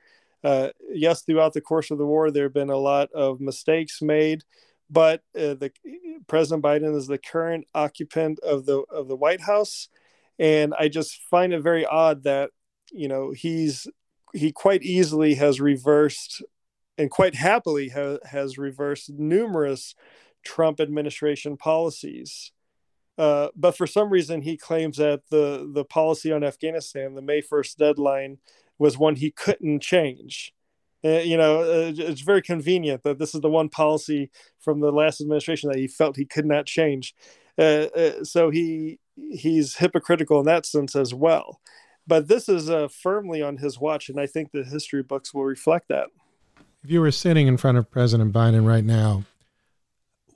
Uh, 0.43 0.69
yes, 0.91 1.23
throughout 1.23 1.53
the 1.53 1.61
course 1.61 1.89
of 1.89 1.97
the 1.97 2.05
war, 2.05 2.29
there 2.29 2.43
have 2.43 2.53
been 2.53 2.69
a 2.69 2.77
lot 2.77 3.11
of 3.13 3.39
mistakes 3.39 4.01
made 4.01 4.43
but 4.89 5.21
uh, 5.35 5.55
the 5.55 5.71
President 6.27 6.63
Biden 6.63 6.95
is 6.95 7.07
the 7.07 7.17
current 7.17 7.65
occupant 7.73 8.39
of 8.39 8.65
the 8.65 8.83
of 8.91 9.07
the 9.07 9.15
White 9.15 9.41
House, 9.41 9.89
and 10.39 10.73
I 10.77 10.87
just 10.87 11.21
find 11.29 11.53
it 11.53 11.61
very 11.61 11.85
odd 11.85 12.23
that 12.23 12.51
you 12.91 13.07
know 13.07 13.31
he's 13.31 13.87
he 14.33 14.51
quite 14.51 14.83
easily 14.83 15.35
has 15.35 15.61
reversed 15.61 16.43
and 16.97 17.09
quite 17.09 17.35
happily 17.35 17.89
ha- 17.89 18.19
has 18.25 18.57
reversed 18.57 19.09
numerous 19.09 19.95
Trump 20.43 20.79
administration 20.79 21.57
policies. 21.57 22.51
Uh, 23.17 23.47
but 23.55 23.77
for 23.77 23.87
some 23.87 24.09
reason, 24.09 24.41
he 24.41 24.57
claims 24.57 24.97
that 24.97 25.21
the 25.29 25.69
the 25.73 25.85
policy 25.85 26.31
on 26.31 26.43
Afghanistan, 26.43 27.15
the 27.15 27.21
May 27.21 27.41
first 27.41 27.77
deadline, 27.77 28.37
was 28.77 28.97
one 28.97 29.15
he 29.15 29.31
couldn't 29.31 29.81
change. 29.81 30.53
Uh, 31.05 31.19
you 31.19 31.37
know, 31.37 31.59
uh, 31.59 31.93
it's 31.95 32.21
very 32.21 32.41
convenient 32.41 33.03
that 33.03 33.19
this 33.19 33.35
is 33.35 33.41
the 33.41 33.49
one 33.49 33.69
policy 33.69 34.31
from 34.59 34.79
the 34.79 34.91
last 34.91 35.21
administration 35.21 35.69
that 35.69 35.77
he 35.77 35.87
felt 35.87 36.15
he 36.15 36.25
could 36.25 36.45
not 36.45 36.65
change. 36.65 37.13
Uh, 37.57 37.87
uh 37.95 38.23
so 38.23 38.49
he 38.49 38.99
he's 39.31 39.75
hypocritical 39.75 40.39
in 40.39 40.45
that 40.45 40.65
sense 40.65 40.95
as 40.95 41.13
well. 41.13 41.61
But 42.07 42.27
this 42.27 42.49
is 42.49 42.69
uh, 42.69 42.87
firmly 42.87 43.41
on 43.41 43.57
his 43.57 43.79
watch, 43.79 44.09
and 44.09 44.19
I 44.19 44.27
think 44.27 44.51
the 44.51 44.63
history 44.63 45.03
books 45.03 45.33
will 45.33 45.45
reflect 45.45 45.87
that. 45.89 46.07
If 46.83 46.91
you 46.91 47.01
were 47.01 47.11
sitting 47.11 47.47
in 47.47 47.57
front 47.57 47.77
of 47.77 47.89
President 47.89 48.33
Biden 48.33 48.67
right 48.67 48.83
now, 48.83 49.23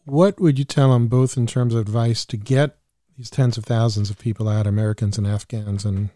what 0.05 0.39
would 0.39 0.57
you 0.57 0.65
tell 0.65 0.95
him, 0.95 1.07
both 1.07 1.37
in 1.37 1.45
terms 1.45 1.75
of 1.75 1.81
advice 1.81 2.25
to 2.25 2.37
get 2.37 2.77
these 3.17 3.29
tens 3.29 3.57
of 3.57 3.65
thousands 3.65 4.09
of 4.09 4.17
people 4.17 4.47
out, 4.47 4.65
Americans 4.65 5.17
and 5.17 5.27
Afghans 5.27 5.85
and 5.85 6.09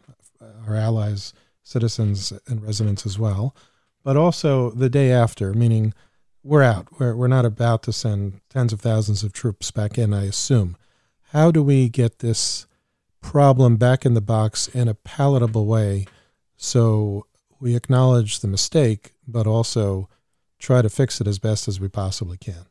our 0.68 0.76
allies, 0.76 1.34
citizens 1.62 2.34
and 2.48 2.64
residents 2.64 3.06
as 3.06 3.20
well, 3.20 3.56
but 4.04 4.18
also 4.18 4.72
the 4.72 4.90
day 4.90 5.12
after, 5.12 5.54
meaning 5.54 5.94
we're 6.44 6.64
out. 6.64 6.88
We're, 7.00 7.16
we're 7.16 7.28
not 7.28 7.46
about 7.46 7.84
to 7.84 7.94
send 7.94 8.42
tens 8.50 8.74
of 8.74 8.82
thousands 8.82 9.24
of 9.24 9.34
troops 9.34 9.72
back 9.72 9.98
in, 9.98 10.14
I 10.14 10.26
assume. 10.26 10.78
How 11.32 11.52
do 11.52 11.64
we 11.64 11.90
get 11.90 12.20
this 12.20 12.68
problem 13.22 13.78
back 13.78 14.06
in 14.06 14.14
the 14.14 14.22
box 14.22 14.68
in 14.68 14.88
a 14.88 14.94
palatable 14.94 15.66
way 15.66 16.06
so 16.58 17.26
we 17.60 17.76
acknowledge 17.76 18.40
the 18.40 18.48
mistake, 18.48 19.14
but 19.28 19.48
also 19.48 20.10
try 20.60 20.82
to 20.82 20.90
fix 20.90 21.22
it 21.22 21.28
as 21.28 21.40
best 21.40 21.68
as 21.68 21.80
we 21.80 21.88
possibly 21.88 22.38
can? 22.38 22.66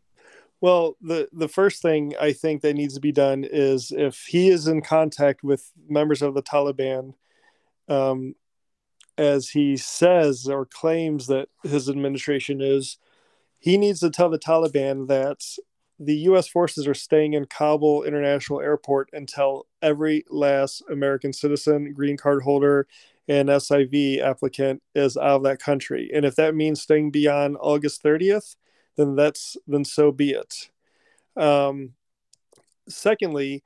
Well, 0.60 0.96
the 1.00 1.28
the 1.32 1.48
first 1.48 1.82
thing 1.82 2.14
I 2.20 2.32
think 2.32 2.62
that 2.62 2.74
needs 2.74 2.94
to 2.94 3.00
be 3.00 3.10
done 3.10 3.42
is 3.42 3.90
if 3.90 4.26
he 4.28 4.48
is 4.48 4.68
in 4.68 4.80
contact 4.80 5.42
with 5.42 5.68
members 5.88 6.22
of 6.22 6.34
the 6.34 6.42
Taliban, 6.42 7.14
um, 7.88 8.36
as 9.18 9.50
he 9.50 9.76
says 9.76 10.46
or 10.48 10.66
claims 10.66 11.26
that 11.26 11.48
his 11.62 11.88
administration 11.88 12.60
is, 12.60 12.98
he 13.58 13.78
needs 13.78 14.00
to 14.00 14.10
tell 14.10 14.30
the 14.30 14.38
Taliban 14.38 15.08
that 15.08 15.40
the 15.98 16.16
U.S. 16.16 16.48
forces 16.48 16.88
are 16.88 16.94
staying 16.94 17.34
in 17.34 17.44
Kabul 17.44 18.02
International 18.02 18.60
Airport 18.60 19.10
until 19.12 19.66
every 19.80 20.24
last 20.30 20.82
American 20.90 21.32
citizen, 21.32 21.92
green 21.92 22.16
card 22.16 22.42
holder, 22.42 22.88
and 23.28 23.48
SIV 23.48 24.20
applicant 24.20 24.82
is 24.94 25.16
out 25.16 25.36
of 25.36 25.42
that 25.44 25.60
country. 25.60 26.10
And 26.12 26.24
if 26.24 26.34
that 26.36 26.56
means 26.56 26.80
staying 26.80 27.12
beyond 27.12 27.56
August 27.60 28.02
30th, 28.02 28.56
then 28.96 29.14
that's 29.14 29.56
then 29.66 29.84
so 29.84 30.10
be 30.10 30.32
it. 30.32 30.70
Um, 31.36 31.92
secondly, 32.88 33.62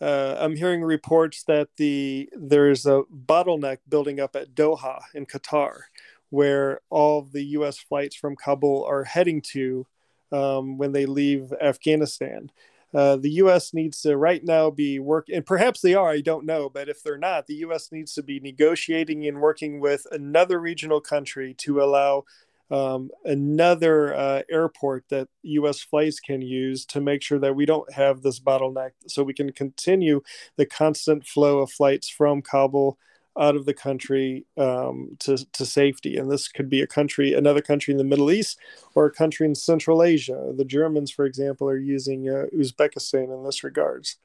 uh, 0.00 0.36
I'm 0.38 0.56
hearing 0.56 0.82
reports 0.82 1.42
that 1.44 1.68
the 1.76 2.28
there's 2.36 2.86
a 2.86 3.02
bottleneck 3.26 3.78
building 3.88 4.18
up 4.18 4.34
at 4.34 4.54
Doha 4.54 5.02
in 5.14 5.26
Qatar, 5.26 5.82
where 6.30 6.80
all 6.88 7.22
the 7.22 7.44
U.S. 7.44 7.78
flights 7.78 8.16
from 8.16 8.36
Kabul 8.36 8.84
are 8.84 9.04
heading 9.04 9.42
to 9.52 9.86
um, 10.32 10.78
when 10.78 10.92
they 10.92 11.06
leave 11.06 11.52
Afghanistan. 11.60 12.50
Uh, 12.92 13.16
the 13.16 13.30
U.S. 13.32 13.72
needs 13.72 14.00
to 14.02 14.16
right 14.16 14.42
now 14.42 14.70
be 14.70 14.98
working, 14.98 15.36
and 15.36 15.46
perhaps 15.46 15.80
they 15.80 15.94
are, 15.94 16.10
I 16.10 16.20
don't 16.20 16.44
know, 16.44 16.68
but 16.68 16.88
if 16.88 17.02
they're 17.02 17.18
not, 17.18 17.46
the 17.46 17.54
U.S. 17.56 17.92
needs 17.92 18.14
to 18.14 18.22
be 18.22 18.40
negotiating 18.40 19.26
and 19.26 19.40
working 19.40 19.78
with 19.78 20.06
another 20.10 20.58
regional 20.58 21.00
country 21.00 21.54
to 21.58 21.80
allow 21.80 22.24
um, 22.70 23.10
another 23.24 24.14
uh, 24.14 24.42
airport 24.50 25.04
that 25.08 25.28
U.S. 25.42 25.80
flights 25.80 26.20
can 26.20 26.40
use 26.40 26.84
to 26.86 27.00
make 27.00 27.22
sure 27.22 27.38
that 27.38 27.56
we 27.56 27.66
don't 27.66 27.92
have 27.92 28.22
this 28.22 28.40
bottleneck, 28.40 28.90
so 29.06 29.22
we 29.22 29.34
can 29.34 29.52
continue 29.52 30.22
the 30.56 30.66
constant 30.66 31.26
flow 31.26 31.58
of 31.58 31.70
flights 31.70 32.08
from 32.08 32.42
Kabul 32.42 32.98
out 33.38 33.56
of 33.56 33.64
the 33.64 33.74
country 33.74 34.44
um, 34.58 35.16
to, 35.20 35.36
to 35.52 35.64
safety. 35.64 36.16
And 36.16 36.30
this 36.30 36.48
could 36.48 36.68
be 36.68 36.82
a 36.82 36.86
country, 36.86 37.32
another 37.32 37.62
country 37.62 37.92
in 37.92 37.98
the 37.98 38.04
Middle 38.04 38.30
East, 38.30 38.58
or 38.94 39.06
a 39.06 39.12
country 39.12 39.46
in 39.46 39.54
Central 39.54 40.02
Asia. 40.02 40.52
The 40.56 40.64
Germans, 40.64 41.10
for 41.10 41.24
example, 41.24 41.68
are 41.68 41.76
using 41.76 42.28
uh, 42.28 42.46
Uzbekistan 42.54 43.34
in 43.34 43.44
this 43.44 43.62
regards. 43.62 44.16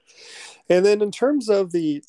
And 0.69 0.85
then 0.85 1.01
in 1.01 1.11
terms 1.11 1.49
of 1.49 1.71
the 1.71 2.03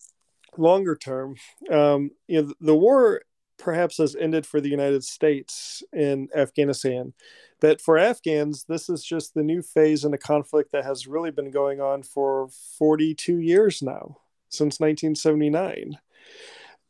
longer 0.56 0.96
term, 0.96 1.36
um, 1.70 2.10
you 2.26 2.42
know, 2.42 2.54
the 2.60 2.74
war 2.74 3.22
perhaps 3.58 3.98
has 3.98 4.14
ended 4.16 4.46
for 4.46 4.60
the 4.60 4.68
United 4.68 5.04
States 5.04 5.82
in 5.92 6.28
Afghanistan. 6.34 7.12
But 7.60 7.80
for 7.80 7.98
Afghans, 7.98 8.64
this 8.64 8.88
is 8.88 9.02
just 9.02 9.34
the 9.34 9.42
new 9.42 9.62
phase 9.62 10.04
in 10.04 10.12
a 10.12 10.18
conflict 10.18 10.72
that 10.72 10.84
has 10.84 11.06
really 11.06 11.30
been 11.30 11.50
going 11.50 11.80
on 11.80 12.02
for 12.02 12.48
42 12.78 13.38
years 13.38 13.82
now, 13.82 14.18
since 14.48 14.78
1979. 14.78 15.98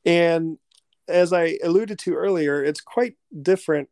And 0.05 0.59
as 1.09 1.33
I 1.33 1.59
alluded 1.62 1.99
to 2.01 2.14
earlier, 2.14 2.62
it's 2.62 2.81
quite 2.81 3.14
different 3.43 3.89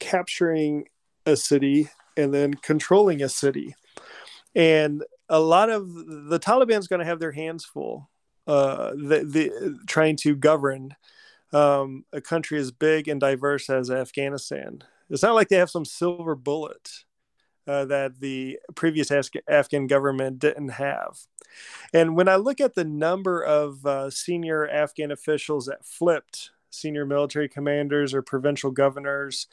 capturing 0.00 0.88
a 1.24 1.36
city 1.36 1.88
and 2.16 2.34
then 2.34 2.54
controlling 2.54 3.22
a 3.22 3.28
city. 3.28 3.74
And 4.54 5.04
a 5.28 5.40
lot 5.40 5.70
of 5.70 5.88
the 5.94 6.40
Taliban's 6.40 6.88
going 6.88 7.00
to 7.00 7.06
have 7.06 7.20
their 7.20 7.32
hands 7.32 7.64
full, 7.64 8.10
uh, 8.46 8.90
the, 8.92 9.24
the 9.24 9.78
trying 9.86 10.16
to 10.16 10.34
govern 10.34 10.94
um, 11.52 12.04
a 12.12 12.20
country 12.20 12.58
as 12.58 12.70
big 12.70 13.08
and 13.08 13.20
diverse 13.20 13.70
as 13.70 13.90
Afghanistan. 13.90 14.82
It's 15.08 15.22
not 15.22 15.34
like 15.34 15.48
they 15.48 15.56
have 15.56 15.70
some 15.70 15.84
silver 15.84 16.34
bullet 16.34 17.04
uh, 17.66 17.84
that 17.86 18.20
the 18.20 18.58
previous 18.74 19.10
Afghan 19.48 19.86
government 19.86 20.38
didn't 20.38 20.70
have. 20.70 21.18
And 21.92 22.16
when 22.16 22.28
I 22.28 22.36
look 22.36 22.60
at 22.60 22.74
the 22.74 22.84
number 22.84 23.42
of 23.42 23.84
uh, 23.84 24.10
senior 24.10 24.68
Afghan 24.68 25.10
officials 25.10 25.66
that 25.66 25.84
flipped, 25.84 26.50
senior 26.70 27.06
military 27.06 27.48
commanders 27.48 28.12
or 28.12 28.22
provincial 28.22 28.70
governors 28.70 29.46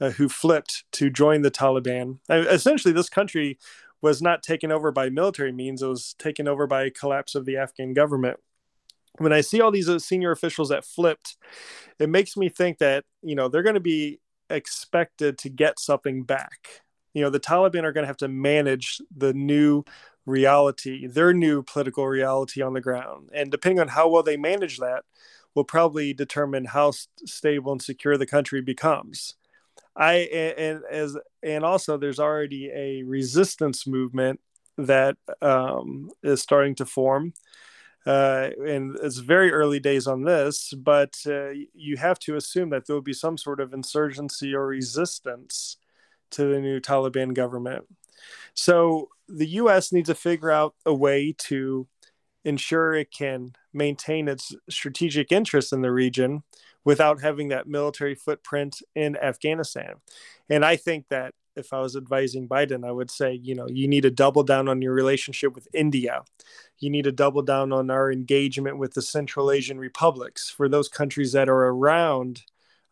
uh, 0.00 0.10
who 0.10 0.28
flipped 0.28 0.84
to 0.92 1.10
join 1.10 1.42
the 1.42 1.50
Taliban, 1.50 2.18
I, 2.28 2.38
essentially, 2.38 2.92
this 2.94 3.10
country 3.10 3.58
was 4.00 4.22
not 4.22 4.42
taken 4.42 4.70
over 4.70 4.92
by 4.92 5.10
military 5.10 5.52
means, 5.52 5.82
it 5.82 5.86
was 5.88 6.14
taken 6.18 6.46
over 6.46 6.66
by 6.66 6.84
a 6.84 6.90
collapse 6.90 7.34
of 7.34 7.46
the 7.46 7.56
Afghan 7.56 7.94
government. 7.94 8.38
When 9.18 9.32
I 9.32 9.40
see 9.40 9.60
all 9.60 9.70
these 9.70 9.88
uh, 9.88 9.98
senior 9.98 10.30
officials 10.30 10.68
that 10.70 10.84
flipped, 10.84 11.36
it 11.98 12.08
makes 12.08 12.36
me 12.36 12.48
think 12.48 12.78
that, 12.78 13.04
you 13.22 13.34
know, 13.34 13.48
they're 13.48 13.62
going 13.62 13.74
to 13.74 13.80
be 13.80 14.20
expected 14.50 15.38
to 15.38 15.48
get 15.48 15.78
something 15.78 16.22
back. 16.22 16.82
You 17.14 17.22
know 17.22 17.30
the 17.30 17.40
taliban 17.40 17.84
are 17.84 17.92
going 17.92 18.04
to 18.04 18.08
have 18.08 18.16
to 18.18 18.28
manage 18.28 19.00
the 19.16 19.32
new 19.32 19.84
reality 20.26 21.06
their 21.06 21.32
new 21.32 21.62
political 21.62 22.06
reality 22.06 22.62
on 22.62 22.74
the 22.74 22.80
ground. 22.80 23.30
And 23.32 23.50
depending 23.50 23.80
on 23.80 23.88
how 23.88 24.08
well 24.08 24.22
they 24.22 24.36
manage 24.36 24.78
that 24.78 25.04
will 25.54 25.64
probably 25.64 26.12
determine 26.12 26.66
how 26.66 26.92
stable 27.24 27.72
and 27.72 27.82
secure 27.82 28.16
the 28.16 28.26
country 28.26 28.60
becomes. 28.60 29.34
I 29.96 30.14
and 30.14 30.82
as 30.90 31.16
and 31.42 31.64
also 31.64 31.96
there's 31.96 32.20
already 32.20 32.70
a 32.72 33.02
resistance 33.02 33.86
movement 33.86 34.40
that 34.76 35.16
um, 35.42 36.10
is 36.22 36.40
starting 36.40 36.76
to 36.76 36.86
form 36.86 37.32
uh, 38.08 38.48
and 38.66 38.96
it's 39.02 39.18
very 39.18 39.52
early 39.52 39.78
days 39.78 40.06
on 40.06 40.22
this, 40.22 40.72
but 40.72 41.14
uh, 41.26 41.50
you 41.74 41.98
have 41.98 42.18
to 42.18 42.36
assume 42.36 42.70
that 42.70 42.86
there 42.86 42.96
will 42.96 43.02
be 43.02 43.12
some 43.12 43.36
sort 43.36 43.60
of 43.60 43.74
insurgency 43.74 44.54
or 44.54 44.66
resistance 44.66 45.76
to 46.30 46.46
the 46.46 46.58
new 46.58 46.80
Taliban 46.80 47.34
government. 47.34 47.84
So 48.54 49.10
the 49.28 49.48
US 49.60 49.92
needs 49.92 50.08
to 50.08 50.14
figure 50.14 50.50
out 50.50 50.74
a 50.86 50.94
way 50.94 51.34
to 51.50 51.86
ensure 52.46 52.94
it 52.94 53.10
can 53.10 53.52
maintain 53.74 54.26
its 54.26 54.54
strategic 54.70 55.30
interests 55.30 55.72
in 55.72 55.82
the 55.82 55.92
region 55.92 56.44
without 56.86 57.20
having 57.20 57.48
that 57.48 57.68
military 57.68 58.14
footprint 58.14 58.80
in 58.94 59.18
Afghanistan. 59.18 59.96
And 60.48 60.64
I 60.64 60.76
think 60.76 61.08
that 61.10 61.34
if 61.58 61.72
I 61.72 61.80
was 61.80 61.96
advising 61.96 62.48
Biden, 62.48 62.86
I 62.86 62.92
would 62.92 63.10
say, 63.10 63.34
you 63.34 63.54
know, 63.54 63.66
you 63.68 63.88
need 63.88 64.02
to 64.02 64.10
double 64.10 64.44
down 64.44 64.68
on 64.68 64.80
your 64.80 64.94
relationship 64.94 65.54
with 65.54 65.68
India. 65.74 66.22
You 66.80 66.90
need 66.90 67.04
to 67.04 67.12
double 67.12 67.42
down 67.42 67.72
on 67.72 67.90
our 67.90 68.10
engagement 68.10 68.78
with 68.78 68.94
the 68.94 69.02
Central 69.02 69.50
Asian 69.50 69.78
republics 69.78 70.50
for 70.50 70.68
those 70.68 70.88
countries 70.88 71.32
that 71.32 71.48
are 71.48 71.66
around 71.66 72.42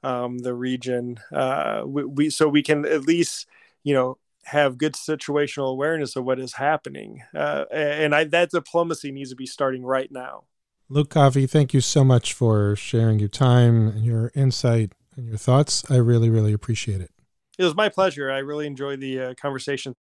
um, 0.03 0.39
the 0.39 0.55
region. 0.55 1.19
Uh, 1.33 1.83
we, 1.87 2.05
we, 2.05 2.31
so 2.31 2.49
we 2.49 2.63
can 2.63 2.85
at 2.85 3.03
least 3.03 3.47
you 3.83 3.95
know 3.95 4.19
have 4.45 4.79
good 4.79 4.95
situational 4.95 5.71
awareness 5.71 6.15
of 6.17 6.25
what 6.25 6.39
is 6.39 6.55
happening, 6.55 7.23
uh, 7.35 7.65
and 7.73 8.15
I, 8.15 8.25
that 8.25 8.51
diplomacy 8.51 9.11
needs 9.13 9.31
to 9.31 9.37
be 9.37 9.47
starting 9.47 9.85
right 9.85 10.11
now. 10.11 10.45
Luke 10.89 11.11
Coffey, 11.11 11.49
thank 11.49 11.75
you 11.75 11.81
so 11.81 12.05
much 12.05 12.33
for 12.33 12.77
sharing 12.77 13.19
your 13.19 13.29
time 13.29 13.89
and 13.89 14.05
your 14.05 14.31
insight 14.37 14.93
and 15.17 15.27
your 15.27 15.37
thoughts. 15.37 15.89
I 15.91 15.97
really, 15.97 16.31
really 16.31 16.53
appreciate 16.53 17.01
it. 17.01 17.11
It 17.59 17.65
was 17.65 17.75
my 17.75 17.89
pleasure. 17.89 18.31
I 18.31 18.39
really 18.39 18.69
enjoyed 18.69 19.01
the 19.01 19.21
uh, 19.21 19.35
conversation. 19.35 19.95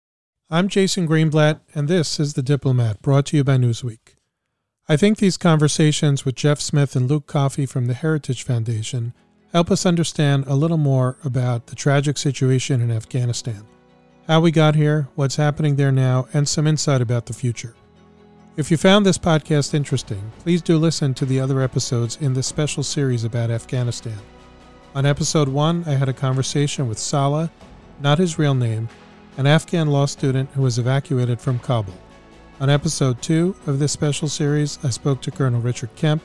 I'm 0.49 0.67
Jason 0.67 1.07
Greenblatt, 1.07 1.61
and 1.73 1.87
this 1.87 2.19
is 2.19 2.33
The 2.33 2.43
Diplomat, 2.43 3.01
brought 3.01 3.27
to 3.27 3.37
you 3.37 3.45
by 3.45 3.55
Newsweek. 3.55 4.17
I 4.89 4.97
think 4.97 5.17
these 5.17 5.37
conversations 5.37 6.25
with 6.25 6.35
Jeff 6.35 6.59
Smith 6.59 6.97
and 6.97 7.09
Luke 7.09 7.27
Coffey 7.27 7.65
from 7.65 7.85
the 7.85 7.93
Heritage 7.93 8.43
Foundation 8.43 9.13
help 9.53 9.71
us 9.71 9.85
understand 9.85 10.43
a 10.45 10.55
little 10.55 10.77
more 10.77 11.17
about 11.23 11.67
the 11.67 11.75
tragic 11.75 12.17
situation 12.17 12.81
in 12.81 12.91
Afghanistan, 12.91 13.65
how 14.27 14.41
we 14.41 14.51
got 14.51 14.75
here, 14.75 15.07
what's 15.15 15.37
happening 15.37 15.77
there 15.77 15.93
now, 15.93 16.27
and 16.33 16.47
some 16.47 16.67
insight 16.67 17.01
about 17.01 17.25
the 17.25 17.33
future. 17.33 17.73
If 18.57 18.69
you 18.69 18.75
found 18.75 19.05
this 19.05 19.17
podcast 19.17 19.73
interesting, 19.73 20.33
please 20.39 20.61
do 20.61 20.77
listen 20.77 21.13
to 21.15 21.25
the 21.25 21.39
other 21.39 21.61
episodes 21.61 22.17
in 22.17 22.33
this 22.33 22.47
special 22.47 22.83
series 22.83 23.23
about 23.23 23.49
Afghanistan. 23.49 24.19
On 24.93 25.05
episode 25.05 25.47
1, 25.47 25.85
I 25.87 25.91
had 25.91 26.09
a 26.09 26.13
conversation 26.13 26.89
with 26.89 26.99
Salah, 26.99 27.49
not 28.01 28.19
his 28.19 28.37
real 28.37 28.53
name, 28.53 28.89
an 29.37 29.47
Afghan 29.47 29.87
law 29.87 30.05
student 30.05 30.49
who 30.51 30.61
was 30.61 30.77
evacuated 30.77 31.41
from 31.41 31.59
Kabul. 31.59 31.93
On 32.59 32.69
episode 32.69 33.21
2 33.21 33.55
of 33.65 33.79
this 33.79 33.91
special 33.91 34.27
series, 34.27 34.77
I 34.83 34.89
spoke 34.89 35.21
to 35.23 35.31
Colonel 35.31 35.59
Richard 35.59 35.95
Kemp, 35.95 36.21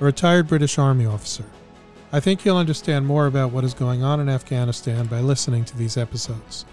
a 0.00 0.04
retired 0.04 0.46
British 0.46 0.78
Army 0.78 1.04
officer. 1.04 1.44
I 2.12 2.20
think 2.20 2.44
you'll 2.44 2.56
understand 2.56 3.06
more 3.06 3.26
about 3.26 3.50
what 3.50 3.64
is 3.64 3.74
going 3.74 4.04
on 4.04 4.20
in 4.20 4.28
Afghanistan 4.28 5.06
by 5.06 5.18
listening 5.18 5.64
to 5.64 5.76
these 5.76 5.96
episodes. 5.96 6.64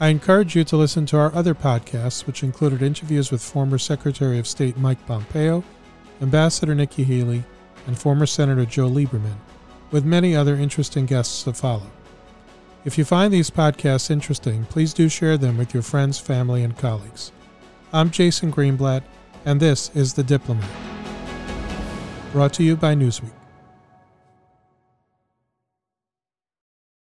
I 0.00 0.08
encourage 0.08 0.56
you 0.56 0.64
to 0.64 0.76
listen 0.76 1.06
to 1.06 1.18
our 1.18 1.32
other 1.34 1.54
podcasts, 1.54 2.26
which 2.26 2.42
included 2.42 2.82
interviews 2.82 3.30
with 3.30 3.40
former 3.40 3.78
Secretary 3.78 4.40
of 4.40 4.46
State 4.48 4.76
Mike 4.76 5.06
Pompeo, 5.06 5.62
Ambassador 6.20 6.74
Nikki 6.74 7.04
Haley, 7.04 7.44
and 7.86 7.96
former 7.96 8.26
Senator 8.26 8.66
Joe 8.66 8.90
Lieberman, 8.90 9.36
with 9.92 10.04
many 10.04 10.34
other 10.34 10.56
interesting 10.56 11.06
guests 11.06 11.44
to 11.44 11.52
follow. 11.52 11.90
If 12.86 12.96
you 12.96 13.04
find 13.04 13.32
these 13.32 13.50
podcasts 13.50 14.12
interesting, 14.12 14.64
please 14.66 14.94
do 14.94 15.08
share 15.08 15.36
them 15.36 15.58
with 15.58 15.74
your 15.74 15.82
friends, 15.82 16.20
family, 16.20 16.62
and 16.62 16.78
colleagues. 16.78 17.32
I'm 17.92 18.12
Jason 18.12 18.52
Greenblatt, 18.52 19.02
and 19.44 19.58
this 19.58 19.90
is 19.96 20.14
The 20.14 20.22
Diplomat. 20.22 20.70
Brought 22.30 22.52
to 22.54 22.62
you 22.62 22.76
by 22.76 22.94
Newsweek. 22.94 23.35